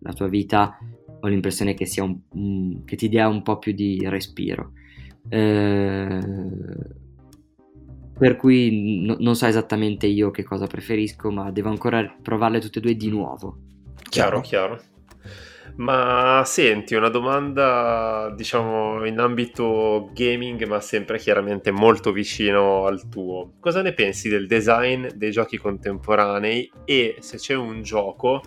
la 0.00 0.12
tua 0.12 0.28
vita, 0.28 0.78
ho 1.18 1.26
l'impressione 1.28 1.72
che, 1.72 1.86
sia 1.86 2.04
un, 2.04 2.14
un, 2.32 2.84
che 2.84 2.96
ti 2.96 3.08
dia 3.08 3.26
un 3.26 3.40
po' 3.40 3.56
più 3.56 3.72
di 3.72 4.06
respiro. 4.06 4.72
Eh, 5.30 6.20
per 8.18 8.36
cui 8.36 9.02
no, 9.04 9.16
non 9.18 9.36
so 9.36 9.46
esattamente 9.46 10.06
io 10.06 10.30
che 10.30 10.42
cosa 10.42 10.66
preferisco, 10.66 11.30
ma 11.30 11.50
devo 11.50 11.68
ancora 11.68 12.16
provarle 12.22 12.60
tutte 12.60 12.78
e 12.78 12.82
due 12.82 12.96
di 12.96 13.08
nuovo. 13.08 13.58
Chiaro, 14.08 14.40
chiaro. 14.40 14.80
Ma 15.76 16.42
senti, 16.46 16.94
una 16.94 17.10
domanda, 17.10 18.32
diciamo, 18.34 19.04
in 19.04 19.18
ambito 19.18 20.10
gaming, 20.14 20.64
ma 20.64 20.80
sempre 20.80 21.18
chiaramente 21.18 21.70
molto 21.70 22.12
vicino 22.12 22.86
al 22.86 23.08
tuo. 23.10 23.52
Cosa 23.60 23.82
ne 23.82 23.92
pensi 23.92 24.30
del 24.30 24.46
design 24.46 25.08
dei 25.14 25.30
giochi 25.30 25.58
contemporanei 25.58 26.70
e 26.86 27.16
se 27.20 27.36
c'è 27.36 27.54
un 27.54 27.82
gioco 27.82 28.40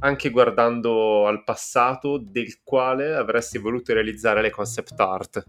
anche 0.00 0.30
guardando 0.30 1.26
al 1.28 1.44
passato, 1.44 2.18
del 2.18 2.62
quale 2.62 3.14
avresti 3.14 3.58
voluto 3.58 3.94
realizzare 3.94 4.42
le 4.42 4.50
concept 4.50 4.98
art. 4.98 5.44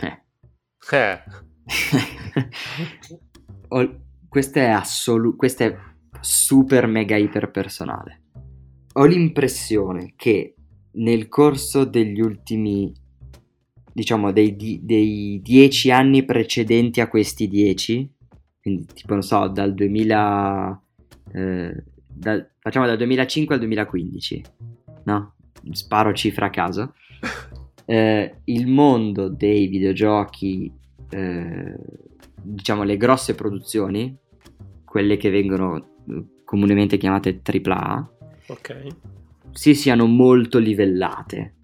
Eh. 0.00 0.22
Eh. 0.90 1.22
questo 4.28 4.58
è 4.58 4.68
assoluto, 4.68 5.36
questo 5.36 5.62
è 5.64 5.76
super 6.20 6.86
mega 6.86 7.16
iper 7.16 7.50
personale. 7.50 8.20
Ho 8.94 9.04
l'impressione 9.04 10.14
che 10.16 10.54
nel 10.92 11.28
corso 11.28 11.84
degli 11.84 12.20
ultimi, 12.20 12.92
diciamo, 13.92 14.32
dei, 14.32 14.80
dei 14.82 15.40
dieci 15.42 15.90
anni 15.90 16.24
precedenti 16.24 17.00
a 17.00 17.08
questi 17.08 17.48
dieci, 17.48 18.08
quindi 18.60 18.86
tipo, 18.92 19.14
non 19.14 19.22
so, 19.22 19.48
dal 19.48 19.74
2000... 19.74 20.82
Eh, 21.32 21.84
dal, 22.06 22.48
facciamo 22.60 22.86
dal 22.86 22.96
2005 22.96 23.54
al 23.54 23.60
2015, 23.60 24.42
no? 25.04 25.34
Sparo 25.72 26.12
cifra 26.12 26.46
a 26.46 26.50
caso. 26.50 26.94
Eh, 27.86 28.36
il 28.44 28.66
mondo 28.66 29.28
dei 29.28 29.66
videogiochi, 29.66 30.72
eh, 31.10 31.76
diciamo 32.42 32.82
le 32.82 32.96
grosse 32.96 33.34
produzioni, 33.34 34.16
quelle 34.84 35.16
che 35.16 35.30
vengono 35.30 35.76
eh, 36.08 36.24
comunemente 36.44 36.96
chiamate 36.96 37.40
AAA, 37.42 38.10
ok 38.48 38.86
si 39.54 39.74
siano 39.74 40.06
molto 40.06 40.58
livellate. 40.58 41.54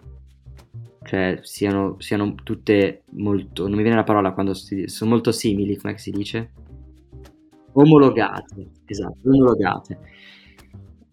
Cioè 1.03 1.41
siano, 1.43 1.97
siano 1.99 2.35
tutte 2.35 3.03
molto, 3.13 3.67
non 3.67 3.77
mi 3.77 3.83
viene 3.83 3.97
la 3.97 4.05
parola 4.05 4.33
quando 4.33 4.55
si, 4.55 4.87
sono 4.87 5.11
molto 5.11 5.33
simili, 5.33 5.77
come 5.77 5.99
si 5.99 6.11
dice? 6.11 6.53
Omologate, 7.73 8.71
esatto, 8.85 9.19
omologate 9.25 9.99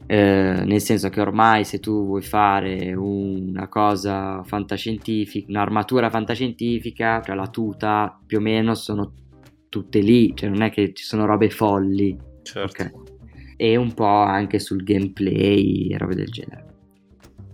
eh, 0.10 0.64
nel 0.66 0.80
senso 0.80 1.10
che 1.10 1.20
ormai 1.20 1.66
se 1.66 1.80
tu 1.80 2.06
vuoi 2.06 2.22
fare 2.22 2.94
una 2.94 3.68
cosa 3.68 4.42
fantascientifica, 4.44 5.48
un'armatura 5.50 6.10
fantascientifica, 6.10 7.22
cioè 7.22 7.36
la 7.36 7.50
tuta 7.50 8.18
più 8.26 8.38
o 8.38 8.42
meno 8.42 8.74
sono 8.74 9.14
tutte 9.68 10.00
lì, 10.00 10.34
cioè 10.34 10.50
non 10.50 10.62
è 10.62 10.72
che 10.72 10.94
ci 10.94 11.04
sono 11.04 11.26
robe 11.26 11.50
folli. 11.50 12.18
Certo. 12.42 12.84
Okay? 12.84 12.92
E 13.58 13.76
un 13.76 13.94
po' 13.94 14.06
anche 14.06 14.60
sul 14.60 14.82
gameplay 14.84 15.90
e 15.90 15.98
robe 15.98 16.16
del 16.16 16.30
genere. 16.30 16.66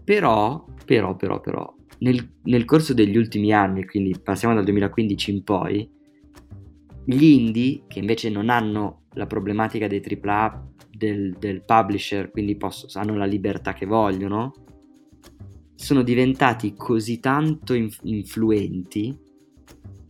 Però, 0.04 0.64
però, 0.86 1.16
però, 1.16 1.39
però, 1.39 1.76
nel, 1.99 2.34
nel 2.43 2.66
corso 2.66 2.93
degli 2.93 3.18
ultimi 3.18 3.51
anni, 3.51 3.86
quindi 3.86 4.16
passiamo 4.22 4.54
dal 4.54 4.64
2015 4.64 5.32
in 5.32 5.43
poi, 5.43 5.89
gli 7.06 7.24
indie, 7.24 7.84
che 7.88 7.97
invece 7.97 8.30
non 8.30 8.49
hanno 8.49 9.06
la 9.14 9.26
problematica 9.26 9.88
dei 9.88 10.04
AAA 10.06 10.72
del, 11.04 11.36
del 11.38 11.64
publisher, 11.64 12.32
quindi 12.32 12.56
posso, 12.56 12.88
hanno 12.97 13.16
la 13.16 13.26
libertà 13.26 13.74
che 13.74 13.86
vogliono, 13.86 14.54
sono 15.76 16.01
diventati 16.01 16.74
così 16.76 17.20
tanto 17.20 17.74
inf- 17.74 17.99
influenti 18.04 19.18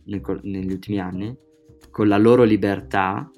nel, 0.04 0.22
negli 0.42 0.70
ultimi 0.70 1.00
anni, 1.00 1.36
con 1.90 2.06
la 2.06 2.18
loro 2.18 2.44
libertà, 2.44 3.28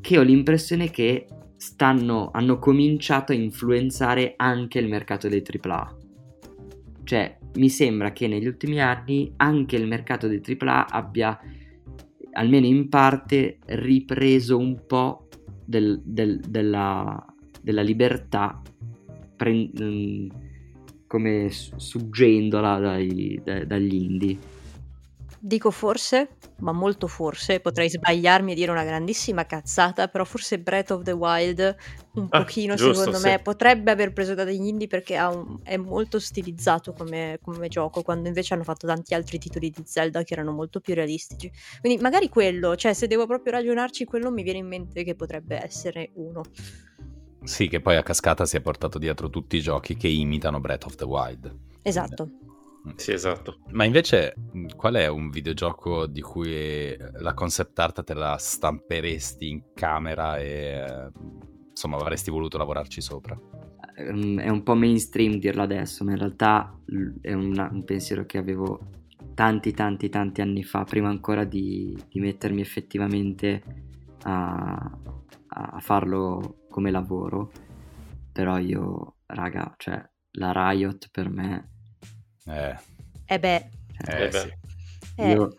che 0.00 0.18
ho 0.18 0.22
l'impressione 0.22 0.90
che 0.90 1.26
stanno, 1.56 2.30
hanno 2.32 2.58
cominciato 2.58 3.32
a 3.32 3.36
influenzare 3.36 4.34
anche 4.36 4.80
il 4.80 4.88
mercato 4.88 5.28
dei 5.28 5.42
AAA. 5.44 5.96
Cioè, 7.04 7.38
mi 7.54 7.68
sembra 7.68 8.12
che 8.12 8.26
negli 8.26 8.46
ultimi 8.46 8.80
anni 8.80 9.32
anche 9.36 9.76
il 9.76 9.86
mercato 9.86 10.26
dei 10.26 10.42
AAA 10.44 10.88
abbia, 10.88 11.38
almeno 12.32 12.66
in 12.66 12.88
parte, 12.88 13.58
ripreso 13.66 14.58
un 14.58 14.84
po' 14.84 15.25
del, 15.66 16.00
del, 16.04 16.40
della, 16.40 17.24
della, 17.60 17.82
libertà 17.82 18.62
pre, 19.36 19.70
mm, 19.80 20.28
come 21.06 21.48
suggendola 21.50 22.78
dai, 22.78 23.40
dai, 23.44 23.66
dagli 23.66 23.94
indie. 23.94 24.38
Dico 25.38 25.70
forse, 25.70 26.36
ma 26.60 26.72
molto 26.72 27.06
forse, 27.06 27.60
potrei 27.60 27.90
sbagliarmi 27.90 28.52
e 28.52 28.54
dire 28.54 28.70
una 28.70 28.84
grandissima 28.84 29.44
cazzata, 29.44 30.08
però 30.08 30.24
forse 30.24 30.58
Breath 30.58 30.90
of 30.90 31.02
the 31.02 31.12
Wild 31.12 31.76
un 32.14 32.26
ah, 32.30 32.38
pochino 32.38 32.74
giusto, 32.74 32.94
secondo 32.94 33.18
sì. 33.18 33.26
me 33.26 33.38
potrebbe 33.40 33.90
aver 33.90 34.12
preso 34.12 34.34
da 34.34 34.44
degli 34.44 34.66
indie 34.66 34.86
perché 34.86 35.18
un, 35.18 35.60
è 35.62 35.76
molto 35.76 36.18
stilizzato 36.18 36.92
come, 36.92 37.38
come, 37.42 37.68
gioco, 37.68 38.02
quando 38.02 38.28
invece 38.28 38.54
hanno 38.54 38.64
fatto 38.64 38.86
tanti 38.86 39.14
altri 39.14 39.38
titoli 39.38 39.70
di 39.70 39.82
Zelda 39.84 40.22
che 40.22 40.32
erano 40.32 40.52
molto 40.52 40.80
più 40.80 40.94
realistici. 40.94 41.50
Quindi 41.80 42.00
magari 42.02 42.28
quello, 42.28 42.74
cioè 42.76 42.94
se 42.94 43.06
devo 43.06 43.26
proprio 43.26 43.52
ragionarci, 43.52 44.04
quello 44.04 44.30
mi 44.30 44.42
viene 44.42 44.58
in 44.58 44.66
mente 44.66 45.04
che 45.04 45.14
potrebbe 45.14 45.62
essere 45.62 46.10
uno. 46.14 46.42
Sì, 47.42 47.68
che 47.68 47.80
poi 47.80 47.96
a 47.96 48.02
cascata 48.02 48.44
si 48.44 48.56
è 48.56 48.60
portato 48.60 48.98
dietro 48.98 49.30
tutti 49.30 49.56
i 49.56 49.60
giochi 49.60 49.96
che 49.96 50.08
imitano 50.08 50.58
Breath 50.58 50.86
of 50.86 50.94
the 50.96 51.04
Wild. 51.04 51.54
Esatto. 51.82 52.30
Sì, 52.94 53.12
esatto. 53.12 53.58
Ma 53.70 53.84
invece, 53.84 54.34
qual 54.76 54.94
è 54.94 55.08
un 55.08 55.28
videogioco 55.30 56.06
di 56.06 56.20
cui 56.20 56.96
la 56.96 57.34
concept 57.34 57.78
art 57.78 58.04
te 58.04 58.14
la 58.14 58.36
stamperesti 58.38 59.48
in 59.48 59.62
camera 59.74 60.38
e 60.38 61.10
insomma 61.68 61.96
avresti 61.96 62.30
voluto 62.30 62.56
lavorarci 62.56 63.00
sopra? 63.00 63.38
Ehm, 63.96 64.40
è 64.40 64.48
un 64.48 64.62
po' 64.62 64.74
mainstream 64.74 65.38
dirlo 65.38 65.62
adesso, 65.62 66.04
ma 66.04 66.12
in 66.12 66.18
realtà 66.18 66.78
è 67.20 67.32
una, 67.32 67.68
un 67.70 67.84
pensiero 67.84 68.24
che 68.24 68.38
avevo 68.38 68.90
tanti 69.34 69.72
tanti 69.72 70.08
tanti 70.08 70.40
anni 70.40 70.62
fa, 70.62 70.84
prima 70.84 71.08
ancora 71.08 71.44
di, 71.44 71.96
di 72.08 72.20
mettermi 72.20 72.60
effettivamente 72.60 73.62
a, 74.22 74.98
a 75.48 75.78
farlo 75.80 76.64
come 76.70 76.90
lavoro. 76.90 77.50
Però 78.32 78.58
io, 78.58 79.16
raga, 79.26 79.74
cioè 79.76 80.02
la 80.32 80.52
Riot 80.52 81.08
per 81.10 81.30
me 81.30 81.70
eh. 82.46 82.76
Eh 83.26 83.38
beh. 83.38 83.68
Eh, 84.06 84.24
eh 84.24 84.30
Sì. 84.32 84.52
Eh. 85.16 85.30
Io 85.30 85.54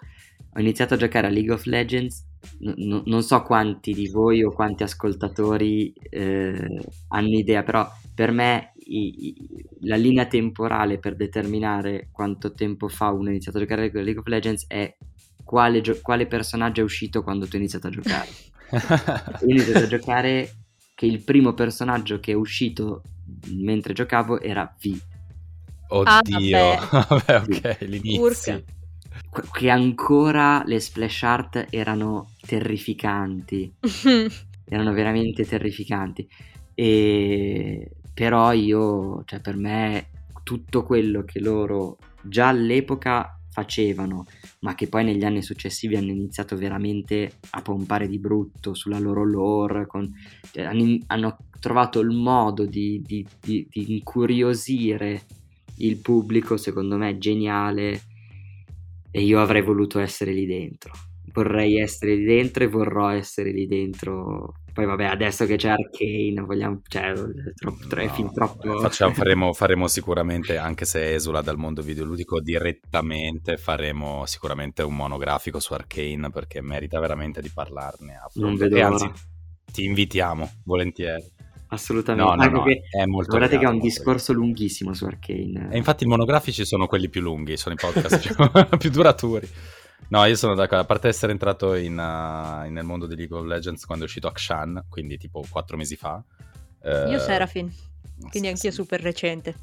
ho 0.53 0.59
iniziato 0.59 0.93
a 0.93 0.97
giocare 0.97 1.27
a 1.27 1.29
League 1.29 1.51
of 1.51 1.65
Legends, 1.65 2.23
n- 2.59 3.01
non 3.05 3.23
so 3.23 3.41
quanti 3.43 3.93
di 3.93 4.07
voi 4.07 4.43
o 4.43 4.51
quanti 4.51 4.83
ascoltatori 4.83 5.93
eh, 6.09 6.81
hanno 7.09 7.37
idea, 7.37 7.63
però 7.63 7.87
per 8.13 8.31
me 8.31 8.73
i- 8.85 9.27
i- 9.27 9.65
la 9.81 9.95
linea 9.95 10.25
temporale 10.25 10.97
per 10.99 11.15
determinare 11.15 12.09
quanto 12.11 12.53
tempo 12.53 12.87
fa 12.87 13.09
uno 13.11 13.27
ha 13.27 13.31
iniziato 13.31 13.57
a 13.57 13.61
giocare 13.61 13.87
a 13.87 13.91
League 14.01 14.19
of 14.19 14.27
Legends 14.27 14.65
è 14.67 14.95
quale, 15.43 15.81
gio- 15.81 15.99
quale 16.01 16.27
personaggio 16.27 16.81
è 16.81 16.83
uscito 16.83 17.23
quando 17.23 17.45
tu 17.45 17.55
hai 17.55 17.61
iniziato 17.61 17.87
a 17.87 17.91
giocare. 17.91 18.27
Io 19.41 19.47
ho 19.47 19.49
iniziato 19.49 19.85
a 19.85 19.87
giocare 19.87 20.55
che 20.95 21.05
il 21.05 21.21
primo 21.23 21.53
personaggio 21.53 22.19
che 22.19 22.31
è 22.31 22.35
uscito 22.35 23.01
mentre 23.51 23.93
giocavo 23.93 24.39
era 24.41 24.75
V 24.79 24.97
Oddio, 25.89 26.71
Ah, 26.71 27.05
vabbè, 27.09 27.35
ok, 27.47 27.77
l'inizio. 27.81 28.63
che 29.51 29.69
ancora 29.69 30.63
le 30.65 30.79
splash 30.79 31.23
art 31.23 31.67
erano 31.69 32.31
terrificanti, 32.45 33.73
erano 34.65 34.93
veramente 34.93 35.45
terrificanti. 35.45 36.27
E 36.73 37.91
però 38.13 38.51
io, 38.51 39.23
cioè 39.25 39.39
per 39.41 39.55
me, 39.55 40.09
tutto 40.43 40.83
quello 40.83 41.23
che 41.23 41.39
loro 41.39 41.97
già 42.21 42.47
all'epoca 42.47 43.37
facevano, 43.49 44.25
ma 44.59 44.75
che 44.75 44.87
poi 44.87 45.03
negli 45.03 45.23
anni 45.23 45.41
successivi 45.41 45.95
hanno 45.95 46.11
iniziato 46.11 46.55
veramente 46.55 47.37
a 47.51 47.61
pompare 47.61 48.07
di 48.07 48.19
brutto 48.19 48.73
sulla 48.73 48.99
loro 48.99 49.23
lore, 49.23 49.87
con, 49.87 50.11
cioè, 50.51 50.63
hanno, 50.63 50.97
hanno, 51.07 51.37
trovato 51.59 51.99
il 51.99 52.09
modo 52.09 52.65
di, 52.65 53.01
di, 53.03 53.25
di, 53.41 53.67
di 53.69 53.93
incuriosire 53.93 55.25
il 55.77 55.97
pubblico, 55.97 56.57
secondo 56.57 56.97
me, 56.97 57.17
geniale, 57.17 58.01
e 59.11 59.21
io 59.21 59.41
avrei 59.41 59.61
voluto 59.61 59.99
essere 59.99 60.31
lì 60.31 60.45
dentro. 60.45 60.91
Vorrei 61.33 61.79
essere 61.79 62.15
lì 62.15 62.23
dentro 62.23 62.63
e 62.63 62.67
vorrò 62.67 63.09
essere 63.09 63.51
lì 63.51 63.67
dentro 63.67 64.53
poi 64.77 64.85
vabbè, 64.85 65.05
adesso 65.05 65.47
che 65.47 65.55
c'è 65.55 65.69
Arcane, 65.69 66.39
vogliamo, 66.45 66.81
cioè, 66.87 67.11
troppo, 67.55 67.95
no, 67.95 68.13
film 68.13 68.31
troppo... 68.31 68.79
Facciamo, 68.79 69.11
faremo, 69.11 69.51
faremo, 69.51 69.87
sicuramente, 69.87 70.57
anche 70.57 70.85
se 70.85 71.15
esula 71.15 71.41
dal 71.41 71.57
mondo 71.57 71.81
videoludico 71.81 72.39
direttamente, 72.39 73.57
faremo 73.57 74.27
sicuramente 74.27 74.83
un 74.83 74.95
monografico 74.95 75.59
su 75.59 75.73
Arcane 75.73 76.29
perché 76.29 76.61
merita 76.61 76.99
veramente 76.99 77.41
di 77.41 77.49
parlarne. 77.51 78.17
A 78.17 78.29
non 78.35 78.55
vedo 78.55 78.75
e 78.75 78.81
anzi, 78.81 79.11
ti 79.73 79.83
invitiamo, 79.83 80.47
volentieri. 80.65 81.25
Assolutamente, 81.69 82.29
no, 82.29 82.35
no, 82.35 82.41
anche 82.41 82.55
no, 82.55 82.63
che, 82.63 82.81
è 82.89 83.05
molto 83.05 83.29
guardate 83.29 83.57
che 83.57 83.65
è 83.65 83.67
un 83.67 83.79
discorso 83.79 84.31
lunghissimo 84.31 84.93
su 84.93 85.05
Arcane. 85.05 85.69
E 85.71 85.77
infatti 85.77 86.05
i 86.05 86.07
monografici 86.07 86.65
sono 86.65 86.87
quelli 86.87 87.09
più 87.09 87.21
lunghi, 87.21 87.57
sono 87.57 87.75
i 87.75 87.77
podcast 87.77 88.19
più, 88.19 88.77
più 88.77 88.89
duraturi. 88.89 89.49
No, 90.09 90.23
io 90.23 90.35
sono 90.35 90.55
d'accordo, 90.55 90.83
a 90.83 90.85
parte 90.85 91.09
essere 91.09 91.33
entrato 91.33 91.73
in, 91.75 91.97
uh, 91.97 92.69
nel 92.71 92.85
mondo 92.85 93.05
di 93.07 93.15
League 93.15 93.35
of 93.35 93.45
Legends 93.45 93.85
quando 93.85 94.05
è 94.05 94.07
uscito 94.07 94.27
Akshan, 94.27 94.85
quindi 94.87 95.17
tipo 95.17 95.43
quattro 95.49 95.75
mesi 95.75 95.97
fa. 95.97 96.23
Uh, 96.81 97.09
io 97.09 97.19
Serafin, 97.19 97.69
quindi 98.17 98.47
sì, 98.47 98.47
anch'io 98.47 98.69
sì. 98.69 98.75
super 98.75 99.01
recente. 99.01 99.55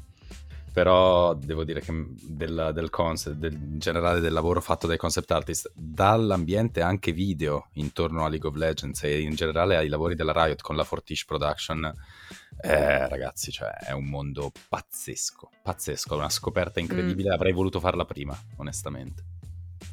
Però 0.75 1.33
devo 1.35 1.63
dire 1.63 1.79
che 1.79 1.93
del, 2.21 2.71
del 2.73 2.89
concept, 2.89 3.37
del, 3.37 3.53
in 3.53 3.79
generale 3.79 4.19
del 4.19 4.33
lavoro 4.33 4.59
fatto 4.59 4.87
dai 4.87 4.97
concept 4.97 5.31
artist, 5.31 5.71
dall'ambiente 5.73 6.81
anche 6.81 7.13
video 7.13 7.69
intorno 7.75 8.25
a 8.25 8.27
League 8.27 8.49
of 8.49 8.55
Legends 8.55 9.01
e 9.03 9.21
in 9.21 9.35
generale 9.35 9.77
ai 9.77 9.87
lavori 9.87 10.15
della 10.15 10.33
Riot 10.33 10.61
con 10.61 10.75
la 10.75 10.83
Fortish 10.83 11.23
Production, 11.23 11.89
eh, 12.61 13.07
ragazzi, 13.07 13.53
cioè 13.53 13.69
è 13.69 13.93
un 13.93 14.03
mondo 14.03 14.51
pazzesco, 14.67 15.49
pazzesco, 15.63 16.13
una 16.13 16.29
scoperta 16.29 16.81
incredibile, 16.81 17.29
mm. 17.29 17.33
avrei 17.33 17.53
voluto 17.53 17.79
farla 17.79 18.03
prima, 18.03 18.37
onestamente. 18.57 19.23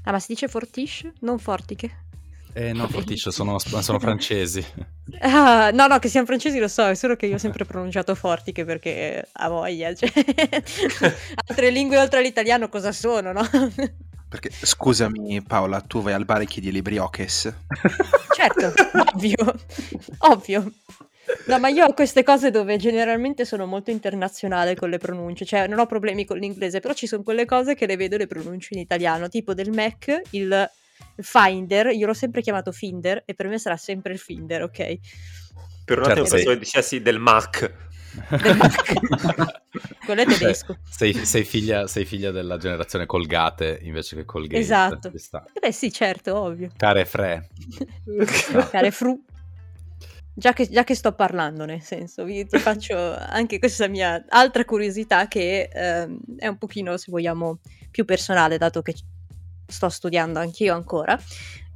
Ah, 0.02 0.10
ma 0.10 0.18
si 0.18 0.32
dice 0.32 0.48
Fortiche, 0.48 1.12
non 1.20 1.38
Fortiche? 1.38 2.06
Eh 2.54 2.72
no, 2.72 2.86
Fortiche, 2.88 3.30
sono, 3.30 3.58
sono 3.58 3.98
francesi. 3.98 4.64
Ah, 5.24 5.70
no, 5.72 5.86
no, 5.86 5.98
che 5.98 6.08
siano 6.08 6.26
francesi 6.26 6.58
lo 6.58 6.68
so, 6.68 6.88
è 6.88 6.94
solo 6.94 7.16
che 7.16 7.26
io 7.26 7.34
ho 7.34 7.38
sempre 7.38 7.64
pronunciato 7.64 8.14
Fortiche 8.14 8.64
perché 8.64 9.28
ha 9.30 9.48
voglia. 9.48 9.94
Cioè... 9.94 10.10
Altre 11.48 11.70
lingue 11.70 11.98
oltre 11.98 12.20
all'italiano 12.20 12.68
cosa 12.68 12.92
sono, 12.92 13.30
no? 13.30 13.42
Perché, 14.28 14.50
scusami 14.50 15.42
Paola, 15.42 15.80
tu 15.82 16.00
vai 16.00 16.14
al 16.14 16.24
bar 16.24 16.40
e 16.40 16.46
chiedi 16.46 16.72
le 16.72 16.82
brioches? 16.82 17.52
Certo, 18.34 18.72
ovvio, 19.12 19.54
ovvio. 20.18 20.72
No, 21.46 21.58
ma 21.58 21.68
io 21.68 21.84
ho 21.84 21.92
queste 21.92 22.22
cose 22.22 22.50
dove 22.50 22.76
generalmente 22.78 23.44
sono 23.44 23.66
molto 23.66 23.90
internazionale 23.90 24.74
con 24.74 24.88
le 24.88 24.98
pronunce, 24.98 25.44
cioè 25.44 25.66
non 25.66 25.78
ho 25.78 25.86
problemi 25.86 26.24
con 26.24 26.38
l'inglese, 26.38 26.80
però 26.80 26.94
ci 26.94 27.06
sono 27.06 27.22
quelle 27.22 27.44
cose 27.44 27.74
che 27.74 27.86
le 27.86 27.96
vedo 27.96 28.14
e 28.14 28.18
le 28.18 28.26
pronuncio 28.26 28.74
in 28.74 28.80
italiano, 28.80 29.28
tipo 29.28 29.52
del 29.52 29.70
Mac, 29.70 30.22
il 30.30 30.70
Finder, 31.16 31.88
io 31.88 32.06
l'ho 32.06 32.14
sempre 32.14 32.42
chiamato 32.42 32.72
Finder 32.72 33.22
e 33.24 33.34
per 33.34 33.48
me 33.48 33.58
sarà 33.58 33.76
sempre 33.76 34.12
il 34.12 34.18
Finder, 34.18 34.62
ok? 34.62 34.98
Per 35.84 35.98
un 35.98 36.04
attimo 36.04 36.26
certo, 36.26 36.34
pensavo 36.34 36.54
dicessi 36.56 37.02
del 37.02 37.18
Mac. 37.18 37.90
Del 38.42 38.56
Mac. 38.56 38.92
Quello 40.04 40.20
è 40.20 40.26
tedesco. 40.26 40.78
Sei, 40.88 41.12
sei, 41.12 41.44
figlia, 41.44 41.86
sei, 41.86 42.04
figlia, 42.04 42.30
della 42.30 42.56
generazione 42.56 43.06
Colgate 43.06 43.78
invece 43.82 44.16
che 44.16 44.24
Colgate. 44.24 44.58
Esatto. 44.58 45.10
Beh 45.60 45.72
sì, 45.72 45.92
certo, 45.92 46.38
ovvio. 46.38 46.70
Care 46.76 47.04
Fre. 47.04 47.48
no. 48.52 48.68
Care 48.68 48.90
Fru. 48.90 49.24
Già 50.34 50.54
che, 50.54 50.66
già 50.68 50.82
che, 50.82 50.94
sto 50.94 51.12
parlando, 51.12 51.66
nel 51.66 51.82
senso, 51.82 52.24
vi, 52.24 52.46
ti 52.46 52.58
faccio 52.58 52.96
anche 53.14 53.58
questa 53.58 53.86
mia 53.86 54.24
altra 54.28 54.64
curiosità 54.64 55.28
che 55.28 55.68
eh, 55.70 56.16
è 56.38 56.46
un 56.46 56.56
pochino, 56.56 56.96
se 56.96 57.10
vogliamo, 57.10 57.58
più 57.90 58.06
personale, 58.06 58.56
dato 58.56 58.80
che 58.80 58.94
sto 59.72 59.88
studiando 59.88 60.38
anch'io 60.38 60.74
ancora. 60.74 61.18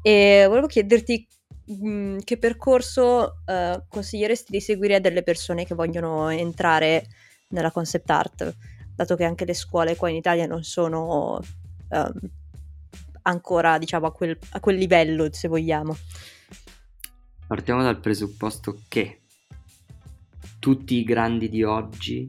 E 0.03 0.44
volevo 0.47 0.66
chiederti 0.68 1.26
mh, 1.66 1.88
mm, 1.88 2.18
che 2.22 2.38
percorso 2.38 3.40
eh, 3.44 3.82
consiglieresti 3.88 4.53
di 4.53 4.61
seguire 4.61 4.97
a 4.97 5.01
delle 5.01 5.22
persone 5.22 5.64
che 5.64 5.74
vogliono 5.74 6.28
entrare 6.28 7.07
nella 7.49 7.70
concept 7.70 8.11
art, 8.11 8.57
dato 8.94 9.16
che 9.16 9.24
anche 9.24 9.44
le 9.44 9.55
scuole 9.55 9.97
qua 9.97 10.09
in 10.09 10.16
Italia 10.16 10.47
non 10.47 10.62
sono 10.62 11.40
um, 11.88 12.12
ancora, 13.22 13.78
diciamo, 13.78 14.07
a 14.07 14.12
quel, 14.12 14.36
a 14.51 14.61
quel 14.61 14.76
livello, 14.76 15.28
se 15.32 15.49
vogliamo. 15.49 15.97
Partiamo 17.47 17.82
dal 17.82 18.01
presupposto 18.01 18.82
che 18.88 19.20
tutti 20.59 20.97
i 20.97 21.05
grandi 21.05 21.49
di 21.49 21.62
oggi, 21.62 22.28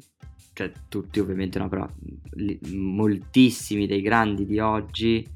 cioè 0.54 0.72
tutti 0.88 1.20
ovviamente 1.20 1.58
no, 1.58 1.70
però 1.70 1.88
li, 2.34 2.60
moltissimi 2.72 3.88
dei 3.88 4.02
grandi 4.02 4.46
di 4.46 4.60
oggi 4.60 5.28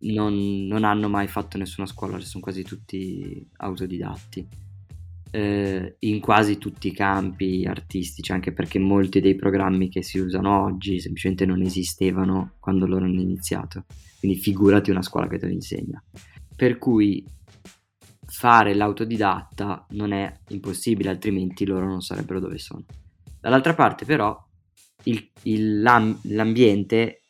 non, 0.00 0.66
non, 0.66 0.84
hanno 0.84 1.08
mai 1.08 1.26
fatto 1.26 1.58
nessuna 1.58 1.86
scuola, 1.86 2.20
sono 2.20 2.42
quasi 2.42 2.62
tutti 2.62 3.46
autodidatti. 3.56 4.46
Eh, 5.30 5.96
in 5.98 6.20
quasi 6.20 6.56
tutti 6.56 6.88
i 6.88 6.92
campi 6.92 7.66
artistici, 7.66 8.32
anche 8.32 8.52
perché 8.52 8.78
molti 8.78 9.20
dei 9.20 9.34
programmi 9.34 9.90
che 9.90 10.02
si 10.02 10.18
usano 10.18 10.62
oggi 10.62 11.00
semplicemente 11.00 11.44
non 11.44 11.60
esistevano 11.60 12.54
quando 12.58 12.86
loro 12.86 13.04
hanno 13.04 13.20
iniziato. 13.20 13.84
Quindi 14.18 14.38
figurati 14.38 14.90
una 14.90 15.02
scuola 15.02 15.28
che 15.28 15.38
te 15.38 15.46
lo 15.46 15.52
insegna. 15.52 16.02
Per 16.56 16.78
cui 16.78 17.24
fare 18.26 18.74
l'autodidatta 18.74 19.86
non 19.90 20.12
è 20.12 20.32
impossibile, 20.48 21.10
altrimenti 21.10 21.66
loro 21.66 21.86
non 21.86 22.00
sarebbero 22.00 22.40
dove 22.40 22.58
sono. 22.58 22.84
Dall'altra 23.40 23.74
parte 23.74 24.04
però 24.04 24.36
il, 25.04 25.30
il, 25.42 25.80
l'am, 25.80 26.18
l'ambiente 26.22 27.22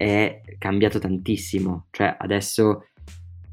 è 0.00 0.40
cambiato 0.56 0.98
tantissimo, 0.98 1.88
cioè 1.90 2.16
adesso 2.18 2.86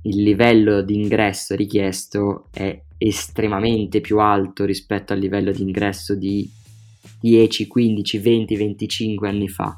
il 0.03 0.23
livello 0.23 0.81
di 0.81 0.95
ingresso 0.95 1.55
richiesto 1.55 2.47
è 2.53 2.81
estremamente 2.97 3.99
più 3.99 4.19
alto 4.19 4.63
rispetto 4.63 5.11
al 5.11 5.19
livello 5.19 5.51
di 5.51 5.61
ingresso 5.61 6.15
di 6.15 6.49
10, 7.19 7.67
15, 7.67 8.17
20, 8.17 8.55
25 8.55 9.27
anni 9.27 9.49
fa. 9.49 9.77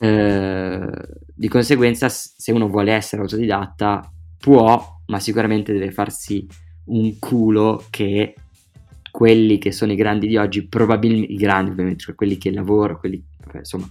Eh, 0.00 0.90
di 1.32 1.46
conseguenza, 1.46 2.08
se 2.08 2.50
uno 2.50 2.66
vuole 2.66 2.92
essere 2.92 3.22
autodidatta, 3.22 4.12
può 4.38 5.02
ma 5.06 5.20
sicuramente 5.20 5.72
deve 5.72 5.92
farsi 5.92 6.44
un 6.86 7.16
culo 7.20 7.84
che 7.90 8.34
quelli 9.12 9.58
che 9.58 9.70
sono 9.70 9.92
i 9.92 9.96
grandi 9.96 10.26
di 10.26 10.36
oggi, 10.36 10.66
probabilmente 10.66 11.32
i 11.32 11.36
grandi 11.36 11.70
ovviamente, 11.70 12.00
cioè 12.00 12.16
quelli 12.16 12.38
che 12.38 12.50
lavorano, 12.50 12.98
quelli 12.98 13.24
insomma, 13.54 13.88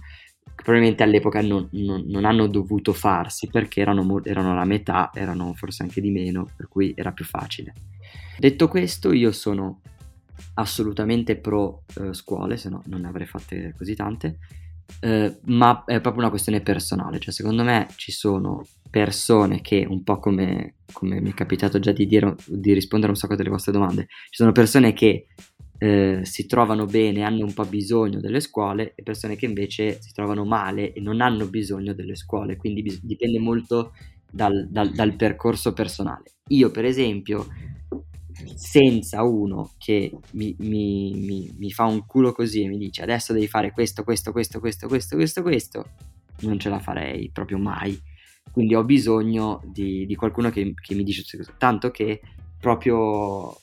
probabilmente 0.62 1.02
all'epoca 1.02 1.40
non, 1.42 1.68
non, 1.72 2.04
non, 2.06 2.24
hanno 2.24 2.46
dovuto 2.46 2.92
farsi 2.92 3.48
perché 3.48 3.80
erano, 3.80 4.22
erano 4.24 4.54
la 4.54 4.64
metà, 4.64 5.10
erano 5.12 5.54
forse 5.54 5.82
anche 5.82 6.00
di 6.00 6.10
meno, 6.10 6.48
per 6.56 6.68
cui 6.68 6.92
era 6.96 7.12
più 7.12 7.24
facile. 7.24 7.74
Detto 8.38 8.68
questo, 8.68 9.12
io 9.12 9.32
sono 9.32 9.80
assolutamente 10.54 11.36
pro 11.36 11.84
eh, 12.00 12.12
scuole, 12.14 12.56
se 12.56 12.68
no 12.68 12.82
non 12.86 13.02
ne 13.02 13.08
avrei 13.08 13.26
fatte 13.26 13.74
così 13.76 13.94
tante, 13.94 14.38
eh, 15.00 15.38
ma 15.44 15.84
è 15.84 16.00
proprio 16.00 16.22
una 16.22 16.30
questione 16.30 16.60
personale, 16.60 17.18
cioè 17.18 17.32
secondo 17.32 17.62
me 17.62 17.88
ci 17.96 18.12
sono 18.12 18.64
persone 18.90 19.62
che, 19.62 19.86
un 19.88 20.02
po' 20.02 20.18
come, 20.18 20.74
come 20.92 21.20
mi 21.20 21.30
è 21.30 21.34
capitato 21.34 21.78
già 21.78 21.92
di, 21.92 22.06
dire, 22.06 22.34
di 22.46 22.74
rispondere 22.74 23.10
a 23.10 23.14
un 23.14 23.20
sacco 23.20 23.36
delle 23.36 23.48
vostre 23.48 23.72
domande, 23.72 24.06
ci 24.08 24.36
sono 24.36 24.52
persone 24.52 24.92
che 24.92 25.28
eh, 25.82 26.20
si 26.22 26.46
trovano 26.46 26.86
bene, 26.86 27.24
hanno 27.24 27.44
un 27.44 27.52
po' 27.52 27.64
bisogno 27.64 28.20
delle 28.20 28.38
scuole 28.38 28.92
e 28.94 29.02
persone 29.02 29.34
che 29.34 29.46
invece 29.46 30.00
si 30.00 30.12
trovano 30.12 30.44
male 30.44 30.92
e 30.92 31.00
non 31.00 31.20
hanno 31.20 31.48
bisogno 31.48 31.92
delle 31.92 32.14
scuole, 32.14 32.56
quindi 32.56 32.82
bis- 32.82 33.02
dipende 33.02 33.40
molto 33.40 33.92
dal, 34.30 34.68
dal, 34.70 34.92
dal 34.92 35.16
percorso 35.16 35.72
personale. 35.72 36.34
Io 36.50 36.70
per 36.70 36.84
esempio 36.84 37.48
senza 38.54 39.24
uno 39.24 39.72
che 39.76 40.16
mi, 40.34 40.54
mi, 40.60 41.14
mi, 41.16 41.52
mi, 41.58 41.70
fa 41.72 41.84
un 41.86 42.06
culo 42.06 42.30
così 42.30 42.62
e 42.62 42.68
mi 42.68 42.78
dice 42.78 43.02
adesso 43.02 43.32
devi 43.32 43.48
fare 43.48 43.72
questo, 43.72 44.04
questo, 44.04 44.30
questo, 44.30 44.60
questo, 44.60 44.86
questo, 44.86 45.16
questo, 45.16 45.42
questo, 45.42 45.90
non 46.42 46.60
ce 46.60 46.68
la 46.68 46.78
farei 46.78 47.28
proprio 47.32 47.58
mai. 47.58 48.00
Quindi 48.52 48.76
ho 48.76 48.84
bisogno 48.84 49.60
di, 49.64 50.06
di 50.06 50.14
qualcuno 50.14 50.50
che, 50.50 50.74
che, 50.80 50.94
mi 50.94 51.02
dice. 51.02 51.24
Tanto 51.58 51.90
che 51.90 52.20
proprio 52.60 53.56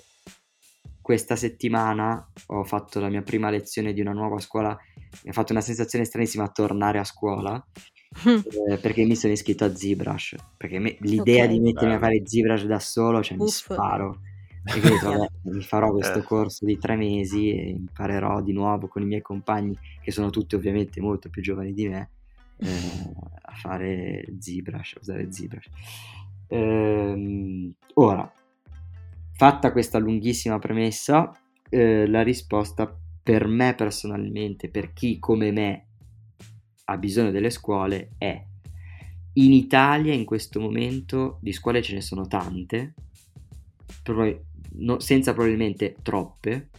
questa 1.09 1.35
settimana 1.35 2.23
ho 2.49 2.63
fatto 2.63 2.99
la 2.99 3.09
mia 3.09 3.23
prima 3.23 3.49
lezione 3.49 3.93
di 3.93 3.99
una 3.99 4.11
nuova 4.11 4.37
scuola. 4.37 4.77
Mi 5.23 5.31
ha 5.31 5.33
fatto 5.33 5.53
una 5.53 5.61
sensazione 5.61 6.05
stranissima 6.05 6.47
tornare 6.49 6.99
a 6.99 7.03
scuola. 7.03 7.65
eh, 8.69 8.77
perché 8.77 9.03
mi 9.05 9.15
sono 9.15 9.33
iscritto 9.33 9.65
a 9.65 9.75
ZBrush 9.75 10.35
perché 10.57 10.77
me, 10.77 10.97
l'idea 11.01 11.45
okay, 11.45 11.55
di 11.55 11.59
mettermi 11.59 11.93
a 11.93 11.99
fare 11.99 12.21
ZBrush 12.25 12.65
da 12.65 12.79
solo 12.79 13.21
cioè 13.21 13.37
Uff. 13.37 13.43
mi 13.43 13.75
sparo 13.75 14.19
e 14.63 14.79
quindi 14.79 14.97
vabbè, 15.05 15.27
mi 15.43 15.61
farò 15.61 15.91
questo 15.91 16.17
eh. 16.17 16.23
corso 16.23 16.65
di 16.65 16.79
tre 16.79 16.95
mesi 16.95 17.51
e 17.51 17.69
imparerò 17.69 18.41
di 18.41 18.51
nuovo 18.51 18.87
con 18.87 19.03
i 19.03 19.05
miei 19.05 19.21
compagni 19.21 19.77
che 20.01 20.11
sono 20.11 20.31
tutti 20.31 20.55
ovviamente 20.55 20.99
molto 21.01 21.29
più 21.29 21.43
giovani 21.43 21.71
di 21.71 21.87
me 21.87 22.09
eh, 22.57 22.67
a 23.41 23.53
fare 23.53 24.25
ZBrush, 24.39 24.93
a 24.95 24.99
usare 25.01 25.31
ZBrush. 25.31 25.69
Ehm, 26.47 27.73
ora, 27.93 28.31
fatta 29.39 29.71
questa 29.71 29.99
lunghissima 29.99 30.59
premessa, 30.59 31.31
eh, 31.69 32.05
la 32.07 32.23
risposta 32.23 32.93
per 33.23 33.47
me 33.47 33.73
personalmente, 33.73 34.67
per 34.67 34.91
chi 34.91 35.17
come 35.17 35.53
me 35.53 35.85
ha 36.83 36.97
bisogno 36.97 37.31
delle 37.31 37.49
scuole, 37.49 38.09
è 38.17 38.45
in 39.35 39.53
Italia 39.53 40.13
in 40.13 40.25
questo 40.25 40.59
momento 40.59 41.37
di 41.41 41.53
scuole 41.53 41.81
ce 41.81 41.93
ne 41.93 42.01
sono 42.01 42.27
tante, 42.27 42.95
prob- 44.03 44.41
no, 44.73 44.99
senza 44.99 45.31
probabilmente 45.31 45.95
troppe. 46.01 46.71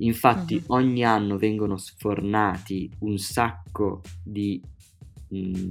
Infatti 0.00 0.56
uh-huh. 0.56 0.74
ogni 0.74 1.04
anno 1.04 1.38
vengono 1.38 1.78
sfornati 1.78 2.90
un 2.98 3.16
sacco 3.16 4.02
di 4.22 4.62
mh, 5.28 5.70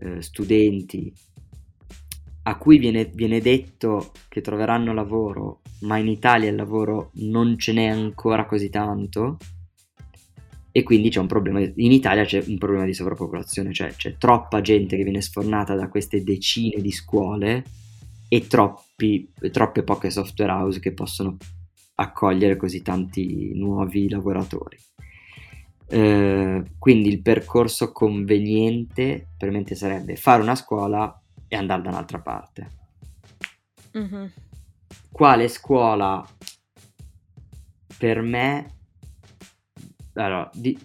eh, 0.00 0.20
studenti 0.20 1.10
a 2.42 2.56
cui 2.56 2.78
viene, 2.78 3.10
viene, 3.12 3.40
detto 3.40 4.12
che 4.28 4.40
troveranno 4.40 4.94
lavoro, 4.94 5.60
ma 5.80 5.98
in 5.98 6.08
Italia 6.08 6.48
il 6.48 6.56
lavoro 6.56 7.10
non 7.14 7.58
ce 7.58 7.72
n'è 7.72 7.86
ancora 7.86 8.46
così 8.46 8.70
tanto 8.70 9.36
e 10.72 10.82
quindi 10.82 11.10
c'è 11.10 11.18
un 11.18 11.26
problema, 11.26 11.60
in 11.60 11.92
Italia 11.92 12.24
c'è 12.24 12.42
un 12.46 12.56
problema 12.56 12.84
di 12.84 12.94
sovrappopolazione, 12.94 13.72
cioè 13.72 13.92
c'è 13.94 14.16
troppa 14.16 14.60
gente 14.60 14.96
che 14.96 15.02
viene 15.02 15.20
sfornata 15.20 15.74
da 15.74 15.88
queste 15.88 16.22
decine 16.22 16.80
di 16.80 16.92
scuole 16.92 17.64
e 18.28 18.46
troppi, 18.46 19.32
troppe 19.50 19.82
poche 19.82 20.10
software 20.10 20.52
house 20.52 20.78
che 20.78 20.92
possono 20.92 21.36
accogliere 21.96 22.56
così 22.56 22.82
tanti 22.82 23.52
nuovi 23.54 24.08
lavoratori. 24.08 24.78
Eh, 25.88 26.62
quindi 26.78 27.08
il 27.08 27.20
percorso 27.20 27.90
conveniente 27.90 29.30
me 29.40 29.64
sarebbe 29.74 30.14
fare 30.14 30.40
una 30.40 30.54
scuola 30.54 31.19
e 31.50 31.56
andare 31.56 31.82
da 31.82 31.88
un'altra 31.88 32.20
parte. 32.20 32.70
Mm-hmm. 33.98 34.26
Quale 35.10 35.48
scuola 35.48 36.24
per 37.98 38.22
me... 38.22 38.78
Allora, 40.14 40.48
di... 40.54 40.78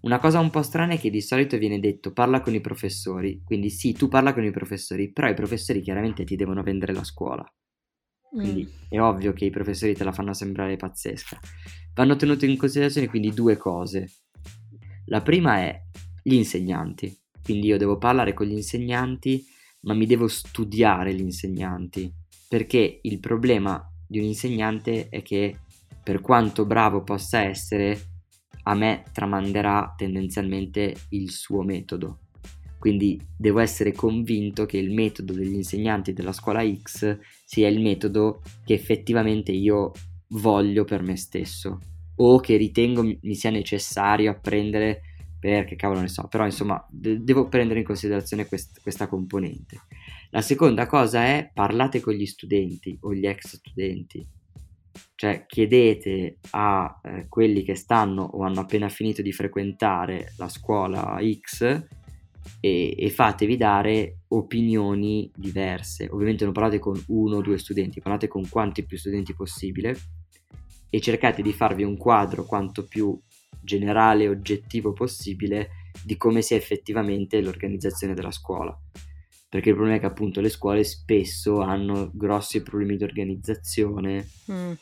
una 0.00 0.18
cosa 0.18 0.40
un 0.40 0.50
po' 0.50 0.62
strana 0.62 0.92
è 0.92 0.98
che 0.98 1.08
di 1.08 1.22
solito 1.22 1.56
viene 1.56 1.80
detto 1.80 2.12
parla 2.12 2.42
con 2.42 2.54
i 2.54 2.60
professori, 2.60 3.42
quindi 3.42 3.70
sì, 3.70 3.94
tu 3.94 4.08
parla 4.08 4.34
con 4.34 4.44
i 4.44 4.50
professori, 4.50 5.10
però 5.10 5.28
i 5.28 5.34
professori 5.34 5.80
chiaramente 5.80 6.24
ti 6.24 6.36
devono 6.36 6.62
vendere 6.62 6.92
la 6.92 7.04
scuola. 7.04 7.50
Quindi 8.28 8.64
mm. 8.64 8.88
è 8.90 9.00
ovvio 9.00 9.32
che 9.32 9.46
i 9.46 9.50
professori 9.50 9.94
te 9.94 10.04
la 10.04 10.12
fanno 10.12 10.34
sembrare 10.34 10.76
pazzesca. 10.76 11.38
Vanno 11.94 12.16
tenute 12.16 12.44
in 12.44 12.58
considerazione 12.58 13.08
quindi 13.08 13.32
due 13.32 13.56
cose. 13.56 14.10
La 15.06 15.22
prima 15.22 15.60
è 15.60 15.82
gli 16.22 16.34
insegnanti, 16.34 17.16
quindi 17.42 17.68
io 17.68 17.78
devo 17.78 17.96
parlare 17.96 18.34
con 18.34 18.46
gli 18.46 18.52
insegnanti 18.52 19.52
ma 19.84 19.94
mi 19.94 20.06
devo 20.06 20.28
studiare 20.28 21.14
gli 21.14 21.20
insegnanti, 21.20 22.12
perché 22.48 23.00
il 23.02 23.20
problema 23.20 23.82
di 24.06 24.18
un 24.18 24.24
insegnante 24.24 25.08
è 25.08 25.22
che 25.22 25.60
per 26.02 26.20
quanto 26.20 26.66
bravo 26.66 27.02
possa 27.02 27.40
essere, 27.40 28.12
a 28.64 28.74
me 28.74 29.04
tramanderà 29.12 29.94
tendenzialmente 29.96 30.94
il 31.10 31.30
suo 31.30 31.62
metodo. 31.62 32.18
Quindi 32.78 33.18
devo 33.36 33.60
essere 33.60 33.92
convinto 33.92 34.66
che 34.66 34.76
il 34.76 34.92
metodo 34.92 35.32
degli 35.32 35.54
insegnanti 35.54 36.12
della 36.12 36.32
scuola 36.32 36.62
X 36.62 37.18
sia 37.44 37.68
il 37.68 37.80
metodo 37.80 38.42
che 38.62 38.74
effettivamente 38.74 39.52
io 39.52 39.92
voglio 40.28 40.84
per 40.84 41.02
me 41.02 41.16
stesso 41.16 41.78
o 42.16 42.40
che 42.40 42.56
ritengo 42.56 43.02
mi 43.02 43.34
sia 43.34 43.50
necessario 43.50 44.30
apprendere 44.30 45.00
perché 45.50 45.76
cavolo 45.76 46.00
ne 46.00 46.08
so, 46.08 46.26
però 46.28 46.44
insomma 46.44 46.84
de- 46.90 47.22
devo 47.22 47.48
prendere 47.48 47.80
in 47.80 47.84
considerazione 47.84 48.46
quest- 48.46 48.80
questa 48.80 49.06
componente. 49.06 49.82
La 50.30 50.40
seconda 50.40 50.86
cosa 50.86 51.24
è 51.24 51.50
parlate 51.52 52.00
con 52.00 52.14
gli 52.14 52.26
studenti 52.26 52.96
o 53.02 53.12
gli 53.12 53.26
ex 53.26 53.56
studenti, 53.56 54.26
cioè 55.14 55.44
chiedete 55.46 56.38
a 56.50 57.00
eh, 57.02 57.26
quelli 57.28 57.62
che 57.62 57.74
stanno 57.74 58.22
o 58.22 58.42
hanno 58.42 58.60
appena 58.60 58.88
finito 58.88 59.22
di 59.22 59.32
frequentare 59.32 60.32
la 60.38 60.48
scuola 60.48 61.18
X 61.20 61.62
e, 62.60 62.94
e, 62.98 63.10
fatevi 63.10 63.56
dare 63.56 64.20
opinioni 64.28 65.30
diverse. 65.34 66.08
Ovviamente 66.10 66.44
non 66.44 66.52
parlate 66.52 66.78
con 66.78 67.00
uno 67.08 67.36
o 67.36 67.42
due 67.42 67.58
studenti, 67.58 68.00
parlate 68.00 68.28
con 68.28 68.48
quanti 68.48 68.84
più 68.84 68.96
studenti 68.96 69.34
possibile 69.34 69.96
e 70.90 71.00
cercate 71.00 71.42
di 71.42 71.52
farvi 71.52 71.82
un 71.82 71.96
quadro 71.96 72.44
quanto 72.44 72.86
più 72.86 73.18
generale 73.62 74.24
e 74.24 74.28
oggettivo 74.28 74.92
possibile 74.92 75.70
di 76.02 76.16
come 76.16 76.42
sia 76.42 76.56
effettivamente 76.56 77.40
l'organizzazione 77.40 78.14
della 78.14 78.30
scuola. 78.30 78.76
Perché 79.48 79.68
il 79.68 79.74
problema 79.74 79.98
è 79.98 80.00
che 80.00 80.06
appunto 80.06 80.40
le 80.40 80.48
scuole 80.48 80.82
spesso 80.82 81.60
hanno 81.60 82.10
grossi 82.12 82.62
problemi 82.62 82.96
di 82.96 83.04
organizzazione, 83.04 84.28
mm. 84.50 84.72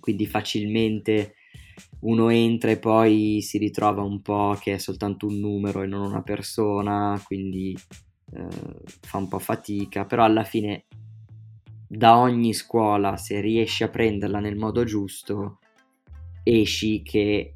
quindi 0.00 0.26
facilmente 0.26 1.34
uno 2.00 2.28
entra 2.30 2.70
e 2.70 2.78
poi 2.78 3.40
si 3.42 3.58
ritrova 3.58 4.02
un 4.02 4.22
po' 4.22 4.56
che 4.60 4.74
è 4.74 4.78
soltanto 4.78 5.26
un 5.26 5.38
numero 5.38 5.82
e 5.82 5.86
non 5.86 6.00
una 6.00 6.22
persona, 6.22 7.20
quindi 7.24 7.76
eh, 8.32 8.48
fa 8.84 9.18
un 9.18 9.28
po' 9.28 9.38
fatica, 9.38 10.04
però 10.04 10.24
alla 10.24 10.44
fine 10.44 10.86
da 11.88 12.18
ogni 12.18 12.52
scuola, 12.52 13.16
se 13.16 13.40
riesci 13.40 13.84
a 13.84 13.88
prenderla 13.88 14.40
nel 14.40 14.56
modo 14.56 14.84
giusto, 14.84 15.58
esci 16.42 17.02
che 17.02 17.55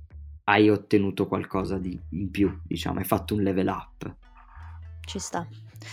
hai 0.50 0.68
ottenuto 0.68 1.28
qualcosa 1.28 1.78
di 1.78 1.98
in 2.10 2.30
più, 2.30 2.60
diciamo, 2.64 2.98
hai 2.98 3.04
fatto 3.04 3.34
un 3.34 3.42
level 3.42 3.68
up. 3.68 4.14
Ci 5.00 5.18
sta. 5.18 5.46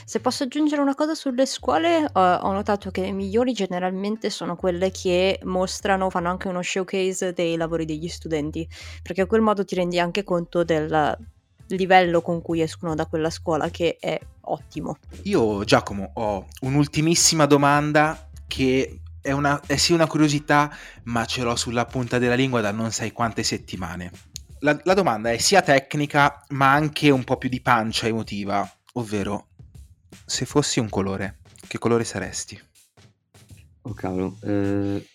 Se 0.04 0.20
posso 0.20 0.44
aggiungere 0.44 0.82
una 0.82 0.96
cosa 0.96 1.14
sulle 1.14 1.46
scuole, 1.46 2.10
ho, 2.12 2.20
ho 2.20 2.52
notato 2.52 2.90
che 2.92 3.02
le 3.02 3.12
migliori 3.12 3.54
generalmente 3.54 4.30
sono 4.30 4.56
quelle 4.56 4.92
che 4.92 5.40
mostrano, 5.44 6.10
fanno 6.10 6.30
anche 6.30 6.48
uno 6.48 6.62
showcase 6.62 7.34
dei 7.34 7.56
lavori 7.56 7.86
degli 7.86 8.08
studenti, 8.08 8.68
perché 9.02 9.22
a 9.22 9.26
quel 9.28 9.42
modo 9.42 9.64
ti 9.64 9.76
rendi 9.76 10.00
anche 10.00 10.24
conto 10.24 10.64
del 10.64 11.18
livello 11.68 12.22
con 12.22 12.42
cui 12.42 12.62
escono 12.62 12.96
da 12.96 13.06
quella 13.06 13.30
scuola, 13.30 13.70
che 13.70 13.98
è 14.00 14.20
ottimo. 14.42 14.98
Io, 15.24 15.64
Giacomo, 15.64 16.12
ho 16.16 16.48
un'ultimissima 16.62 17.46
domanda 17.46 18.30
che 18.48 19.02
è, 19.22 19.32
una, 19.32 19.62
è 19.66 19.76
sì 19.76 19.94
una 19.94 20.08
curiosità, 20.08 20.74
ma 21.04 21.26
ce 21.26 21.44
l'ho 21.44 21.56
sulla 21.56 21.86
punta 21.86 22.18
della 22.18 22.36
lingua 22.36 22.62
da 22.62 22.72
non 22.72 22.92
sai 22.92 23.12
quante 23.12 23.44
settimane 23.44 24.12
la, 24.60 24.80
la 24.84 24.94
domanda 24.94 25.32
è 25.32 25.38
sia 25.38 25.62
tecnica 25.62 26.44
ma 26.50 26.72
anche 26.72 27.10
un 27.10 27.24
po' 27.24 27.38
più 27.38 27.50
di 27.50 27.62
pancia 27.62 28.08
emotiva, 28.08 28.70
ovvero 28.94 29.48
se 30.26 30.46
fossi 30.46 30.80
un 30.80 30.90
colore, 30.90 31.40
che 31.68 31.78
colore 31.78 32.04
saresti? 32.04 32.60
Oh 33.82 33.94
cavolo, 33.94 34.38
eh, 34.44 35.06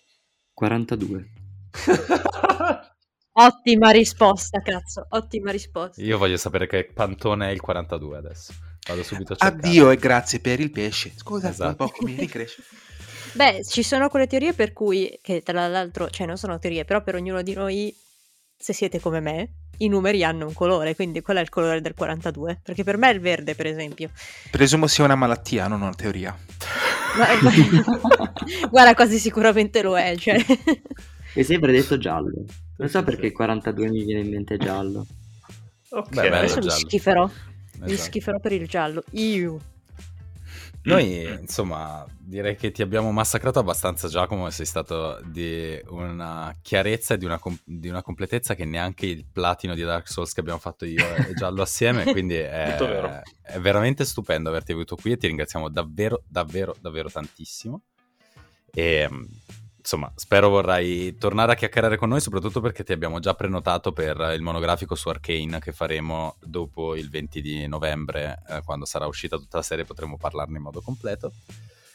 42. 0.53 1.29
ottima 3.33 3.89
risposta, 3.91 4.61
cazzo, 4.61 5.05
ottima 5.09 5.51
risposta. 5.51 6.01
Io 6.01 6.17
voglio 6.17 6.37
sapere 6.37 6.67
che 6.67 6.85
Pantone 6.85 7.49
è 7.49 7.51
il 7.51 7.61
42 7.61 8.17
adesso. 8.17 8.53
Vado 8.87 9.03
subito 9.03 9.33
a 9.33 9.35
cercare. 9.35 9.67
Addio 9.67 9.91
e 9.91 9.97
grazie 9.97 10.39
per 10.39 10.59
il 10.59 10.71
pesce. 10.71 11.13
Scusa, 11.15 11.49
esatto. 11.49 11.83
un 11.83 11.89
po' 11.89 12.05
mi 12.05 12.15
ricresce. 12.15 12.63
Beh, 13.33 13.63
ci 13.65 13.81
sono 13.81 14.09
quelle 14.09 14.27
teorie 14.27 14.53
per 14.53 14.73
cui, 14.73 15.19
che 15.21 15.41
tra 15.41 15.67
l'altro, 15.67 16.09
cioè 16.09 16.27
non 16.27 16.37
sono 16.37 16.59
teorie, 16.59 16.85
però 16.85 17.01
per 17.01 17.15
ognuno 17.15 17.41
di 17.41 17.53
noi 17.53 17.95
se 18.63 18.71
siete 18.71 19.01
come 19.01 19.19
me, 19.19 19.49
i 19.79 19.89
numeri 19.89 20.23
hanno 20.23 20.47
un 20.47 20.53
colore, 20.53 20.95
quindi 20.95 21.19
qual 21.19 21.35
è 21.35 21.41
il 21.41 21.49
colore 21.49 21.81
del 21.81 21.93
42? 21.93 22.61
Perché 22.63 22.85
per 22.85 22.95
me 22.95 23.09
è 23.09 23.13
il 23.13 23.19
verde, 23.19 23.55
per 23.55 23.65
esempio. 23.65 24.09
Presumo 24.51 24.87
sia 24.87 25.03
una 25.03 25.15
malattia, 25.15 25.67
non 25.67 25.81
una 25.81 25.93
teoria. 25.93 26.33
Guarda, 28.71 28.93
quasi 28.93 29.19
sicuramente 29.19 29.81
lo 29.81 29.97
è. 29.97 30.15
Cioè. 30.15 30.37
Mi 31.35 31.43
sempre 31.43 31.73
detto 31.73 31.97
giallo. 31.97 32.45
Non 32.77 32.87
so 32.87 33.03
perché 33.03 33.25
il 33.25 33.33
42 33.33 33.89
mi 33.89 34.05
viene 34.05 34.21
in 34.21 34.29
mente 34.29 34.55
giallo. 34.55 35.05
Ok, 35.89 36.11
Beh, 36.11 36.29
adesso 36.29 36.59
mi 36.59 36.69
schiferò. 36.69 37.25
Esatto. 37.25 37.91
Mi 37.91 37.97
schiferò 37.97 38.39
per 38.39 38.53
il 38.53 38.65
giallo. 38.65 39.03
Io. 39.11 39.59
Noi, 40.83 41.23
insomma, 41.39 42.05
direi 42.17 42.55
che 42.55 42.71
ti 42.71 42.81
abbiamo 42.81 43.11
massacrato 43.11 43.59
abbastanza, 43.59 44.09
Giacomo, 44.09 44.49
sei 44.49 44.65
stato 44.65 45.21
di 45.23 45.81
una 45.87 46.53
chiarezza 46.61 47.13
e 47.13 47.17
di 47.17 47.25
una, 47.25 47.39
com- 47.39 47.57
di 47.63 47.87
una, 47.87 48.01
completezza 48.01 48.53
che 48.53 48.65
neanche 48.65 49.05
il 49.05 49.25
platino 49.31 49.75
di 49.75 49.83
Dark 49.83 50.09
Souls 50.09 50.33
che 50.33 50.41
abbiamo 50.41 50.59
fatto 50.59 50.83
io 50.85 51.03
e 51.15 51.33
Giallo 51.35 51.61
assieme, 51.61 52.03
quindi 52.03 52.35
è, 52.35 52.75
è 52.75 53.59
veramente 53.59 54.03
stupendo 54.03 54.49
averti 54.49 54.73
avuto 54.73 54.95
qui 54.97 55.13
e 55.13 55.17
ti 55.17 55.27
ringraziamo 55.27 55.69
davvero, 55.69 56.23
davvero, 56.27 56.75
davvero 56.81 57.09
tantissimo. 57.09 57.81
E 58.73 59.07
insomma, 59.83 60.09
spero 60.15 60.47
vorrai 60.47 61.17
tornare 61.17 61.51
a 61.51 61.55
chiacchierare 61.55 61.97
con 61.97 62.07
noi, 62.07 62.21
soprattutto 62.21 62.61
perché 62.61 62.85
ti 62.85 62.93
abbiamo 62.93 63.19
già 63.19 63.33
prenotato 63.33 63.91
per 63.91 64.31
il 64.33 64.41
monografico 64.41 64.95
su 64.95 65.09
Arcane 65.09 65.59
che 65.59 65.73
faremo 65.73 66.37
dopo 66.39 66.95
il 66.95 67.09
20 67.09 67.41
di 67.41 67.67
novembre, 67.67 68.41
eh, 68.47 68.61
quando 68.63 68.85
sarà 68.85 69.07
uscita 69.07 69.37
tutta 69.37 69.57
la 69.57 69.63
serie 69.63 69.83
potremo 69.83 70.15
parlarne 70.15 70.55
in 70.55 70.63
modo 70.63 70.79
completo. 70.79 71.33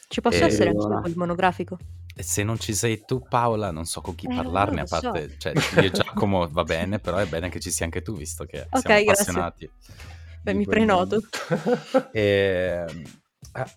Ci 0.07 0.21
posso 0.21 0.43
e... 0.43 0.45
essere 0.45 0.69
anche 0.69 1.09
il 1.09 1.17
monografico? 1.17 1.79
E 2.15 2.21
se 2.21 2.43
non 2.43 2.59
ci 2.59 2.75
sei 2.75 3.03
tu 3.05 3.25
Paola, 3.27 3.71
non 3.71 3.85
so 3.85 4.01
con 4.01 4.13
chi 4.13 4.27
eh, 4.27 4.35
parlarne, 4.35 4.81
a 4.81 4.85
parte, 4.85 5.29
so. 5.29 5.35
cioè, 5.39 5.53
io 5.75 5.81
e 5.81 5.91
Giacomo 5.91 6.47
va 6.47 6.63
bene, 6.63 6.99
però 6.99 7.17
è 7.17 7.25
bene 7.25 7.49
che 7.49 7.59
ci 7.59 7.71
sia 7.71 7.85
anche 7.85 8.03
tu, 8.03 8.15
visto 8.15 8.45
che 8.45 8.67
okay, 8.69 9.03
siamo 9.03 9.11
appassionati. 9.11 9.65
Grazie. 9.65 10.17
Beh, 10.43 10.53
mi 10.53 10.65
prenoto. 10.65 11.21
E, 12.11 12.85
eh, 12.85 13.75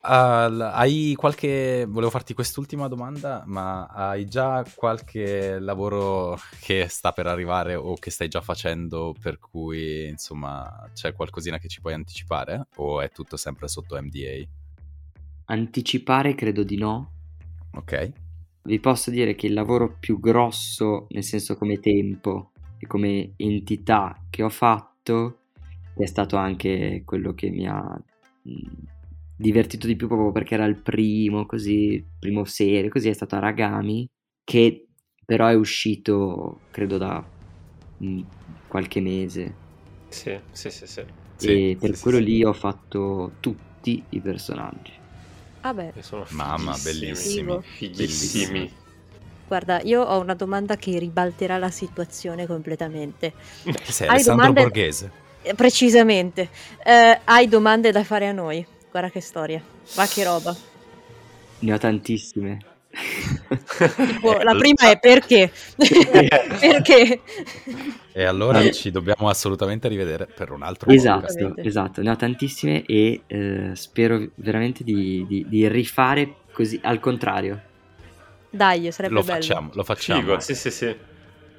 al- 0.00 0.60
hai 0.60 1.14
qualche... 1.16 1.84
Volevo 1.88 2.10
farti 2.10 2.34
quest'ultima 2.34 2.88
domanda, 2.88 3.42
ma 3.46 3.86
hai 3.86 4.26
già 4.26 4.64
qualche 4.74 5.58
lavoro 5.58 6.38
che 6.60 6.86
sta 6.88 7.12
per 7.12 7.26
arrivare 7.26 7.74
o 7.74 7.94
che 7.94 8.10
stai 8.10 8.28
già 8.28 8.40
facendo 8.40 9.14
per 9.20 9.38
cui, 9.38 10.08
insomma, 10.08 10.88
c'è 10.94 11.12
qualcosina 11.12 11.58
che 11.58 11.68
ci 11.68 11.80
puoi 11.80 11.94
anticipare? 11.94 12.66
O 12.76 13.00
è 13.00 13.10
tutto 13.10 13.36
sempre 13.36 13.68
sotto 13.68 14.00
NDA? 14.00 14.46
Anticipare 15.46 16.34
credo 16.34 16.62
di 16.62 16.76
no. 16.76 17.12
Ok? 17.72 18.12
Vi 18.62 18.78
posso 18.78 19.10
dire 19.10 19.34
che 19.34 19.46
il 19.46 19.54
lavoro 19.54 19.96
più 19.98 20.20
grosso, 20.20 21.06
nel 21.10 21.24
senso 21.24 21.56
come 21.56 21.80
tempo 21.80 22.52
e 22.78 22.86
come 22.86 23.32
entità 23.36 24.26
che 24.30 24.42
ho 24.42 24.48
fatto, 24.48 25.38
è 25.94 26.06
stato 26.06 26.36
anche 26.36 27.02
quello 27.04 27.34
che 27.34 27.50
mi 27.50 27.66
ha 27.66 28.00
divertito 29.40 29.86
di 29.86 29.96
più 29.96 30.06
proprio 30.06 30.32
perché 30.32 30.54
era 30.54 30.64
il 30.66 30.76
primo, 30.82 31.46
così, 31.46 32.04
primo 32.18 32.44
serie, 32.44 32.88
così 32.90 33.08
è 33.08 33.12
stato 33.12 33.36
Aragami, 33.36 34.08
che 34.44 34.86
però 35.24 35.46
è 35.48 35.54
uscito, 35.54 36.62
credo, 36.70 36.98
da 36.98 37.24
mh, 37.98 38.20
qualche 38.66 39.00
mese. 39.00 39.54
Sì, 40.10 40.38
sì, 40.52 40.70
sì, 40.70 40.86
sì. 40.86 41.00
e 41.00 41.06
Sì, 41.36 41.78
per 41.80 41.90
sì, 41.90 41.96
quello 41.98 42.18
sì, 42.18 42.24
sì. 42.24 42.24
lì 42.24 42.44
ho 42.44 42.52
fatto 42.52 43.36
tutti 43.40 44.06
i 44.10 44.20
personaggi. 44.20 44.92
Vabbè, 45.62 45.92
E 45.96 46.02
sono 46.02 46.26
Mamma, 46.30 46.76
bellissimi. 46.76 47.58
Fighissimi. 47.76 48.70
guarda, 49.46 49.80
io 49.82 50.02
ho 50.02 50.20
una 50.20 50.34
domanda 50.34 50.76
che 50.76 50.98
ribalterà 50.98 51.58
la 51.58 51.70
situazione 51.70 52.46
completamente. 52.46 53.32
Sei? 53.82 54.08
Hai 54.08 54.16
Alessandro 54.16 54.48
domande- 54.48 54.62
Borghese? 54.62 55.10
Eh, 55.42 55.54
Precisamente. 55.54 56.48
Eh, 56.84 57.20
hai 57.24 57.48
domande 57.48 57.90
da 57.90 58.04
fare 58.04 58.28
a 58.28 58.32
noi? 58.32 58.64
Guarda 58.90 59.10
che 59.10 59.20
storia. 59.20 59.62
Va 59.94 60.06
che 60.06 60.24
roba. 60.24 60.54
Ne 61.60 61.72
ho 61.72 61.78
tantissime. 61.78 62.58
Tipo, 62.90 64.32
la 64.42 64.54
prima 64.58 64.90
è 64.90 64.98
perché? 64.98 65.52
perché? 66.58 67.20
E 68.12 68.24
allora 68.24 68.60
Eh. 68.60 68.72
ci 68.72 68.90
dobbiamo 68.90 69.28
assolutamente 69.28 69.86
rivedere 69.86 70.26
per 70.26 70.50
un 70.50 70.62
altro 70.62 70.90
Esatto, 70.90 71.54
esatto, 71.56 72.02
ne 72.02 72.10
ho 72.10 72.16
tantissime 72.16 72.84
e 72.84 73.22
eh, 73.28 73.70
spero 73.74 74.28
veramente 74.36 74.82
di, 74.82 75.24
di- 75.28 75.46
di 75.48 75.68
rifare 75.68 76.34
così 76.52 76.80
al 76.82 76.98
contrario. 76.98 77.60
Dai, 78.50 78.90
sarebbe 78.90 79.14
Lo 79.14 79.22
bello. 79.22 79.34
facciamo, 79.40 79.70
lo 79.72 79.84
facciamo. 79.84 80.20
Figo, 80.20 80.40
sì, 80.40 80.54
sì, 80.56 80.70
sì. 80.72 80.96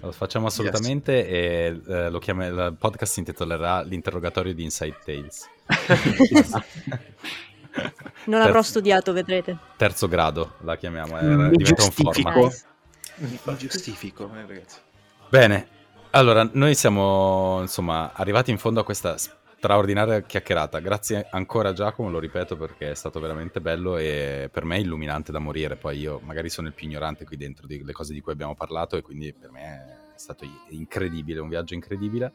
Lo 0.01 0.11
facciamo 0.11 0.47
assolutamente 0.47 1.25
e 1.27 1.79
eh, 1.88 2.09
lo 2.09 2.19
chiama- 2.19 2.47
il 2.47 2.75
podcast 2.77 3.13
si 3.13 3.19
intitolerà 3.19 3.84
L'interrogatorio 3.84 4.53
di 4.53 4.63
Inside 4.63 4.97
Tales. 5.05 5.49
Non 8.26 8.41
avrò 8.41 8.53
Terzo- 8.55 8.69
studiato, 8.69 9.13
vedrete. 9.13 9.57
Terzo 9.78 10.07
grado 10.07 10.55
la 10.61 10.76
chiamiamo, 10.78 11.17
eh, 11.19 11.24
Mm, 11.24 11.49
diventa 11.53 11.84
un 11.84 11.89
giustifico. 11.89 12.32
format. 12.32 12.65
Mi 13.15 13.39
giustifico, 13.57 14.32
eh, 14.36 14.45
ragazzi. 14.47 14.80
Bene, 15.30 15.67
allora 16.11 16.47
noi 16.53 16.76
siamo 16.76 17.59
insomma 17.61 18.11
arrivati 18.13 18.51
in 18.51 18.57
fondo 18.57 18.82
a 18.82 18.84
questa 18.84 19.15
straordinaria 19.17 20.22
chiacchierata. 20.22 20.80
Grazie 20.80 21.28
ancora 21.32 21.72
Giacomo, 21.72 22.09
lo 22.09 22.19
ripeto 22.19 22.57
perché 22.57 22.91
è 22.91 22.95
stato 22.95 23.19
veramente 23.19 23.61
bello 23.61 23.97
e 23.97 24.49
per 24.51 24.65
me 24.65 24.80
illuminante 24.80 25.32
da 25.32 25.39
morire. 25.39 25.76
Poi 25.78 25.97
io 25.99 26.19
magari 26.24 26.49
sono 26.49 26.67
il 26.67 26.74
più 26.74 26.88
ignorante 26.88 27.26
qui 27.26 27.38
dentro 27.38 27.65
delle 27.67 27.91
cose 27.93 28.13
di 28.13 28.22
cui 28.22 28.34
abbiamo 28.34 28.55
parlato 28.55 28.97
e 28.97 29.01
quindi 29.01 29.34
per 29.34 29.51
me 29.51 29.61
è 30.13 30.17
stato 30.17 30.45
incredibile, 30.69 31.39
un 31.39 31.47
viaggio 31.49 31.74
incredibile. 31.76 32.32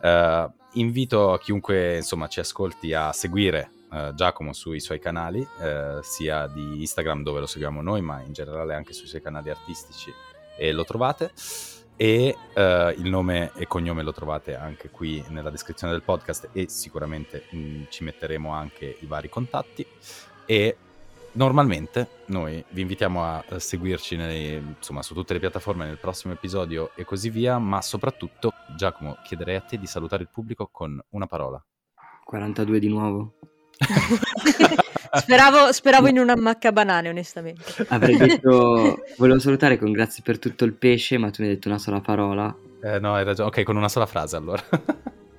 Eh, 0.00 0.48
invito 0.74 1.38
chiunque 1.42 1.96
insomma 1.96 2.28
ci 2.28 2.40
ascolti 2.40 2.92
a 2.92 3.12
seguire 3.12 3.70
eh, 3.92 4.12
Giacomo 4.14 4.52
sui 4.52 4.80
suoi 4.80 4.98
canali, 4.98 5.46
eh, 5.60 5.98
sia 6.02 6.46
di 6.46 6.80
Instagram 6.80 7.22
dove 7.22 7.40
lo 7.40 7.46
seguiamo 7.46 7.80
noi, 7.82 8.02
ma 8.02 8.20
in 8.20 8.32
generale 8.32 8.74
anche 8.74 8.92
sui 8.92 9.06
suoi 9.06 9.22
canali 9.22 9.50
artistici 9.50 10.12
e 10.56 10.72
lo 10.72 10.84
trovate. 10.84 11.32
E 11.98 12.36
il 12.54 13.08
nome 13.08 13.52
e 13.56 13.66
cognome 13.66 14.02
lo 14.02 14.12
trovate 14.12 14.54
anche 14.54 14.90
qui 14.90 15.24
nella 15.28 15.48
descrizione 15.48 15.94
del 15.94 16.02
podcast 16.02 16.50
e 16.52 16.68
sicuramente 16.68 17.46
mh, 17.48 17.84
ci 17.88 18.04
metteremo 18.04 18.52
anche 18.52 18.98
i 19.00 19.06
vari 19.06 19.30
contatti. 19.30 19.86
E 20.44 20.76
normalmente 21.36 22.08
noi 22.26 22.62
vi 22.70 22.80
invitiamo 22.80 23.24
a 23.24 23.44
eh, 23.48 23.60
seguirci 23.60 24.16
nei- 24.16 24.56
insomma, 24.56 25.02
su 25.02 25.14
tutte 25.14 25.32
le 25.32 25.38
piattaforme 25.38 25.86
nel 25.86 25.98
prossimo 25.98 26.32
episodio 26.32 26.90
e 26.94 27.04
così 27.04 27.30
via, 27.30 27.58
ma 27.58 27.80
soprattutto 27.80 28.52
Giacomo 28.76 29.18
chiederei 29.22 29.56
a 29.56 29.60
te 29.60 29.78
di 29.78 29.86
salutare 29.86 30.22
il 30.22 30.28
pubblico 30.32 30.68
con 30.70 31.00
una 31.10 31.26
parola. 31.26 31.62
42 32.24 32.78
di 32.78 32.88
nuovo. 32.88 33.34
Speravo, 35.16 35.72
speravo 35.72 36.08
in 36.08 36.18
una 36.18 36.36
macca 36.36 36.72
banane, 36.72 37.08
onestamente. 37.08 37.86
Avrei 37.88 38.16
detto, 38.18 39.02
volevo 39.16 39.38
salutare 39.38 39.78
con 39.78 39.90
grazie 39.92 40.22
per 40.22 40.38
tutto 40.38 40.64
il 40.64 40.74
pesce, 40.74 41.16
ma 41.16 41.30
tu 41.30 41.42
mi 41.42 41.48
hai 41.48 41.54
detto 41.54 41.68
una 41.68 41.78
sola 41.78 42.00
parola. 42.00 42.54
Eh, 42.82 42.98
no, 42.98 43.14
hai 43.14 43.24
ragione. 43.24 43.48
Ok, 43.48 43.62
con 43.62 43.76
una 43.76 43.88
sola 43.88 44.06
frase 44.06 44.36
allora. 44.36 44.62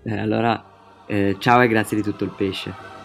Eh, 0.04 0.18
allora, 0.18 1.04
eh, 1.06 1.36
ciao 1.38 1.62
e 1.62 1.68
grazie 1.68 1.98
di 1.98 2.04
tutto 2.04 2.24
il 2.24 2.32
pesce. 2.32 2.97